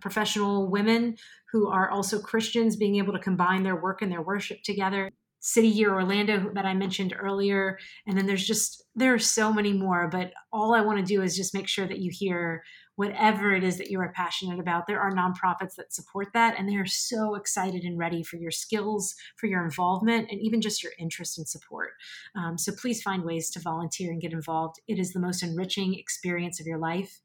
professional 0.00 0.68
women 0.70 1.16
who 1.54 1.68
are 1.68 1.88
also 1.88 2.18
Christians 2.18 2.74
being 2.74 2.96
able 2.96 3.12
to 3.12 3.18
combine 3.20 3.62
their 3.62 3.80
work 3.80 4.02
and 4.02 4.10
their 4.10 4.20
worship 4.20 4.64
together. 4.64 5.08
City 5.38 5.68
Year 5.68 5.94
Orlando 5.94 6.50
that 6.54 6.66
I 6.66 6.74
mentioned 6.74 7.14
earlier. 7.16 7.78
And 8.08 8.18
then 8.18 8.26
there's 8.26 8.44
just, 8.44 8.82
there 8.96 9.14
are 9.14 9.20
so 9.20 9.52
many 9.52 9.72
more, 9.72 10.08
but 10.08 10.32
all 10.52 10.74
I 10.74 10.80
want 10.80 10.98
to 10.98 11.04
do 11.04 11.22
is 11.22 11.36
just 11.36 11.54
make 11.54 11.68
sure 11.68 11.86
that 11.86 12.00
you 12.00 12.10
hear 12.12 12.64
whatever 12.96 13.54
it 13.54 13.62
is 13.62 13.78
that 13.78 13.88
you 13.88 14.00
are 14.00 14.12
passionate 14.16 14.58
about. 14.58 14.88
There 14.88 15.00
are 15.00 15.12
nonprofits 15.12 15.76
that 15.76 15.92
support 15.92 16.28
that, 16.34 16.58
and 16.58 16.68
they 16.68 16.74
are 16.74 16.86
so 16.86 17.36
excited 17.36 17.84
and 17.84 17.98
ready 17.98 18.24
for 18.24 18.36
your 18.36 18.50
skills, 18.50 19.14
for 19.36 19.46
your 19.46 19.62
involvement, 19.62 20.32
and 20.32 20.40
even 20.40 20.60
just 20.60 20.82
your 20.82 20.92
interest 20.98 21.38
and 21.38 21.48
support. 21.48 21.90
Um, 22.34 22.58
so 22.58 22.72
please 22.72 23.00
find 23.00 23.22
ways 23.22 23.48
to 23.50 23.60
volunteer 23.60 24.10
and 24.10 24.20
get 24.20 24.32
involved. 24.32 24.80
It 24.88 24.98
is 24.98 25.12
the 25.12 25.20
most 25.20 25.44
enriching 25.44 25.94
experience 25.94 26.58
of 26.58 26.66
your 26.66 26.78
life. 26.78 27.20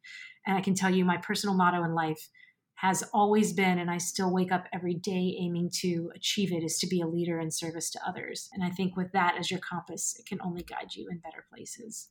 And 0.45 0.55
I 0.55 0.61
can 0.61 0.75
tell 0.75 0.93
you, 0.93 1.03
my 1.03 1.17
personal 1.17 1.55
motto 1.55 1.83
in 1.83 1.95
life 1.95 2.29
has 2.81 3.03
always 3.13 3.51
been, 3.51 3.77
and 3.77 3.91
I 3.91 3.97
still 3.97 4.33
wake 4.33 4.53
up 4.53 4.65
every 4.73 4.93
day 4.93 5.35
aiming 5.37 5.69
to 5.81 6.11
achieve 6.15 6.53
it, 6.53 6.63
is 6.63 6.77
to 6.77 6.87
be 6.87 7.01
a 7.01 7.07
leader 7.07 7.37
in 7.37 7.51
service 7.51 7.89
to 7.91 7.99
others. 8.07 8.47
And 8.53 8.63
I 8.63 8.69
think 8.69 8.95
with 8.95 9.11
that 9.11 9.35
as 9.37 9.51
your 9.51 9.59
compass, 9.59 10.15
it 10.17 10.25
can 10.25 10.39
only 10.41 10.63
guide 10.63 10.95
you 10.95 11.09
in 11.11 11.17
better 11.17 11.45
places. 11.53 12.09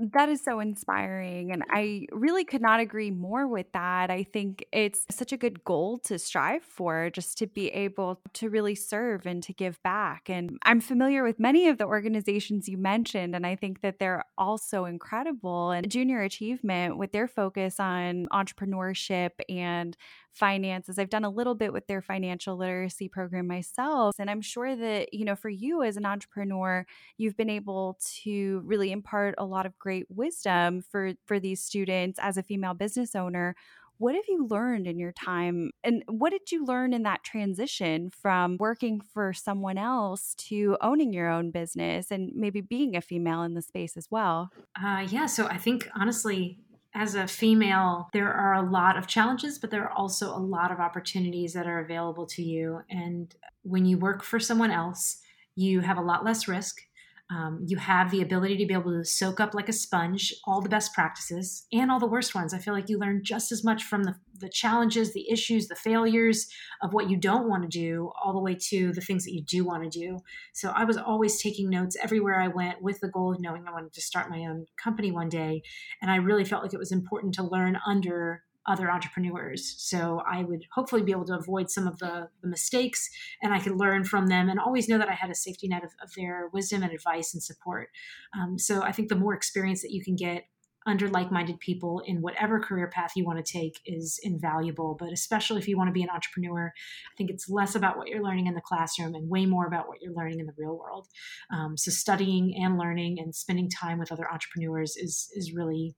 That 0.00 0.28
is 0.28 0.44
so 0.44 0.60
inspiring. 0.60 1.50
And 1.50 1.64
I 1.72 2.06
really 2.12 2.44
could 2.44 2.62
not 2.62 2.78
agree 2.78 3.10
more 3.10 3.48
with 3.48 3.66
that. 3.72 4.12
I 4.12 4.22
think 4.22 4.64
it's 4.70 5.04
such 5.10 5.32
a 5.32 5.36
good 5.36 5.64
goal 5.64 5.98
to 6.04 6.20
strive 6.20 6.62
for, 6.62 7.10
just 7.10 7.36
to 7.38 7.48
be 7.48 7.66
able 7.70 8.20
to 8.34 8.48
really 8.48 8.76
serve 8.76 9.26
and 9.26 9.42
to 9.42 9.52
give 9.52 9.82
back. 9.82 10.30
And 10.30 10.56
I'm 10.62 10.80
familiar 10.80 11.24
with 11.24 11.40
many 11.40 11.66
of 11.66 11.78
the 11.78 11.86
organizations 11.86 12.68
you 12.68 12.78
mentioned, 12.78 13.34
and 13.34 13.44
I 13.44 13.56
think 13.56 13.80
that 13.80 13.98
they're 13.98 14.24
also 14.36 14.84
incredible. 14.84 15.72
And 15.72 15.90
Junior 15.90 16.22
Achievement, 16.22 16.96
with 16.96 17.10
their 17.10 17.26
focus 17.26 17.80
on 17.80 18.26
entrepreneurship 18.26 19.30
and 19.48 19.96
finances. 20.38 20.98
I've 20.98 21.10
done 21.10 21.24
a 21.24 21.30
little 21.30 21.54
bit 21.54 21.72
with 21.72 21.86
their 21.86 22.00
financial 22.00 22.56
literacy 22.56 23.08
program 23.08 23.46
myself. 23.46 24.16
And 24.18 24.30
I'm 24.30 24.40
sure 24.40 24.76
that, 24.76 25.12
you 25.12 25.24
know, 25.24 25.34
for 25.34 25.48
you 25.48 25.82
as 25.82 25.96
an 25.96 26.06
entrepreneur, 26.06 26.86
you've 27.16 27.36
been 27.36 27.50
able 27.50 27.98
to 28.22 28.62
really 28.64 28.92
impart 28.92 29.34
a 29.38 29.44
lot 29.44 29.66
of 29.66 29.78
great 29.78 30.06
wisdom 30.08 30.82
for 30.82 31.12
for 31.26 31.40
these 31.40 31.62
students 31.62 32.18
as 32.22 32.36
a 32.36 32.42
female 32.42 32.74
business 32.74 33.14
owner. 33.14 33.54
What 33.98 34.14
have 34.14 34.24
you 34.28 34.46
learned 34.46 34.86
in 34.86 35.00
your 35.00 35.10
time? 35.10 35.72
And 35.82 36.04
what 36.06 36.30
did 36.30 36.52
you 36.52 36.64
learn 36.64 36.92
in 36.92 37.02
that 37.02 37.24
transition 37.24 38.10
from 38.10 38.56
working 38.60 39.00
for 39.00 39.32
someone 39.32 39.76
else 39.76 40.36
to 40.48 40.76
owning 40.80 41.12
your 41.12 41.28
own 41.28 41.50
business 41.50 42.12
and 42.12 42.30
maybe 42.32 42.60
being 42.60 42.94
a 42.94 43.00
female 43.00 43.42
in 43.42 43.54
the 43.54 43.62
space 43.62 43.96
as 43.96 44.06
well? 44.08 44.50
Uh, 44.80 45.04
yeah. 45.08 45.26
So 45.26 45.48
I 45.48 45.56
think 45.56 45.90
honestly, 45.96 46.60
as 46.94 47.14
a 47.14 47.28
female, 47.28 48.08
there 48.12 48.32
are 48.32 48.54
a 48.54 48.70
lot 48.70 48.96
of 48.96 49.06
challenges, 49.06 49.58
but 49.58 49.70
there 49.70 49.84
are 49.84 49.92
also 49.92 50.30
a 50.34 50.38
lot 50.38 50.72
of 50.72 50.80
opportunities 50.80 51.52
that 51.52 51.66
are 51.66 51.80
available 51.80 52.26
to 52.26 52.42
you. 52.42 52.80
And 52.88 53.34
when 53.62 53.84
you 53.84 53.98
work 53.98 54.24
for 54.24 54.40
someone 54.40 54.70
else, 54.70 55.20
you 55.54 55.80
have 55.80 55.98
a 55.98 56.02
lot 56.02 56.24
less 56.24 56.48
risk. 56.48 56.80
Um, 57.30 57.64
you 57.66 57.76
have 57.76 58.10
the 58.10 58.22
ability 58.22 58.56
to 58.56 58.66
be 58.66 58.72
able 58.72 58.92
to 58.92 59.04
soak 59.04 59.38
up 59.38 59.52
like 59.52 59.68
a 59.68 59.72
sponge 59.72 60.32
all 60.44 60.62
the 60.62 60.68
best 60.68 60.94
practices 60.94 61.66
and 61.70 61.90
all 61.90 62.00
the 62.00 62.06
worst 62.06 62.34
ones. 62.34 62.54
I 62.54 62.58
feel 62.58 62.72
like 62.72 62.88
you 62.88 62.98
learn 62.98 63.22
just 63.22 63.52
as 63.52 63.62
much 63.62 63.84
from 63.84 64.04
the, 64.04 64.14
the 64.38 64.48
challenges, 64.48 65.12
the 65.12 65.30
issues, 65.30 65.68
the 65.68 65.74
failures 65.74 66.48
of 66.82 66.94
what 66.94 67.10
you 67.10 67.18
don't 67.18 67.46
want 67.46 67.64
to 67.64 67.68
do, 67.68 68.10
all 68.24 68.32
the 68.32 68.40
way 68.40 68.56
to 68.70 68.92
the 68.92 69.02
things 69.02 69.24
that 69.24 69.34
you 69.34 69.42
do 69.42 69.62
want 69.62 69.82
to 69.82 69.98
do. 69.98 70.20
So 70.54 70.72
I 70.74 70.84
was 70.84 70.96
always 70.96 71.42
taking 71.42 71.68
notes 71.68 71.98
everywhere 72.02 72.40
I 72.40 72.48
went 72.48 72.80
with 72.80 73.00
the 73.00 73.08
goal 73.08 73.34
of 73.34 73.40
knowing 73.40 73.66
I 73.68 73.72
wanted 73.72 73.92
to 73.92 74.00
start 74.00 74.30
my 74.30 74.46
own 74.46 74.64
company 74.82 75.12
one 75.12 75.28
day. 75.28 75.62
And 76.00 76.10
I 76.10 76.16
really 76.16 76.46
felt 76.46 76.62
like 76.62 76.72
it 76.72 76.78
was 76.78 76.92
important 76.92 77.34
to 77.34 77.42
learn 77.42 77.78
under 77.86 78.42
other 78.68 78.90
entrepreneurs. 78.90 79.74
So 79.78 80.22
I 80.30 80.44
would 80.44 80.66
hopefully 80.72 81.02
be 81.02 81.12
able 81.12 81.24
to 81.26 81.38
avoid 81.38 81.70
some 81.70 81.88
of 81.88 81.98
the, 81.98 82.28
the 82.42 82.48
mistakes 82.48 83.08
and 83.42 83.52
I 83.52 83.60
could 83.60 83.76
learn 83.76 84.04
from 84.04 84.26
them 84.26 84.48
and 84.48 84.60
always 84.60 84.88
know 84.88 84.98
that 84.98 85.08
I 85.08 85.14
had 85.14 85.30
a 85.30 85.34
safety 85.34 85.68
net 85.68 85.82
of, 85.82 85.90
of 86.02 86.12
their 86.14 86.48
wisdom 86.52 86.82
and 86.82 86.92
advice 86.92 87.32
and 87.32 87.42
support. 87.42 87.88
Um, 88.38 88.58
so 88.58 88.82
I 88.82 88.92
think 88.92 89.08
the 89.08 89.16
more 89.16 89.34
experience 89.34 89.80
that 89.82 89.90
you 89.90 90.04
can 90.04 90.14
get 90.14 90.44
under 90.86 91.08
like 91.08 91.30
minded 91.30 91.60
people 91.60 92.02
in 92.06 92.22
whatever 92.22 92.58
career 92.60 92.88
path 92.88 93.12
you 93.14 93.24
want 93.24 93.44
to 93.44 93.52
take 93.52 93.80
is 93.84 94.18
invaluable. 94.22 94.96
But 94.98 95.12
especially 95.12 95.58
if 95.58 95.68
you 95.68 95.76
want 95.76 95.88
to 95.88 95.92
be 95.92 96.02
an 96.02 96.08
entrepreneur, 96.10 96.72
I 96.72 97.14
think 97.16 97.30
it's 97.30 97.48
less 97.48 97.74
about 97.74 97.96
what 97.96 98.08
you're 98.08 98.22
learning 98.22 98.46
in 98.46 98.54
the 98.54 98.60
classroom 98.60 99.14
and 99.14 99.28
way 99.28 99.44
more 99.44 99.66
about 99.66 99.88
what 99.88 100.00
you're 100.00 100.14
learning 100.14 100.40
in 100.40 100.46
the 100.46 100.54
real 100.56 100.78
world. 100.78 101.06
Um, 101.52 101.76
so 101.76 101.90
studying 101.90 102.54
and 102.62 102.78
learning 102.78 103.18
and 103.18 103.34
spending 103.34 103.68
time 103.68 103.98
with 103.98 104.12
other 104.12 104.30
entrepreneurs 104.30 104.96
is 104.96 105.30
is 105.34 105.52
really 105.52 105.94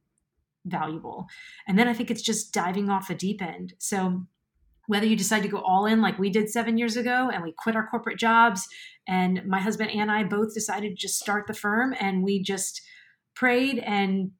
valuable. 0.64 1.26
And 1.66 1.78
then 1.78 1.88
I 1.88 1.94
think 1.94 2.10
it's 2.10 2.22
just 2.22 2.52
diving 2.52 2.90
off 2.90 3.08
the 3.08 3.14
deep 3.14 3.42
end. 3.42 3.74
So 3.78 4.26
whether 4.90 5.06
you 5.06 5.14
decide 5.14 5.42
to 5.42 5.48
go 5.48 5.60
all 5.60 5.86
in 5.86 6.02
like 6.02 6.18
we 6.18 6.30
did 6.30 6.50
seven 6.50 6.76
years 6.76 6.96
ago 6.96 7.30
and 7.32 7.44
we 7.44 7.54
quit 7.56 7.76
our 7.76 7.86
corporate 7.86 8.18
jobs 8.18 8.66
and 9.06 9.40
my 9.46 9.60
husband 9.60 9.88
and 9.92 10.10
i 10.10 10.24
both 10.24 10.52
decided 10.52 10.90
to 10.90 10.96
just 10.96 11.16
start 11.16 11.46
the 11.46 11.54
firm 11.54 11.94
and 12.00 12.24
we 12.24 12.42
just 12.42 12.82
prayed 13.36 13.78
and 13.78 14.32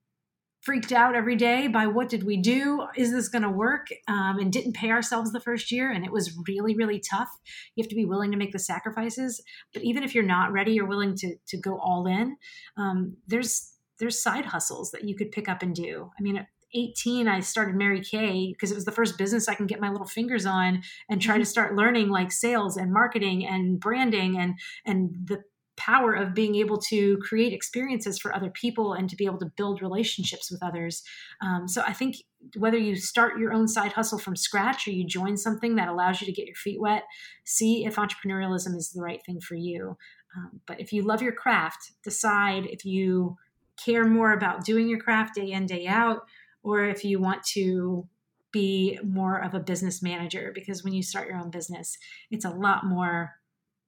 freaked 0.61 0.91
out 0.91 1.15
every 1.15 1.37
day 1.37 1.69
by 1.69 1.87
what 1.87 2.09
did 2.09 2.25
we 2.25 2.37
do 2.37 2.85
is 2.97 3.13
this 3.13 3.29
going 3.29 3.43
to 3.43 3.49
work 3.49 3.87
um, 4.09 4.39
and 4.41 4.53
didn't 4.53 4.75
pay 4.75 4.91
ourselves 4.91 5.31
the 5.31 5.41
first 5.41 5.71
year 5.71 5.93
and 5.93 6.05
it 6.05 6.11
was 6.11 6.37
really 6.49 6.75
really 6.77 7.01
tough 7.11 7.31
you 7.77 7.83
have 7.85 7.89
to 7.89 7.95
be 7.95 8.05
willing 8.05 8.33
to 8.33 8.37
make 8.37 8.51
the 8.51 8.59
sacrifices 8.59 9.41
but 9.73 9.85
even 9.85 10.03
if 10.03 10.17
you're 10.17 10.25
not 10.25 10.51
ready 10.51 10.81
or 10.81 10.85
willing 10.85 11.15
to 11.17 11.37
to 11.47 11.57
go 11.59 11.79
all 11.79 12.07
in 12.09 12.37
um, 12.77 13.17
there's 13.29 13.73
there's 14.01 14.23
side 14.23 14.47
hustles 14.47 14.91
that 14.91 15.05
you 15.05 15.15
could 15.15 15.31
pick 15.31 15.49
up 15.49 15.63
and 15.63 15.75
do 15.75 16.11
i 16.19 16.23
mean 16.23 16.37
at 16.37 16.47
18 16.75 17.29
i 17.29 17.41
started 17.41 17.77
mary 17.77 18.01
kay 18.01 18.53
because 18.53 18.71
it 18.71 18.77
was 18.77 18.85
the 18.85 18.93
first 18.93 19.19
business 19.19 19.49
i 19.49 19.55
can 19.55 19.67
get 19.67 19.81
my 19.81 19.91
little 19.91 20.07
fingers 20.07 20.47
on 20.47 20.83
and 21.09 21.21
try 21.21 21.35
to 21.35 21.43
mm-hmm. 21.43 21.49
start 21.49 21.77
learning 21.77 22.09
like 22.09 22.33
sales 22.33 22.77
and 22.77 22.93
marketing 22.93 23.47
and 23.47 23.79
branding 23.79 24.39
and 24.39 24.55
and 24.85 25.15
the 25.25 25.43
power 25.81 26.13
of 26.13 26.35
being 26.35 26.57
able 26.57 26.77
to 26.77 27.17
create 27.19 27.55
experiences 27.55 28.19
for 28.19 28.37
other 28.37 28.51
people 28.51 28.93
and 28.93 29.09
to 29.09 29.17
be 29.17 29.25
able 29.25 29.39
to 29.39 29.51
build 29.57 29.81
relationships 29.81 30.51
with 30.51 30.63
others. 30.63 31.03
Um, 31.41 31.67
so 31.67 31.83
I 31.87 31.95
think 31.95 32.17
whether 32.59 32.77
you 32.77 32.97
start 32.97 33.39
your 33.39 33.55
own 33.55 33.67
side 33.67 33.93
hustle 33.93 34.19
from 34.19 34.37
scratch 34.37 34.87
or 34.87 34.91
you 34.91 35.07
join 35.07 35.39
something 35.39 35.77
that 35.77 35.89
allows 35.89 36.21
you 36.21 36.27
to 36.27 36.35
get 36.35 36.47
your 36.47 36.55
feet 36.55 36.79
wet, 36.79 37.05
see 37.45 37.87
if 37.87 37.97
entrepreneurialism 37.97 38.77
is 38.77 38.91
the 38.91 39.01
right 39.01 39.23
thing 39.25 39.41
for 39.41 39.55
you. 39.55 39.97
Um, 40.37 40.61
but 40.67 40.81
if 40.81 40.93
you 40.93 41.03
love 41.03 41.23
your 41.23 41.33
craft, 41.33 41.93
decide 42.05 42.67
if 42.67 42.85
you 42.85 43.39
care 43.85 44.05
more 44.05 44.33
about 44.33 44.65
doing 44.65 44.89
your 44.89 44.99
craft 44.99 45.35
day 45.35 45.53
in, 45.53 45.67
day 45.67 45.87
out, 45.87 46.21
or 46.63 46.85
if 46.85 47.05
you 47.05 47.21
want 47.21 47.43
to 47.55 48.07
be 48.53 48.99
more 49.05 49.43
of 49.43 49.55
a 49.55 49.61
business 49.61 50.03
manager 50.03 50.51
because 50.55 50.83
when 50.83 50.93
you 50.93 51.03
start 51.03 51.29
your 51.29 51.39
own 51.39 51.51
business, 51.51 51.97
it's 52.31 52.45
a 52.45 52.51
lot 52.51 52.85
more 52.85 53.33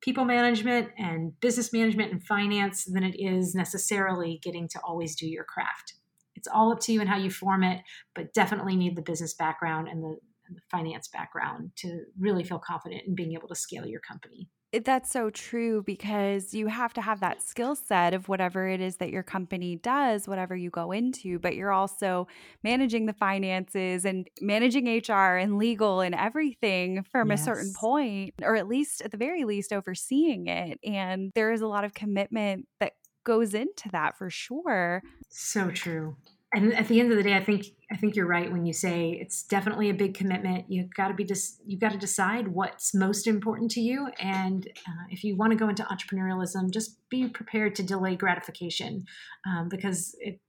people 0.00 0.24
management 0.24 0.88
and 0.98 1.38
business 1.40 1.72
management 1.72 2.12
and 2.12 2.24
finance 2.24 2.84
than 2.84 3.04
it 3.04 3.16
is 3.18 3.54
necessarily 3.54 4.40
getting 4.42 4.68
to 4.68 4.80
always 4.84 5.16
do 5.16 5.26
your 5.26 5.44
craft. 5.44 5.94
It's 6.34 6.48
all 6.48 6.72
up 6.72 6.80
to 6.80 6.92
you 6.92 7.00
and 7.00 7.08
how 7.08 7.18
you 7.18 7.30
form 7.30 7.62
it, 7.62 7.82
but 8.14 8.34
definitely 8.34 8.76
need 8.76 8.96
the 8.96 9.02
business 9.02 9.34
background 9.34 9.88
and 9.88 10.02
the, 10.02 10.16
finance 10.70 11.08
background 11.08 11.70
to 11.74 12.04
really 12.18 12.44
feel 12.44 12.58
confident 12.58 13.04
in 13.06 13.14
being 13.14 13.32
able 13.32 13.48
to 13.48 13.54
scale 13.54 13.86
your 13.86 14.00
company 14.00 14.50
that's 14.84 15.10
so 15.10 15.28
true 15.28 15.82
because 15.82 16.54
you 16.54 16.66
have 16.66 16.94
to 16.94 17.02
have 17.02 17.20
that 17.20 17.42
skill 17.42 17.76
set 17.76 18.14
of 18.14 18.28
whatever 18.28 18.66
it 18.66 18.80
is 18.80 18.96
that 18.96 19.10
your 19.10 19.22
company 19.22 19.76
does, 19.76 20.26
whatever 20.26 20.56
you 20.56 20.70
go 20.70 20.92
into, 20.92 21.38
but 21.38 21.54
you're 21.54 21.72
also 21.72 22.26
managing 22.62 23.06
the 23.06 23.12
finances 23.12 24.04
and 24.06 24.28
managing 24.40 24.86
HR 24.86 25.36
and 25.36 25.58
legal 25.58 26.00
and 26.00 26.14
everything 26.14 27.04
from 27.10 27.30
yes. 27.30 27.42
a 27.42 27.44
certain 27.44 27.72
point, 27.74 28.34
or 28.42 28.56
at 28.56 28.66
least 28.66 29.02
at 29.02 29.10
the 29.10 29.18
very 29.18 29.44
least 29.44 29.72
overseeing 29.72 30.46
it. 30.46 30.78
And 30.82 31.32
there 31.34 31.52
is 31.52 31.60
a 31.60 31.66
lot 31.66 31.84
of 31.84 31.92
commitment 31.92 32.66
that 32.80 32.92
goes 33.24 33.54
into 33.54 33.90
that 33.90 34.16
for 34.16 34.30
sure. 34.30 35.02
So 35.28 35.70
true 35.70 36.16
and 36.54 36.74
at 36.74 36.86
the 36.88 37.00
end 37.00 37.10
of 37.10 37.16
the 37.16 37.22
day, 37.22 37.34
I 37.34 37.42
think 37.42 37.66
I 37.90 37.96
think 37.96 38.14
you're 38.14 38.26
right 38.26 38.52
when 38.52 38.66
you 38.66 38.74
say 38.74 39.18
it's 39.20 39.42
definitely 39.42 39.88
a 39.88 39.94
big 39.94 40.14
commitment. 40.14 40.66
You've 40.68 40.92
got 40.94 41.08
to 41.08 41.14
be 41.14 41.24
just 41.24 41.62
you've 41.64 41.80
got 41.80 41.92
to 41.92 41.98
decide 41.98 42.48
what's 42.48 42.94
most 42.94 43.26
important 43.26 43.70
to 43.72 43.80
you, 43.80 44.08
and 44.20 44.66
uh, 44.86 45.04
if 45.10 45.24
you 45.24 45.34
want 45.34 45.52
to 45.52 45.58
go 45.58 45.68
into 45.70 45.82
entrepreneurialism, 45.84 46.70
just 46.70 46.98
be 47.08 47.26
prepared 47.28 47.74
to 47.76 47.82
delay 47.82 48.16
gratification 48.16 49.04
um, 49.46 49.68
because 49.70 50.14
it 50.20 50.40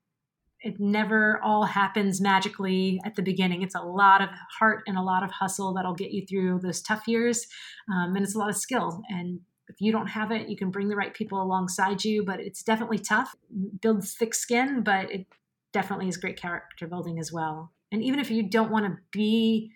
it 0.60 0.80
never 0.80 1.42
all 1.42 1.64
happens 1.64 2.20
magically 2.20 3.00
at 3.06 3.16
the 3.16 3.22
beginning. 3.22 3.62
It's 3.62 3.76
a 3.76 3.82
lot 3.82 4.22
of 4.22 4.30
heart 4.60 4.84
and 4.88 4.98
a 4.98 5.02
lot 5.02 5.24
of 5.24 5.32
hustle 5.32 5.74
that'll 5.74 5.96
get 5.96 6.12
you 6.12 6.26
through 6.26 6.60
those 6.60 6.82
tough 6.82 7.08
years, 7.08 7.48
um, 7.90 8.16
and 8.16 8.26
it's 8.26 8.36
a 8.36 8.40
lot 8.40 8.50
of 8.50 8.58
skill 8.58 9.02
and 9.10 9.40
if 9.70 9.80
you 9.80 9.94
don't 9.94 10.08
have 10.08 10.32
it, 10.32 10.50
you 10.50 10.58
can 10.58 10.70
bring 10.72 10.90
the 10.90 10.96
right 10.96 11.14
people 11.14 11.42
alongside 11.42 12.04
you, 12.04 12.26
but 12.26 12.42
it's 12.42 12.64
definitely 12.64 13.00
tough. 13.00 13.34
Builds 13.82 14.14
thick 14.14 14.36
skin, 14.36 14.84
but 14.84 15.10
it 15.10 15.26
definitely 15.74 16.08
is 16.08 16.18
great 16.18 16.38
character 16.40 16.88
building 16.88 17.20
as 17.20 17.32
well. 17.32 17.74
And 17.92 18.02
even 18.04 18.20
if 18.20 18.32
you 18.32 18.44
don't 18.44 18.72
want 18.72 18.86
to 18.86 18.98
be 19.12 19.72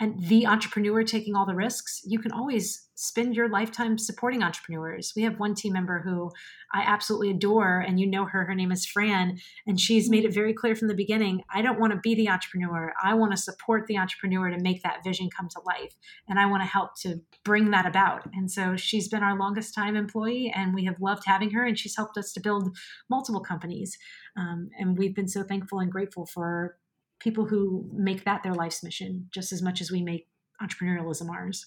and 0.00 0.18
the 0.28 0.46
entrepreneur 0.46 1.04
taking 1.04 1.36
all 1.36 1.44
the 1.44 1.54
risks, 1.54 2.00
you 2.06 2.18
can 2.18 2.32
always 2.32 2.88
spend 2.94 3.36
your 3.36 3.50
lifetime 3.50 3.98
supporting 3.98 4.42
entrepreneurs. 4.42 5.12
We 5.14 5.22
have 5.22 5.38
one 5.38 5.54
team 5.54 5.74
member 5.74 6.00
who 6.00 6.30
I 6.72 6.82
absolutely 6.82 7.30
adore, 7.30 7.80
and 7.80 8.00
you 8.00 8.06
know 8.06 8.24
her. 8.24 8.44
Her 8.44 8.54
name 8.54 8.72
is 8.72 8.86
Fran, 8.86 9.38
and 9.66 9.78
she's 9.78 10.08
made 10.08 10.24
it 10.24 10.32
very 10.32 10.54
clear 10.54 10.74
from 10.74 10.88
the 10.88 10.94
beginning 10.94 11.42
I 11.52 11.60
don't 11.60 11.78
want 11.78 11.92
to 11.92 12.00
be 12.02 12.14
the 12.14 12.30
entrepreneur. 12.30 12.92
I 13.02 13.12
want 13.12 13.32
to 13.32 13.36
support 13.36 13.86
the 13.86 13.98
entrepreneur 13.98 14.48
to 14.50 14.58
make 14.58 14.82
that 14.82 15.04
vision 15.04 15.28
come 15.34 15.48
to 15.48 15.60
life, 15.66 15.94
and 16.28 16.38
I 16.38 16.46
want 16.46 16.62
to 16.62 16.68
help 16.68 16.94
to 17.02 17.20
bring 17.44 17.70
that 17.70 17.86
about. 17.86 18.22
And 18.32 18.50
so 18.50 18.76
she's 18.76 19.08
been 19.08 19.22
our 19.22 19.38
longest 19.38 19.74
time 19.74 19.96
employee, 19.96 20.50
and 20.54 20.74
we 20.74 20.84
have 20.86 21.00
loved 21.00 21.24
having 21.26 21.50
her, 21.50 21.64
and 21.64 21.78
she's 21.78 21.96
helped 21.96 22.16
us 22.16 22.32
to 22.32 22.40
build 22.40 22.74
multiple 23.10 23.42
companies. 23.42 23.98
Um, 24.36 24.70
and 24.78 24.96
we've 24.96 25.14
been 25.14 25.28
so 25.28 25.42
thankful 25.42 25.80
and 25.80 25.90
grateful 25.90 26.26
for 26.26 26.76
people 27.18 27.44
who 27.44 27.88
make 27.92 28.24
that 28.24 28.42
their 28.42 28.54
life's 28.54 28.82
mission 28.82 29.28
just 29.30 29.52
as 29.52 29.62
much 29.62 29.80
as 29.80 29.90
we 29.90 30.02
make 30.02 30.28
entrepreneurialism 30.62 31.30
ours. 31.30 31.66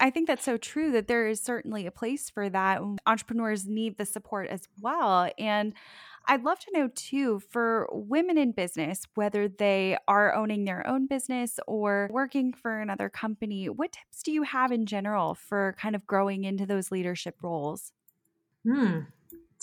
I 0.00 0.10
think 0.10 0.26
that's 0.26 0.44
so 0.44 0.56
true 0.56 0.90
that 0.92 1.06
there 1.06 1.28
is 1.28 1.40
certainly 1.40 1.86
a 1.86 1.92
place 1.92 2.28
for 2.28 2.48
that. 2.48 2.80
Entrepreneurs 3.06 3.66
need 3.66 3.98
the 3.98 4.04
support 4.04 4.48
as 4.48 4.62
well. 4.80 5.30
And 5.38 5.74
I'd 6.26 6.44
love 6.44 6.58
to 6.60 6.72
know 6.72 6.88
too 6.94 7.40
for 7.50 7.88
women 7.92 8.36
in 8.36 8.52
business, 8.52 9.06
whether 9.14 9.48
they 9.48 9.96
are 10.08 10.34
owning 10.34 10.64
their 10.64 10.86
own 10.86 11.06
business 11.06 11.58
or 11.66 12.08
working 12.10 12.52
for 12.52 12.80
another 12.80 13.08
company, 13.08 13.68
what 13.68 13.92
tips 13.92 14.22
do 14.22 14.32
you 14.32 14.42
have 14.42 14.72
in 14.72 14.86
general 14.86 15.34
for 15.34 15.76
kind 15.78 15.94
of 15.94 16.06
growing 16.06 16.44
into 16.44 16.66
those 16.66 16.90
leadership 16.90 17.36
roles? 17.42 17.92
Hmm. 18.64 19.00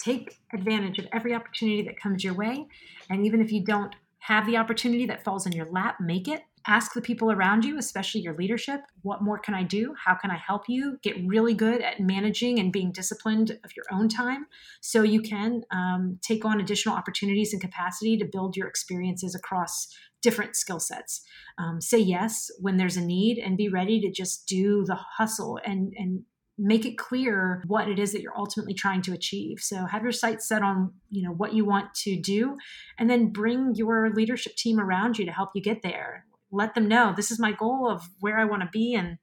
Take 0.04 0.40
advantage 0.54 1.00
of 1.00 1.08
every 1.12 1.34
opportunity 1.34 1.82
that 1.84 2.00
comes 2.00 2.24
your 2.24 2.34
way. 2.34 2.68
And 3.10 3.26
even 3.26 3.42
if 3.42 3.52
you 3.52 3.64
don't 3.64 3.96
have 4.20 4.46
the 4.46 4.58
opportunity 4.58 5.06
that 5.08 5.24
falls 5.24 5.46
in 5.46 5.52
your 5.52 5.70
lap, 5.72 5.98
make 6.00 6.28
it. 6.28 6.42
Ask 6.68 6.94
the 6.94 7.02
people 7.02 7.32
around 7.32 7.64
you, 7.64 7.78
especially 7.78 8.22
your 8.22 8.36
leadership, 8.36 8.82
what 9.02 9.24
more 9.24 9.40
can 9.40 9.54
I 9.54 9.64
do? 9.64 9.96
How 10.06 10.14
can 10.14 10.30
I 10.30 10.38
help 10.38 10.64
you? 10.68 11.00
Get 11.02 11.16
really 11.26 11.54
good 11.54 11.82
at 11.82 12.00
managing 12.00 12.60
and 12.60 12.72
being 12.72 12.92
disciplined 12.92 13.52
of 13.64 13.72
your 13.76 13.86
own 13.92 14.10
time 14.10 14.46
so 14.82 15.02
you 15.02 15.22
can 15.22 15.64
um, 15.72 16.20
take 16.22 16.44
on 16.44 16.60
additional 16.60 16.96
opportunities 16.96 17.54
and 17.54 17.62
capacity 17.62 18.18
to 18.18 18.26
build 18.26 18.58
your 18.58 18.68
experiences 18.68 19.36
across 19.36 19.88
different 20.22 20.56
skill 20.56 20.82
sets. 20.82 21.22
Um, 21.58 21.80
say 21.80 22.00
yes 22.00 22.52
when 22.60 22.76
there's 22.76 22.98
a 22.98 23.02
need 23.02 23.38
and 23.38 23.58
be 23.58 23.70
ready 23.70 24.02
to 24.02 24.12
just 24.12 24.46
do 24.46 24.84
the 24.86 24.96
hustle 25.18 25.60
and, 25.64 25.94
and 25.96 26.24
make 26.60 26.86
it 26.86 26.98
clear 26.98 27.64
what 27.68 27.88
it 27.88 27.98
is 27.98 28.12
that 28.12 28.22
you're 28.22 28.38
ultimately 28.38 28.74
trying 28.74 29.02
to 29.04 29.14
achieve. 29.14 29.60
So 29.62 29.86
have 29.86 30.04
your 30.04 30.12
sights 30.12 30.48
set 30.48 30.62
on 30.62 30.94
you 31.10 31.24
know 31.24 31.32
what 31.32 31.54
you 31.54 31.66
want 31.66 31.94
to 32.04 32.20
do 32.20 32.58
and 32.98 33.10
then 33.10 33.32
bring 33.32 33.74
your 33.76 34.12
leadership 34.14 34.56
team 34.56 34.80
around 34.80 35.18
you 35.18 35.26
to 35.26 35.32
help 35.32 35.52
you 35.56 35.62
get 35.62 35.82
there. 35.82 36.26
Let 36.52 36.76
them 36.76 36.88
know 36.88 37.14
this 37.16 37.32
is 37.32 37.40
my 37.40 37.54
goal 37.54 37.90
of 37.90 38.10
where 38.20 38.38
i 38.38 38.46
want 38.46 38.62
to 38.64 38.70
be 38.72 38.94
and 38.94 39.18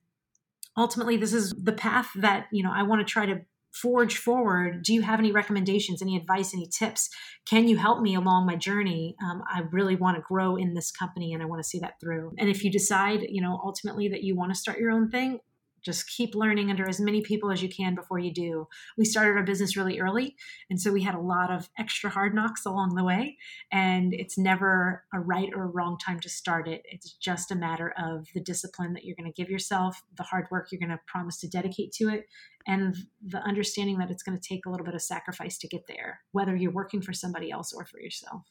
ultimately 0.77 1.17
this 1.17 1.35
is 1.35 1.53
the 1.63 1.73
path 1.73 2.11
that 2.17 2.47
you 2.53 2.63
know 2.63 2.73
i 2.73 2.83
want 2.83 3.07
to 3.07 3.13
try 3.13 3.27
to 3.27 3.41
forge 3.73 4.17
forward. 4.17 4.83
Do 4.83 4.95
you 4.95 5.03
have 5.03 5.19
any 5.19 5.33
recommendations 5.33 6.01
any 6.01 6.17
advice 6.17 6.55
any 6.55 6.67
tips? 6.67 7.11
Can 7.47 7.69
you 7.69 7.77
help 7.77 8.01
me 8.01 8.15
along 8.15 8.47
my 8.47 8.57
journey? 8.57 9.15
Um, 9.23 9.43
i 9.53 9.61
really 9.71 9.97
want 9.97 10.17
to 10.17 10.23
grow 10.27 10.57
in 10.57 10.73
this 10.73 10.91
company 10.91 11.35
and 11.35 11.43
i 11.43 11.47
want 11.47 11.63
to 11.63 11.69
see 11.69 11.81
that 11.81 12.01
through. 12.01 12.33
And 12.39 12.49
if 12.49 12.65
you 12.65 12.71
decide 12.71 13.27
you 13.29 13.43
know 13.43 13.61
ultimately 13.63 14.09
that 14.09 14.23
you 14.23 14.35
want 14.35 14.53
to 14.53 14.59
start 14.59 14.79
your 14.79 14.91
own 14.91 15.11
thing 15.11 15.41
just 15.87 16.11
keep 16.11 16.35
learning 16.35 16.69
under 16.69 16.87
as 16.87 17.01
many 17.01 17.23
people 17.23 17.51
as 17.51 17.63
you 17.63 17.69
can 17.69 17.95
before 17.95 18.19
you 18.19 18.35
do. 18.35 18.67
We 18.99 19.05
started 19.05 19.37
our 19.37 19.45
business 19.45 19.77
really 19.77 20.01
early, 20.01 20.37
and 20.69 20.81
so 20.81 20.93
we 20.93 21.05
had 21.05 21.15
a 21.15 21.21
lot 21.21 21.51
of 21.51 21.71
extra 21.79 22.11
hard 22.11 22.35
knocks 22.35 22.67
along 22.67 22.97
the 22.97 23.05
way. 23.05 23.39
And 23.73 24.13
it's 24.13 24.37
never 24.37 25.05
a 25.15 25.21
right 25.21 25.51
or 25.55 25.63
a 25.63 25.69
wrong 25.69 25.97
time 25.97 26.19
to 26.21 26.29
start 26.29 26.67
it. 26.67 26.83
It's 26.85 27.13
just 27.13 27.53
a 27.53 27.57
matter 27.57 27.95
of 27.97 28.27
the 28.35 28.41
discipline 28.41 28.93
that 28.95 29.05
you're 29.05 29.17
going 29.17 29.33
to 29.33 29.43
give 29.43 29.49
yourself, 29.49 30.03
the 30.17 30.25
hard 30.25 30.47
work 30.51 30.69
you're 30.71 30.81
going 30.81 30.91
to 30.91 31.01
promise 31.07 31.39
to 31.39 31.49
dedicate 31.49 31.93
to 31.93 32.09
it, 32.09 32.27
and 32.67 32.97
the 33.25 33.39
understanding 33.43 33.99
that 33.99 34.11
it's 34.11 34.25
going 34.25 34.37
to 34.37 34.49
take 34.49 34.67
a 34.67 34.71
little 34.71 34.85
bit 34.85 34.97
of 34.97 35.03
sacrifice 35.03 35.57
to 35.59 35.69
get 35.69 35.87
there, 35.87 36.21
whether 36.33 36.57
you're 36.57 36.73
working 36.73 37.01
for 37.01 37.13
somebody 37.13 37.53
else 37.53 37.73
or 37.73 37.87
for 37.87 38.01
yourself. 38.01 38.43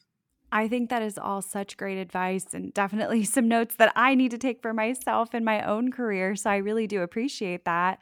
I 0.52 0.68
think 0.68 0.90
that 0.90 1.02
is 1.02 1.18
all 1.18 1.42
such 1.42 1.76
great 1.76 1.98
advice 1.98 2.46
and 2.52 2.72
definitely 2.72 3.24
some 3.36 3.48
notes 3.48 3.76
that 3.76 3.92
I 3.96 4.14
need 4.14 4.30
to 4.30 4.38
take 4.38 4.62
for 4.62 4.72
myself 4.72 5.34
in 5.34 5.44
my 5.44 5.62
own 5.62 5.90
career. 5.90 6.36
So 6.36 6.50
I 6.50 6.56
really 6.56 6.86
do 6.86 7.02
appreciate 7.02 7.64
that. 7.64 7.98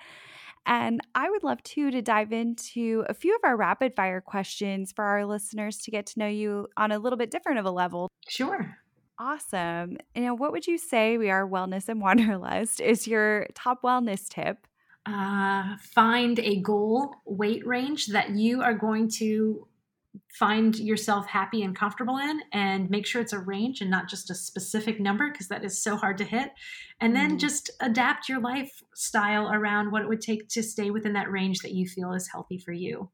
And 0.66 1.00
I 1.14 1.28
would 1.28 1.42
love 1.42 1.62
too 1.62 1.90
to 1.90 2.00
dive 2.00 2.32
into 2.32 3.04
a 3.08 3.14
few 3.14 3.34
of 3.34 3.40
our 3.44 3.56
rapid 3.56 3.94
fire 3.94 4.22
questions 4.22 4.92
for 4.92 5.04
our 5.04 5.26
listeners 5.26 5.78
to 5.78 5.90
get 5.90 6.06
to 6.06 6.18
know 6.18 6.26
you 6.26 6.68
on 6.76 6.90
a 6.90 6.98
little 6.98 7.18
bit 7.18 7.30
different 7.30 7.58
of 7.58 7.66
a 7.66 7.70
level. 7.70 8.08
Sure. 8.28 8.78
Awesome. 9.18 9.98
You 10.14 10.22
know, 10.22 10.34
what 10.34 10.52
would 10.52 10.66
you 10.66 10.78
say 10.78 11.18
we 11.18 11.30
are 11.30 11.46
wellness 11.46 11.88
and 11.88 12.00
wanderlust 12.00 12.80
is 12.80 13.06
your 13.06 13.46
top 13.54 13.82
wellness 13.82 14.28
tip? 14.28 14.66
Uh, 15.06 15.76
find 15.78 16.38
a 16.38 16.60
goal 16.60 17.14
weight 17.26 17.66
range 17.66 18.06
that 18.06 18.30
you 18.30 18.62
are 18.62 18.72
going 18.72 19.10
to 19.10 19.68
find 20.38 20.78
yourself 20.78 21.26
happy 21.26 21.62
and 21.62 21.76
comfortable 21.76 22.18
in 22.18 22.40
and 22.52 22.88
make 22.90 23.06
sure 23.06 23.20
it's 23.20 23.32
a 23.32 23.38
range 23.38 23.80
and 23.80 23.90
not 23.90 24.08
just 24.08 24.30
a 24.30 24.34
specific 24.34 25.00
number 25.00 25.30
because 25.30 25.48
that 25.48 25.64
is 25.64 25.82
so 25.82 25.96
hard 25.96 26.18
to 26.18 26.24
hit 26.24 26.50
and 27.00 27.14
then 27.16 27.36
mm. 27.36 27.38
just 27.38 27.70
adapt 27.80 28.28
your 28.28 28.40
lifestyle 28.40 29.50
around 29.52 29.90
what 29.90 30.02
it 30.02 30.08
would 30.08 30.20
take 30.20 30.48
to 30.48 30.62
stay 30.62 30.90
within 30.90 31.12
that 31.12 31.30
range 31.30 31.58
that 31.60 31.72
you 31.72 31.86
feel 31.86 32.12
is 32.12 32.28
healthy 32.28 32.58
for 32.58 32.72
you 32.72 33.10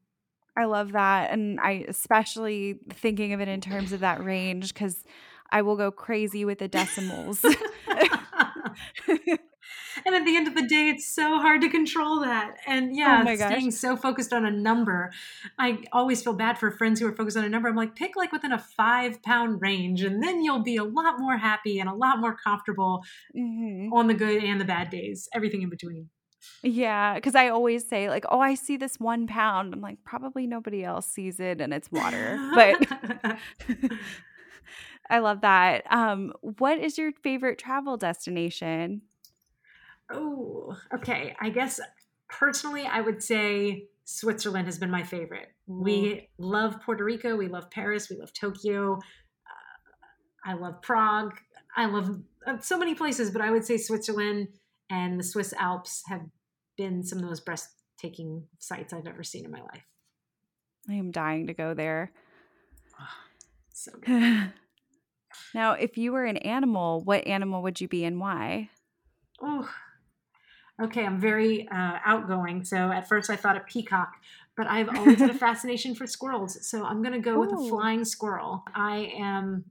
I 0.57 0.65
love 0.65 0.91
that. 0.91 1.31
And 1.31 1.59
I 1.59 1.85
especially 1.87 2.79
thinking 2.89 3.33
of 3.33 3.39
it 3.39 3.47
in 3.47 3.61
terms 3.61 3.93
of 3.93 4.01
that 4.01 4.23
range 4.23 4.73
because 4.73 5.03
I 5.49 5.61
will 5.61 5.75
go 5.75 5.91
crazy 5.91 6.45
with 6.45 6.59
the 6.59 6.67
decimals. 6.67 7.43
and 10.05 10.15
at 10.15 10.25
the 10.25 10.35
end 10.35 10.47
of 10.47 10.55
the 10.55 10.61
day, 10.67 10.89
it's 10.89 11.13
so 11.13 11.37
hard 11.39 11.61
to 11.61 11.69
control 11.69 12.21
that. 12.21 12.57
And 12.67 12.91
Oh 12.91 12.95
yeah, 12.95 13.23
gosh. 13.23 13.37
staying 13.37 13.71
so 13.71 13.95
focused 13.95 14.33
on 14.33 14.45
a 14.45 14.51
number, 14.51 15.11
I 15.57 15.79
always 15.91 16.23
feel 16.23 16.33
bad 16.33 16.57
for 16.57 16.71
friends 16.71 16.99
who 16.99 17.07
are 17.07 17.15
focused 17.15 17.37
on 17.37 17.43
a 17.43 17.49
number. 17.49 17.67
I'm 17.69 17.75
like, 17.75 17.95
pick 17.95 18.15
like 18.15 18.31
within 18.31 18.51
a 18.51 18.59
five 18.59 19.21
pound 19.23 19.61
range, 19.61 20.01
and 20.03 20.21
then 20.23 20.43
you'll 20.43 20.63
be 20.63 20.77
a 20.77 20.83
lot 20.83 21.19
more 21.19 21.37
happy 21.37 21.79
and 21.79 21.89
a 21.89 21.93
lot 21.93 22.19
more 22.19 22.35
comfortable 22.35 23.03
Mhm. 23.35 23.91
on 23.93 24.07
the 24.07 24.13
good 24.13 24.43
and 24.43 24.59
the 24.59 24.65
bad 24.65 24.89
days, 24.89 25.27
everything 25.33 25.61
in 25.61 25.69
between. 25.69 26.09
Yeah, 26.63 27.15
because 27.15 27.35
I 27.35 27.49
always 27.49 27.87
say, 27.87 28.09
like, 28.09 28.25
oh, 28.29 28.39
I 28.39 28.55
see 28.55 28.75
this 28.77 28.99
one 28.99 29.27
pound. 29.27 29.73
I'm 29.75 29.81
like, 29.81 29.97
probably 30.03 30.47
nobody 30.47 30.83
else 30.83 31.05
sees 31.07 31.39
it 31.39 31.61
and 31.61 31.71
it's 31.73 31.91
water. 31.91 32.39
But 32.55 33.37
I 35.09 35.19
love 35.19 35.41
that. 35.41 35.83
Um, 35.91 36.33
what 36.41 36.79
is 36.79 36.97
your 36.97 37.11
favorite 37.23 37.57
travel 37.59 37.97
destination? 37.97 39.01
Oh, 40.13 40.75
okay. 40.95 41.35
I 41.39 41.49
guess 41.49 41.79
personally, 42.29 42.85
I 42.85 43.01
would 43.01 43.21
say 43.21 43.87
Switzerland 44.05 44.67
has 44.67 44.77
been 44.77 44.91
my 44.91 45.03
favorite. 45.03 45.49
We 45.67 46.29
love 46.37 46.81
Puerto 46.81 47.03
Rico. 47.03 47.35
We 47.35 47.47
love 47.47 47.69
Paris. 47.71 48.09
We 48.09 48.17
love 48.17 48.33
Tokyo. 48.33 48.95
Uh, 48.95 50.49
I 50.49 50.53
love 50.53 50.81
Prague. 50.81 51.33
I 51.75 51.85
love 51.85 52.19
uh, 52.45 52.59
so 52.59 52.77
many 52.77 52.95
places, 52.95 53.31
but 53.31 53.41
I 53.41 53.51
would 53.51 53.63
say 53.63 53.77
Switzerland 53.77 54.49
and 54.89 55.19
the 55.19 55.23
Swiss 55.23 55.53
Alps 55.57 56.03
have 56.07 56.21
been 56.77 57.03
some 57.03 57.19
of 57.19 57.23
the 57.23 57.29
most 57.29 57.45
breathtaking 57.45 58.43
sights 58.59 58.93
I've 58.93 59.07
ever 59.07 59.23
seen 59.23 59.45
in 59.45 59.51
my 59.51 59.61
life. 59.61 59.85
I 60.89 60.93
am 60.93 61.11
dying 61.11 61.47
to 61.47 61.53
go 61.53 61.73
there. 61.73 62.11
So 63.73 63.93
good. 64.05 64.51
now, 65.55 65.71
if 65.71 65.97
you 65.97 66.11
were 66.11 66.25
an 66.25 66.37
animal, 66.37 67.01
what 67.01 67.25
animal 67.25 67.63
would 67.63 67.81
you 67.81 67.87
be 67.87 68.03
and 68.03 68.19
why? 68.19 68.69
Oh, 69.41 69.67
okay. 70.83 71.05
I'm 71.05 71.19
very 71.19 71.67
uh, 71.69 71.97
outgoing. 72.05 72.63
So 72.63 72.91
at 72.91 73.07
first 73.07 73.29
I 73.29 73.35
thought 73.35 73.57
a 73.57 73.61
peacock, 73.61 74.11
but 74.55 74.67
I've 74.67 74.89
always 74.89 75.19
had 75.19 75.29
a 75.29 75.33
fascination 75.47 75.95
for 75.95 76.07
squirrels. 76.07 76.65
So 76.67 76.85
I'm 76.85 77.01
going 77.01 77.13
to 77.13 77.19
go 77.19 77.39
with 77.39 77.51
a 77.51 77.69
flying 77.69 78.05
squirrel. 78.05 78.63
I 78.73 79.11
am 79.17 79.65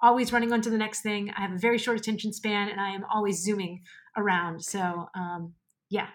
always 0.00 0.32
running 0.32 0.52
on 0.52 0.60
to 0.62 0.70
the 0.70 0.78
next 0.78 1.02
thing. 1.02 1.30
I 1.36 1.42
have 1.42 1.52
a 1.52 1.58
very 1.58 1.78
short 1.78 1.98
attention 1.98 2.32
span 2.32 2.68
and 2.68 2.80
I 2.80 2.90
am 2.90 3.04
always 3.12 3.42
zooming 3.42 3.82
around. 4.16 4.64
So 4.64 5.08
um, 5.14 5.54
yeah, 5.88 6.08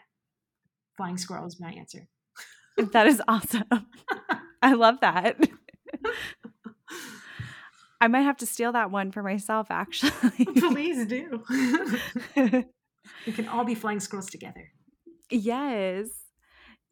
flying 0.98 1.18
squirrel 1.18 1.48
is 1.48 1.60
my 1.60 1.72
answer. 1.72 2.08
That 2.92 3.08
is 3.08 3.20
awesome. 3.28 3.64
I 4.62 4.74
love 4.74 5.00
that. 5.02 5.50
I 8.00 8.08
might 8.08 8.22
have 8.22 8.38
to 8.38 8.46
steal 8.46 8.72
that 8.74 8.92
one 8.92 9.12
for 9.12 9.24
myself, 9.24 9.72
actually. 9.72 10.46
Please 10.46 11.08
do. 11.08 12.66
We 13.26 13.34
can 13.34 13.48
all 13.48 13.64
be 13.66 13.76
flying 13.76 14.00
squirrels 14.00 14.30
together. 14.30 14.72
yes. 15.32 16.10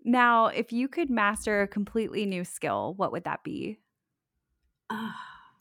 Now, 0.05 0.47
if 0.47 0.71
you 0.73 0.87
could 0.87 1.09
master 1.09 1.61
a 1.61 1.67
completely 1.67 2.25
new 2.25 2.45
skill, 2.45 2.93
what 2.97 3.11
would 3.11 3.25
that 3.25 3.43
be? 3.43 3.79
Ah, 4.89 5.59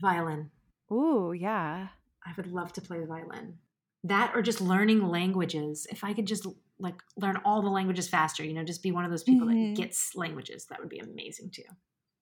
violin. 0.00 0.50
Ooh, 0.90 1.32
yeah. 1.32 1.90
I 2.24 2.32
would 2.36 2.46
love 2.46 2.72
to 2.74 2.80
play 2.82 3.00
the 3.00 3.06
violin. 3.06 3.58
That 4.04 4.32
or 4.34 4.42
just 4.42 4.60
learning 4.60 5.08
languages. 5.08 5.86
If 5.90 6.04
I 6.04 6.12
could 6.14 6.26
just 6.26 6.46
like 6.78 7.00
learn 7.16 7.38
all 7.44 7.62
the 7.62 7.68
languages 7.70 8.08
faster, 8.08 8.44
you 8.44 8.52
know, 8.52 8.64
just 8.64 8.82
be 8.82 8.92
one 8.92 9.04
of 9.04 9.10
those 9.10 9.24
people 9.24 9.46
Mhm. 9.46 9.74
that 9.74 9.74
gets 9.74 10.14
languages, 10.14 10.66
that 10.66 10.78
would 10.80 10.88
be 10.90 10.98
amazing 10.98 11.50
too. 11.50 11.64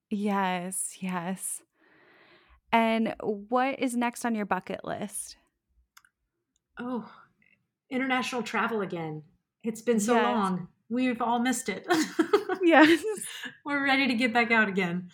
Yes, 0.09 0.97
yes. 1.01 1.61
And 2.71 3.15
what 3.21 3.79
is 3.79 3.95
next 3.95 4.25
on 4.25 4.35
your 4.35 4.45
bucket 4.45 4.83
list? 4.83 5.37
Oh, 6.77 7.24
international 7.89 8.43
travel 8.43 8.81
again. 8.81 9.23
It's 9.63 9.81
been 9.81 9.99
so 9.99 10.15
Yes. 10.15 10.23
long. 10.23 10.67
We've 10.89 11.21
all 11.21 11.39
missed 11.39 11.69
it. 11.69 11.87
Yes. 12.61 13.03
We're 13.63 13.83
ready 13.83 14.07
to 14.07 14.15
get 14.15 14.33
back 14.33 14.49
out 14.49 14.67
again. 14.69 15.09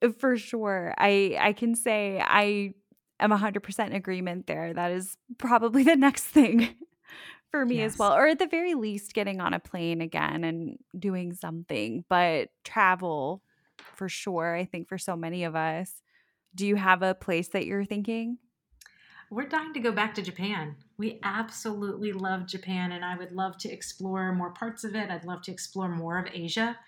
Uh, 0.00 0.10
for 0.20 0.36
sure. 0.36 0.94
I 0.98 1.36
I 1.40 1.52
can 1.52 1.74
say 1.74 2.22
I 2.24 2.74
am 3.18 3.30
100% 3.32 3.86
in 3.86 3.92
agreement 3.92 4.46
there. 4.46 4.72
That 4.72 4.92
is 4.92 5.16
probably 5.36 5.82
the 5.82 5.96
next 5.96 6.24
thing 6.24 6.74
for 7.50 7.66
me 7.66 7.80
as 7.82 7.98
well. 7.98 8.12
Or 8.14 8.28
at 8.28 8.38
the 8.38 8.46
very 8.46 8.74
least 8.74 9.14
getting 9.14 9.40
on 9.40 9.52
a 9.52 9.58
plane 9.58 10.00
again 10.00 10.44
and 10.44 10.78
doing 10.96 11.32
something, 11.34 12.04
but 12.08 12.50
travel 12.62 13.42
for 13.96 14.08
sure. 14.08 14.54
I 14.54 14.64
think 14.64 14.88
for 14.88 14.98
so 14.98 15.16
many 15.16 15.42
of 15.42 15.56
us. 15.56 15.90
Do 16.54 16.66
you 16.66 16.76
have 16.76 17.02
a 17.02 17.14
place 17.14 17.48
that 17.48 17.66
you're 17.66 17.84
thinking? 17.86 18.38
We're 19.32 19.48
dying 19.48 19.72
to 19.72 19.80
go 19.80 19.92
back 19.92 20.14
to 20.16 20.22
Japan. 20.22 20.76
We 20.98 21.18
absolutely 21.22 22.12
love 22.12 22.46
Japan, 22.46 22.92
and 22.92 23.02
I 23.02 23.16
would 23.16 23.32
love 23.32 23.56
to 23.58 23.72
explore 23.72 24.30
more 24.34 24.50
parts 24.52 24.84
of 24.84 24.94
it. 24.94 25.08
I'd 25.08 25.24
love 25.24 25.40
to 25.44 25.50
explore 25.50 25.88
more 25.88 26.18
of 26.18 26.28
Asia. 26.30 26.78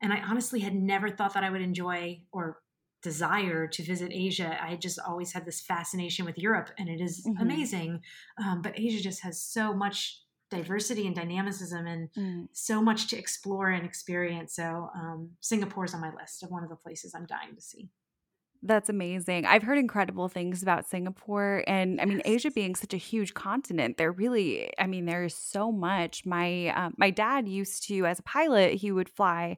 And 0.00 0.10
I 0.10 0.20
honestly 0.22 0.60
had 0.60 0.74
never 0.74 1.10
thought 1.10 1.34
that 1.34 1.44
I 1.44 1.50
would 1.50 1.60
enjoy 1.60 2.22
or 2.32 2.62
desire 3.02 3.66
to 3.66 3.82
visit 3.82 4.12
Asia. 4.14 4.58
I 4.64 4.76
just 4.76 4.98
always 4.98 5.34
had 5.34 5.44
this 5.44 5.60
fascination 5.60 6.24
with 6.24 6.38
Europe, 6.38 6.70
and 6.78 6.88
it 6.88 7.02
is 7.02 7.26
Mhm. 7.26 7.38
amazing. 7.38 8.02
Um, 8.38 8.62
but 8.62 8.80
Asia 8.80 9.02
just 9.02 9.20
has 9.20 9.38
so 9.42 9.74
much 9.74 10.22
diversity 10.48 11.06
and 11.06 11.14
dynamicism 11.14 11.86
and 11.86 12.10
Mm. 12.14 12.48
so 12.52 12.80
much 12.80 13.08
to 13.08 13.18
explore 13.18 13.68
and 13.68 13.84
experience. 13.84 14.54
So, 14.54 14.90
um, 14.94 15.36
is 15.40 15.92
on 15.94 16.00
my 16.00 16.14
list 16.14 16.42
of 16.42 16.50
one 16.50 16.64
of 16.64 16.70
the 16.70 16.76
places 16.76 17.14
I'm 17.14 17.26
dying 17.26 17.54
to 17.54 17.60
see. 17.60 17.90
That's 18.62 18.90
amazing. 18.90 19.46
I've 19.46 19.62
heard 19.62 19.78
incredible 19.78 20.28
things 20.28 20.62
about 20.62 20.86
Singapore 20.86 21.64
and 21.66 22.00
I 22.00 22.04
mean. 22.04 22.20
Asia 22.26 22.50
being 22.50 22.74
such 22.74 22.92
a 22.92 22.98
huge 22.98 23.32
continent. 23.32 23.96
There 23.96 24.12
really 24.12 24.70
I 24.78 24.86
mean 24.86 25.06
there 25.06 25.24
is 25.24 25.34
so 25.34 25.72
much. 25.72 26.26
My 26.26 26.68
um, 26.68 26.94
my 26.98 27.10
dad 27.10 27.48
used 27.48 27.84
to 27.88 28.04
as 28.04 28.18
a 28.18 28.22
pilot, 28.22 28.74
he 28.74 28.92
would 28.92 29.08
fly 29.08 29.56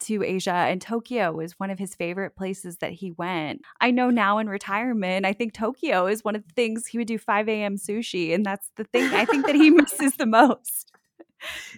to 0.00 0.22
Asia 0.22 0.52
and 0.52 0.80
Tokyo 0.80 1.32
was 1.32 1.58
one 1.58 1.70
of 1.70 1.78
his 1.78 1.94
favorite 1.94 2.36
places 2.36 2.78
that 2.78 2.92
he 2.92 3.10
went. 3.12 3.62
I 3.80 3.90
know 3.90 4.10
now 4.10 4.38
in 4.38 4.48
retirement, 4.48 5.26
I 5.26 5.32
think 5.32 5.52
Tokyo 5.52 6.06
is 6.06 6.24
one 6.24 6.36
of 6.36 6.46
the 6.46 6.52
things 6.54 6.86
he 6.86 6.98
would 6.98 7.06
do 7.08 7.18
5 7.18 7.48
a.m. 7.48 7.76
sushi 7.76 8.34
and 8.34 8.44
that's 8.44 8.70
the 8.76 8.84
thing 8.84 9.12
I 9.14 9.24
think 9.24 9.46
that 9.46 9.54
he 9.56 9.70
misses 9.70 10.16
the 10.16 10.26
most. 10.26 10.93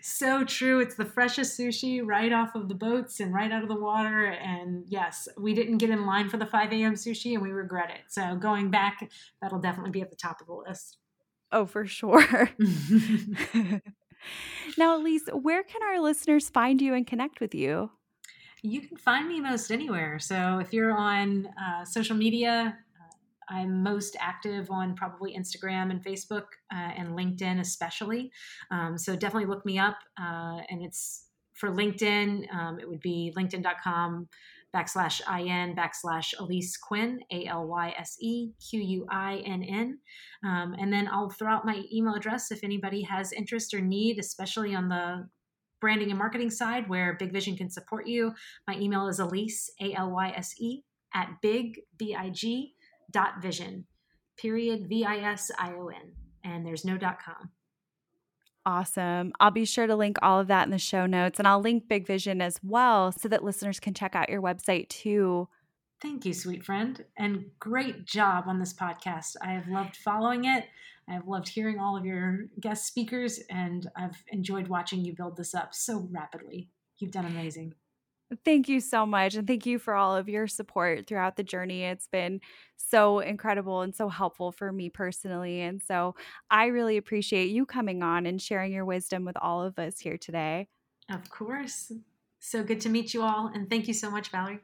So 0.03 0.45
true. 0.45 0.81
It's 0.81 0.95
the 0.95 1.05
freshest 1.05 1.59
sushi 1.59 2.01
right 2.05 2.33
off 2.33 2.55
of 2.55 2.69
the 2.69 2.75
boats 2.75 3.21
and 3.21 3.35
right 3.35 3.51
out 3.51 3.63
of 3.63 3.69
the 3.69 3.81
water. 3.81 4.27
And 4.27 4.85
yes, 4.87 5.29
we 5.39 5.55
didn't 5.55 5.79
get 5.79 5.91
in 5.91 6.07
line 6.07 6.29
for 6.29 6.37
the 6.37 6.47
5 6.47 6.73
a.m. 6.73 6.95
sushi 6.95 7.35
and 7.35 7.43
we 7.43 7.51
regret 7.51 7.91
it. 7.91 8.03
So 8.09 8.37
going 8.37 8.71
back, 8.71 9.11
that'll 9.43 9.61
definitely 9.61 9.93
be 9.93 10.03
at 10.03 10.11
the 10.11 10.17
top 10.17 10.41
of 10.41 10.47
the 10.47 10.55
list. 10.55 10.99
Oh, 11.53 11.67
for 11.67 11.87
sure. 11.87 12.51
now, 14.77 14.99
Alyse, 14.99 15.29
where 15.33 15.63
can 15.63 15.83
our 15.83 16.01
listeners 16.01 16.49
find 16.49 16.81
you 16.83 16.95
and 16.95 17.07
connect 17.07 17.41
with 17.41 17.55
you? 17.55 17.91
you 18.63 18.81
can 18.81 18.97
find 18.97 19.29
me 19.29 19.41
most 19.41 19.71
anywhere. 19.71 20.19
So 20.19 20.59
if 20.59 20.73
you're 20.73 20.93
on 20.93 21.47
uh, 21.47 21.85
social 21.85 22.17
media, 22.17 22.77
I'm 23.49 23.83
most 23.83 24.17
active 24.21 24.71
on 24.71 24.95
probably 24.95 25.37
Instagram 25.37 25.91
and 25.91 26.05
Facebook 26.05 26.47
uh, 26.73 26.93
and 26.97 27.11
LinkedIn, 27.11 27.61
especially. 27.61 28.31
Um, 28.71 28.99
so 28.99 29.15
definitely 29.17 29.49
look 29.49 29.65
me 29.65 29.79
up. 29.79 29.97
Uh, 30.21 30.59
and 30.69 30.83
it's 30.83 31.27
for 31.55 31.71
LinkedIn, 31.71 32.53
um, 32.55 32.79
it 32.79 32.89
would 32.89 33.01
be 33.01 33.33
linkedin.com 33.37 34.29
backslash 34.75 35.21
in 35.41 35.75
backslash 35.75 36.35
Alyse 36.39 36.79
Quinn, 36.79 37.21
A 37.33 37.47
L 37.47 37.67
Y 37.67 37.95
S 37.99 38.17
E 38.21 38.51
Q 38.71 38.81
U 38.81 39.07
I 39.11 39.37
N 39.47 39.63
N. 39.63 39.99
Um, 40.45 40.75
and 40.79 40.93
then 40.93 41.09
I'll 41.11 41.31
throw 41.31 41.51
out 41.51 41.65
my 41.65 41.83
email 41.93 42.15
address 42.15 42.51
if 42.51 42.63
anybody 42.63 43.03
has 43.03 43.33
interest 43.33 43.73
or 43.73 43.81
need, 43.81 44.19
especially 44.19 44.75
on 44.75 44.89
the 44.89 45.29
branding 45.81 46.11
and 46.11 46.19
marketing 46.19 46.51
side 46.51 46.89
where 46.89 47.17
Big 47.19 47.33
Vision 47.33 47.57
can 47.57 47.71
support 47.71 48.07
you. 48.07 48.33
My 48.67 48.77
email 48.79 49.09
is 49.09 49.19
Alyse, 49.19 49.71
A 49.81 49.95
L 49.95 50.11
Y 50.11 50.33
S 50.37 50.55
E, 50.61 50.83
at 51.15 51.31
big, 51.41 51.81
B 51.97 52.15
I 52.15 52.31
G, 52.31 52.75
dot 53.17 53.41
vision, 53.41 53.87
period, 54.37 54.89
V 54.89 55.05
I 55.05 55.17
S 55.33 55.51
I 55.59 55.73
O 55.73 55.89
N. 55.89 56.13
And 56.45 56.67
there's 56.67 56.85
no 56.85 56.97
dot 56.99 57.19
com. 57.25 57.51
Awesome. 58.65 59.33
I'll 59.41 59.51
be 59.53 59.65
sure 59.65 59.87
to 59.87 59.97
link 59.97 60.17
all 60.23 60.41
of 60.41 60.49
that 60.49 60.67
in 60.67 60.73
the 60.73 60.79
show 60.79 61.07
notes 61.07 61.39
and 61.39 61.47
I'll 61.47 61.61
link 61.61 61.89
Big 61.89 62.07
Vision 62.07 62.43
as 62.43 62.59
well 62.63 63.13
so 63.13 63.29
that 63.29 63.45
listeners 63.45 63.79
can 63.81 63.95
check 63.95 64.17
out 64.17 64.29
your 64.29 64.43
website 64.43 64.89
too. 64.89 65.49
Thank 66.03 66.27
you, 66.27 66.35
sweet 66.35 66.65
friend. 66.65 67.05
And 67.17 67.47
great 67.59 68.05
job 68.05 68.45
on 68.49 68.59
this 68.59 68.75
podcast. 68.75 69.37
I 69.41 69.53
have 69.53 69.69
loved 69.69 69.97
following 69.97 70.45
it. 70.45 70.65
I've 71.09 71.29
loved 71.29 71.49
hearing 71.49 71.79
all 71.79 71.97
of 71.97 72.05
your 72.05 72.47
guest 72.61 72.87
speakers, 72.87 73.41
and 73.49 73.89
I've 73.97 74.23
enjoyed 74.33 74.67
watching 74.67 75.05
you 75.05 75.15
build 75.15 75.37
this 75.37 75.55
up 75.55 75.73
so 75.73 76.09
rapidly. 76.11 76.69
You've 76.99 77.13
done 77.13 77.27
amazing. 77.27 77.75
Thank 78.45 78.69
you 78.69 78.81
so 78.81 79.07
much. 79.07 79.37
And 79.37 79.47
thank 79.47 79.67
you 79.67 79.79
for 79.79 79.95
all 79.95 80.17
of 80.17 80.29
your 80.29 80.49
support 80.49 81.07
throughout 81.07 81.37
the 81.37 81.45
journey. 81.45 81.85
It's 81.85 82.09
been 82.09 82.41
so 82.77 83.21
incredible 83.21 83.83
and 83.83 83.95
so 83.95 84.09
helpful 84.09 84.51
for 84.51 84.73
me 84.73 84.91
personally. 84.91 85.61
And 85.61 85.81
so 85.81 86.17
I 86.51 86.67
really 86.67 86.97
appreciate 86.97 87.51
you 87.51 87.67
coming 87.67 88.03
on 88.03 88.27
and 88.27 88.43
sharing 88.43 88.73
your 88.73 88.85
wisdom 88.85 89.25
with 89.25 89.37
all 89.41 89.63
of 89.63 89.79
us 89.79 90.01
here 90.01 90.17
today. 90.17 90.67
Of 91.09 91.31
course. 91.31 91.93
So 92.41 92.65
good 92.65 92.81
to 92.81 92.89
meet 92.89 93.15
you 93.15 93.23
all. 93.23 93.51
And 93.55 93.71
thank 93.71 93.87
you 93.87 93.95
so 93.95 94.11
much, 94.11 94.31
Valerie. 94.31 94.59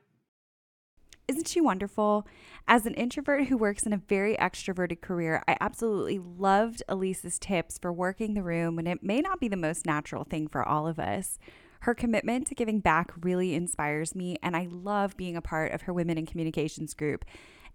Isn't 1.28 1.46
she 1.46 1.60
wonderful? 1.60 2.26
As 2.66 2.84
an 2.84 2.94
introvert 2.94 3.46
who 3.46 3.56
works 3.56 3.84
in 3.84 3.92
a 3.92 3.96
very 3.96 4.36
extroverted 4.36 5.00
career, 5.00 5.42
I 5.46 5.56
absolutely 5.60 6.18
loved 6.18 6.82
Alyse's 6.88 7.38
tips 7.38 7.78
for 7.78 7.92
working 7.92 8.34
the 8.34 8.42
room 8.42 8.74
when 8.74 8.88
it 8.88 9.04
may 9.04 9.20
not 9.20 9.38
be 9.38 9.46
the 9.46 9.56
most 9.56 9.86
natural 9.86 10.24
thing 10.24 10.48
for 10.48 10.66
all 10.66 10.88
of 10.88 10.98
us. 10.98 11.38
Her 11.82 11.94
commitment 11.94 12.46
to 12.46 12.54
giving 12.54 12.78
back 12.78 13.10
really 13.22 13.54
inspires 13.54 14.14
me, 14.14 14.36
and 14.40 14.56
I 14.56 14.68
love 14.70 15.16
being 15.16 15.36
a 15.36 15.42
part 15.42 15.72
of 15.72 15.82
her 15.82 15.92
Women 15.92 16.16
in 16.16 16.26
Communications 16.26 16.94
group 16.94 17.24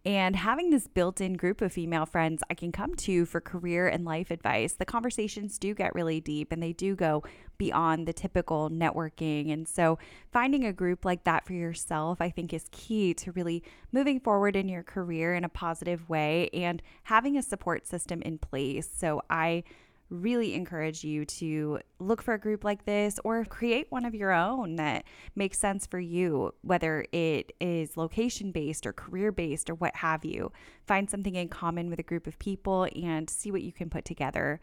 and 0.05 0.37
having 0.37 0.69
this 0.69 0.87
built 0.87 1.19
in 1.19 1.33
group 1.33 1.59
of 1.59 1.73
female 1.73 2.05
friends 2.05 2.41
I 2.49 2.53
can 2.53 2.71
come 2.71 2.95
to 2.95 3.25
for 3.25 3.41
career 3.41 3.89
and 3.89 4.05
life 4.05 4.31
advice. 4.31 4.75
The 4.75 4.85
conversations 4.85 5.59
do 5.59 5.73
get 5.73 5.93
really 5.93 6.21
deep 6.21 6.53
and 6.53 6.63
they 6.63 6.71
do 6.71 6.95
go 6.95 7.23
beyond 7.57 8.07
the 8.07 8.13
typical 8.13 8.69
networking. 8.69 9.51
And 9.51 9.67
so, 9.67 9.99
finding 10.31 10.63
a 10.63 10.71
group 10.71 11.03
like 11.03 11.25
that 11.25 11.45
for 11.45 11.51
yourself, 11.51 12.21
I 12.21 12.29
think, 12.29 12.53
is 12.53 12.69
key 12.71 13.13
to 13.15 13.33
really 13.33 13.61
moving 13.91 14.21
forward 14.21 14.55
in 14.55 14.69
your 14.69 14.83
career 14.83 15.33
in 15.33 15.43
a 15.43 15.49
positive 15.49 16.07
way 16.07 16.49
and 16.53 16.81
having 17.03 17.37
a 17.37 17.43
support 17.43 17.85
system 17.85 18.21
in 18.21 18.37
place. 18.37 18.89
So, 18.89 19.21
I 19.29 19.65
really 20.09 20.53
encourage 20.53 21.03
you 21.03 21.25
to 21.25 21.79
look 21.99 22.21
for 22.21 22.33
a 22.33 22.39
group 22.39 22.63
like 22.63 22.85
this 22.85 23.19
or 23.23 23.43
create 23.45 23.87
one 23.89 24.05
of 24.05 24.15
your 24.15 24.31
own 24.31 24.75
that 24.77 25.03
makes 25.35 25.59
sense 25.59 25.85
for 25.85 25.99
you, 25.99 26.53
whether 26.61 27.05
it 27.11 27.53
is 27.59 27.97
location 27.97 28.51
based 28.51 28.85
or 28.85 28.93
career 28.93 29.31
based 29.31 29.69
or 29.69 29.75
what 29.75 29.95
have 29.97 30.23
you. 30.23 30.51
Find 30.85 31.09
something 31.09 31.35
in 31.35 31.49
common 31.49 31.89
with 31.89 31.99
a 31.99 32.03
group 32.03 32.27
of 32.27 32.39
people 32.39 32.87
and 32.95 33.29
see 33.29 33.51
what 33.51 33.61
you 33.61 33.73
can 33.73 33.89
put 33.89 34.05
together. 34.05 34.59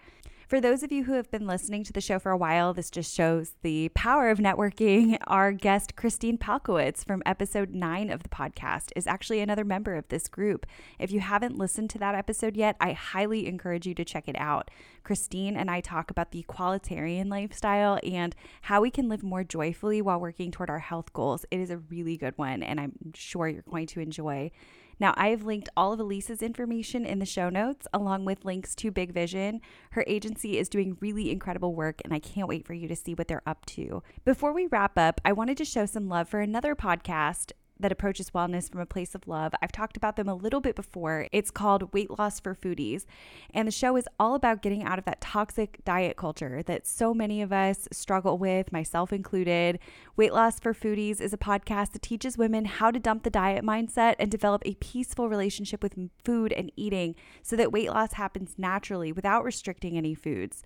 For 0.55 0.61
those 0.61 0.84
of 0.84 0.92
you 0.92 1.02
who 1.02 1.14
have 1.14 1.32
been 1.32 1.48
listening 1.48 1.82
to 1.82 1.92
the 1.92 2.00
show 2.00 2.20
for 2.20 2.30
a 2.30 2.36
while, 2.36 2.72
this 2.72 2.88
just 2.88 3.12
shows 3.12 3.55
the 3.62 3.88
power 3.88 4.30
of 4.30 4.38
networking. 4.38 5.18
Our 5.26 5.50
guest, 5.50 5.96
Christine 5.96 6.38
Palkowitz 6.38 7.05
from 7.05 7.24
episode 7.26 7.74
nine 7.74 8.09
of 8.09 8.22
the 8.22 8.28
podcast, 8.28 8.92
is 8.94 9.09
actually 9.09 9.40
another 9.40 9.64
member 9.64 9.96
of 9.96 10.07
this 10.11 10.28
group. 10.28 10.64
If 10.96 11.11
you 11.11 11.18
haven't 11.18 11.59
listened 11.59 11.90
to 11.90 11.98
that 11.98 12.14
episode 12.14 12.57
yet, 12.57 12.76
I 12.80 12.92
highly 12.92 13.48
encourage 13.48 13.84
you 13.84 13.94
to 13.94 14.05
check 14.05 14.28
it 14.28 14.36
out. 14.38 14.70
Christine 15.02 15.57
and 15.57 15.72
I 15.72 15.80
talk 15.80 16.09
about 16.09 16.30
the 16.30 16.44
equalitarian 16.44 17.28
lifestyle 17.28 17.98
and 18.05 18.36
how 18.62 18.80
we 18.80 18.92
can 18.92 19.09
live 19.09 19.24
more 19.24 19.42
joyfully 19.42 20.00
while 20.00 20.20
working 20.20 20.52
toward 20.52 20.70
our 20.70 20.78
health 20.78 21.12
goals. 21.12 21.44
It 21.50 21.59
is 21.59 21.70
a 21.70 21.78
really 21.78 22.16
good 22.16 22.38
one, 22.38 22.62
and 22.62 22.78
I'm 22.78 22.92
sure 23.12 23.48
you're 23.48 23.62
going 23.62 23.88
to 23.88 23.98
enjoy. 23.98 24.52
Now, 25.01 25.14
I 25.16 25.28
have 25.28 25.45
linked 25.45 25.68
all 25.76 25.92
of 25.92 26.01
Alyse's 26.01 26.42
information 26.42 27.05
in 27.05 27.18
the 27.18 27.26
show 27.26 27.49
notes, 27.49 27.86
along 27.92 28.24
with 28.24 28.45
links 28.45 28.74
to 28.76 28.90
Big 28.90 29.12
Vision. 29.12 29.61
Her 29.90 30.05
agency 30.07 30.59
is 30.59 30.68
doing 30.68 30.97
really 31.01 31.30
incredible 31.30 31.74
work, 31.74 32.01
and 32.05 32.14
I 32.14 32.18
can't 32.18 32.49
wait 32.49 32.66
for 32.66 32.74
you 32.74 32.88
to 32.88 32.97
see 32.97 33.14
what 33.14 33.28
they're 33.28 33.42
up 33.47 33.66
to. 33.66 34.03
Before 34.24 34.53
we 34.53 34.66
wrap 34.66 34.97
up, 34.97 35.20
I 35.24 35.32
wanted 35.32 35.57
to 35.59 35.64
show 35.64 35.86
some 35.86 36.09
love 36.09 36.28
for 36.28 36.40
another 36.40 36.74
podcast 36.74 37.53
that 37.79 37.93
approaches 37.93 38.31
wellness 38.31 38.70
from 38.70 38.81
a 38.81 38.87
place 38.87 39.14
of 39.14 39.27
love. 39.27 39.53
I've 39.61 39.72
talked 39.72 39.97
about 39.97 40.16
them 40.16 40.29
a 40.29 40.35
little 40.35 40.61
bit 40.61 40.77
before. 40.77 41.27
It's 41.33 41.51
called 41.51 41.93
Weight 41.93 42.18
Loss 42.18 42.41
for 42.41 42.55
Foodies. 42.55 43.05
And 43.53 43.66
the 43.66 43.72
show 43.72 43.97
is 43.97 44.09
all 44.18 44.35
about 44.35 44.62
getting 44.62 44.85
out 44.85 44.99
of 44.99 45.05
that 45.07 45.20
toxic 45.20 45.81
diet 45.85 46.16
culture 46.16 46.62
that 46.64 46.87
so 46.87 47.12
many 47.12 47.43
of 47.43 47.53
us 47.53 47.89
struggle 47.93 48.39
with, 48.39 48.72
myself 48.72 49.12
included. 49.12 49.79
Weight 50.16 50.33
Loss 50.33 50.61
for 50.61 50.72
Foodies 50.72 51.20
is 51.20 51.33
a 51.33 51.39
podcast 51.39 51.93
that 51.93 52.03
teaches 52.03 52.39
women 52.39 52.64
how 52.64 52.91
to 52.91 52.99
dump 52.99 53.22
the 53.22 53.31
diet 53.31 53.64
mindset 53.64 54.14
and 54.18 54.31
develop 54.31 54.62
a 54.64 54.75
peaceful 54.75 55.29
relationship 55.29 55.83
with 55.83 55.99
food 56.25 56.53
and 56.53 56.70
eating 56.77 57.14
so 57.43 57.57
that 57.57 57.72
weight 57.72 57.91
loss 57.91 58.14
happens 58.14 58.55
naturally 58.59 59.12
without 59.12 59.45
restricting 59.45 59.97
any 59.97 60.14
foods 60.14 60.62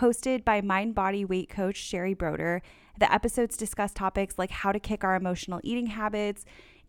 hosted 0.00 0.44
by 0.44 0.60
mind 0.60 0.94
body 0.94 1.24
weight 1.24 1.48
coach 1.48 1.76
Sherry 1.76 2.14
Broder. 2.14 2.62
The 2.98 3.12
episodes 3.12 3.56
discuss 3.56 3.92
topics 3.92 4.38
like 4.38 4.50
how 4.50 4.72
to 4.72 4.80
kick 4.80 5.04
our 5.04 5.14
emotional 5.14 5.60
eating 5.62 5.86
habits, 5.86 6.44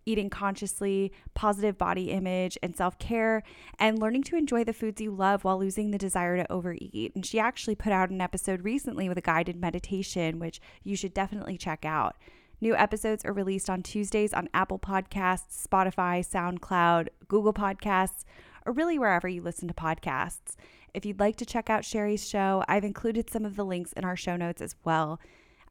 eating 0.06 0.30
consciously, 0.30 1.12
positive 1.34 1.78
body 1.78 2.12
image, 2.12 2.58
and 2.64 2.76
self 2.76 2.98
care, 3.00 3.44
and 3.78 4.00
learning 4.00 4.24
to 4.24 4.36
enjoy 4.36 4.64
the 4.64 4.74
foods 4.74 5.02
you 5.02 5.12
love 5.12 5.44
while 5.44 5.60
losing 5.60 5.92
the 5.92 5.98
desire 5.98 6.38
to 6.38 6.52
overeat. 6.52 7.14
And 7.16 7.26
she 7.26 7.40
actually 7.40 7.76
put 7.76 7.94
out 7.94 8.10
an 8.10 8.22
episode 8.22 8.64
recently 8.64 9.08
with 9.08 9.18
a 9.18 9.22
guided 9.22 9.56
meditation, 9.56 10.40
which 10.40 10.60
you 10.84 10.96
should 10.96 11.14
definitely 11.14 11.58
check 11.58 11.86
out. 11.86 12.16
New 12.62 12.76
episodes 12.76 13.24
are 13.24 13.32
released 13.32 13.70
on 13.70 13.82
Tuesdays 13.82 14.34
on 14.34 14.50
Apple 14.54 14.80
Podcasts, 14.80 15.66
Spotify, 15.66 16.26
SoundCloud, 16.28 17.08
Google 17.28 17.54
Podcasts, 17.54 18.26
or 18.66 18.74
really 18.74 19.00
wherever 19.00 19.28
you 19.30 19.42
listen 19.42 19.68
to 19.70 19.74
podcasts. 19.74 20.56
If 20.94 21.06
you'd 21.06 21.20
like 21.20 21.36
to 21.38 21.46
check 21.46 21.70
out 21.70 21.86
Sherry's 21.86 22.28
show, 22.28 22.64
I've 22.68 22.84
included 22.84 23.30
some 23.30 23.46
of 23.46 23.56
the 23.56 23.66
links 23.66 23.94
in 23.94 24.06
our 24.06 24.16
show 24.16 24.36
notes 24.36 24.62
as 24.62 24.76
well. 24.84 25.20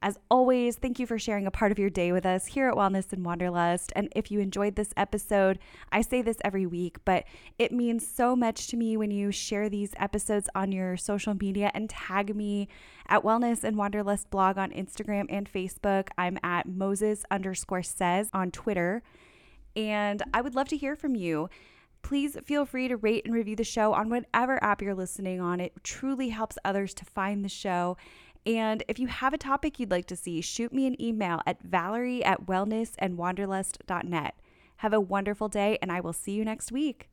As 0.01 0.17
always, 0.31 0.77
thank 0.77 1.01
you 1.01 1.07
for 1.07 1.19
sharing 1.19 1.47
a 1.49 1.51
part 1.51 1.73
of 1.73 1.79
your 1.79 1.91
day 1.91 2.13
with 2.13 2.25
us 2.25 2.47
here 2.47 2.69
at 2.69 2.77
Wellness 2.77 3.13
and 3.13 3.25
Wanderlust. 3.25 3.93
And 3.97 4.13
if 4.15 4.31
you 4.31 4.39
enjoyed 4.39 4.77
this 4.77 4.93
episode, 4.97 5.59
I 5.91 6.03
say 6.03 6.23
this 6.23 6.37
every 6.45 6.67
week, 6.67 6.99
but 7.05 7.25
it 7.59 7.73
means 7.73 8.07
so 8.07 8.37
much 8.37 8.69
to 8.69 8.77
me 8.77 8.97
when 8.97 9.11
you 9.11 9.33
share 9.33 9.69
these 9.69 9.95
episodes 9.97 10.49
on 10.55 10.71
your 10.71 10.97
social 10.97 11.35
media 11.35 11.73
and 11.75 11.91
tag 11.91 12.37
me 12.37 12.69
at 13.09 13.25
Wellness 13.25 13.65
and 13.65 13.77
Wanderlust 13.77 14.31
blog 14.31 14.57
on 14.57 14.71
Instagram 14.71 15.27
and 15.31 15.53
Facebook. 15.53 16.11
I'm 16.17 16.39
at 16.45 16.69
Moses 16.69 17.25
underscore 17.29 17.83
says 17.83 18.31
on 18.33 18.53
Twitter. 18.53 19.03
And 19.75 20.23
I 20.33 20.43
would 20.43 20.55
love 20.55 20.69
to 20.69 20.77
hear 20.77 20.95
from 20.95 21.17
you 21.17 21.49
please 22.03 22.37
feel 22.45 22.65
free 22.65 22.89
to 22.89 22.97
rate 22.97 23.25
and 23.25 23.35
review 23.35 23.57
the 23.57 23.65
show 23.65 23.93
on 23.93 24.09
whatever 24.11 24.63
app 24.63 24.83
you're 24.83 24.95
listening 24.95 25.41
on. 25.41 25.61
It 25.61 25.73
truly 25.83 26.31
helps 26.31 26.59
others 26.65 26.95
to 26.95 27.05
find 27.05 27.45
the 27.45 27.49
show. 27.49 27.97
And 28.47 28.83
if 28.89 28.99
you 28.99 29.09
have 29.09 29.35
a 29.35 29.39
topic 29.39 29.79
you'd 29.79 29.91
like 29.91 30.07
to 30.07 30.17
see, 30.17 30.41
shoot 30.41 30.73
me 30.73 30.87
an 30.87 31.01
email 31.01 31.41
at 31.47 31.63
valerie 31.63 32.25
at 32.25 32.47
wellnessandwanderlust.net. 32.47 34.35
Have 34.77 34.93
a 34.93 35.01
wonderful 35.01 35.49
day, 35.49 35.77
and 35.83 35.91
I 35.91 36.01
will 36.01 36.13
see 36.13 36.33
you 36.33 36.45
next 36.45 36.71
week. 36.73 37.09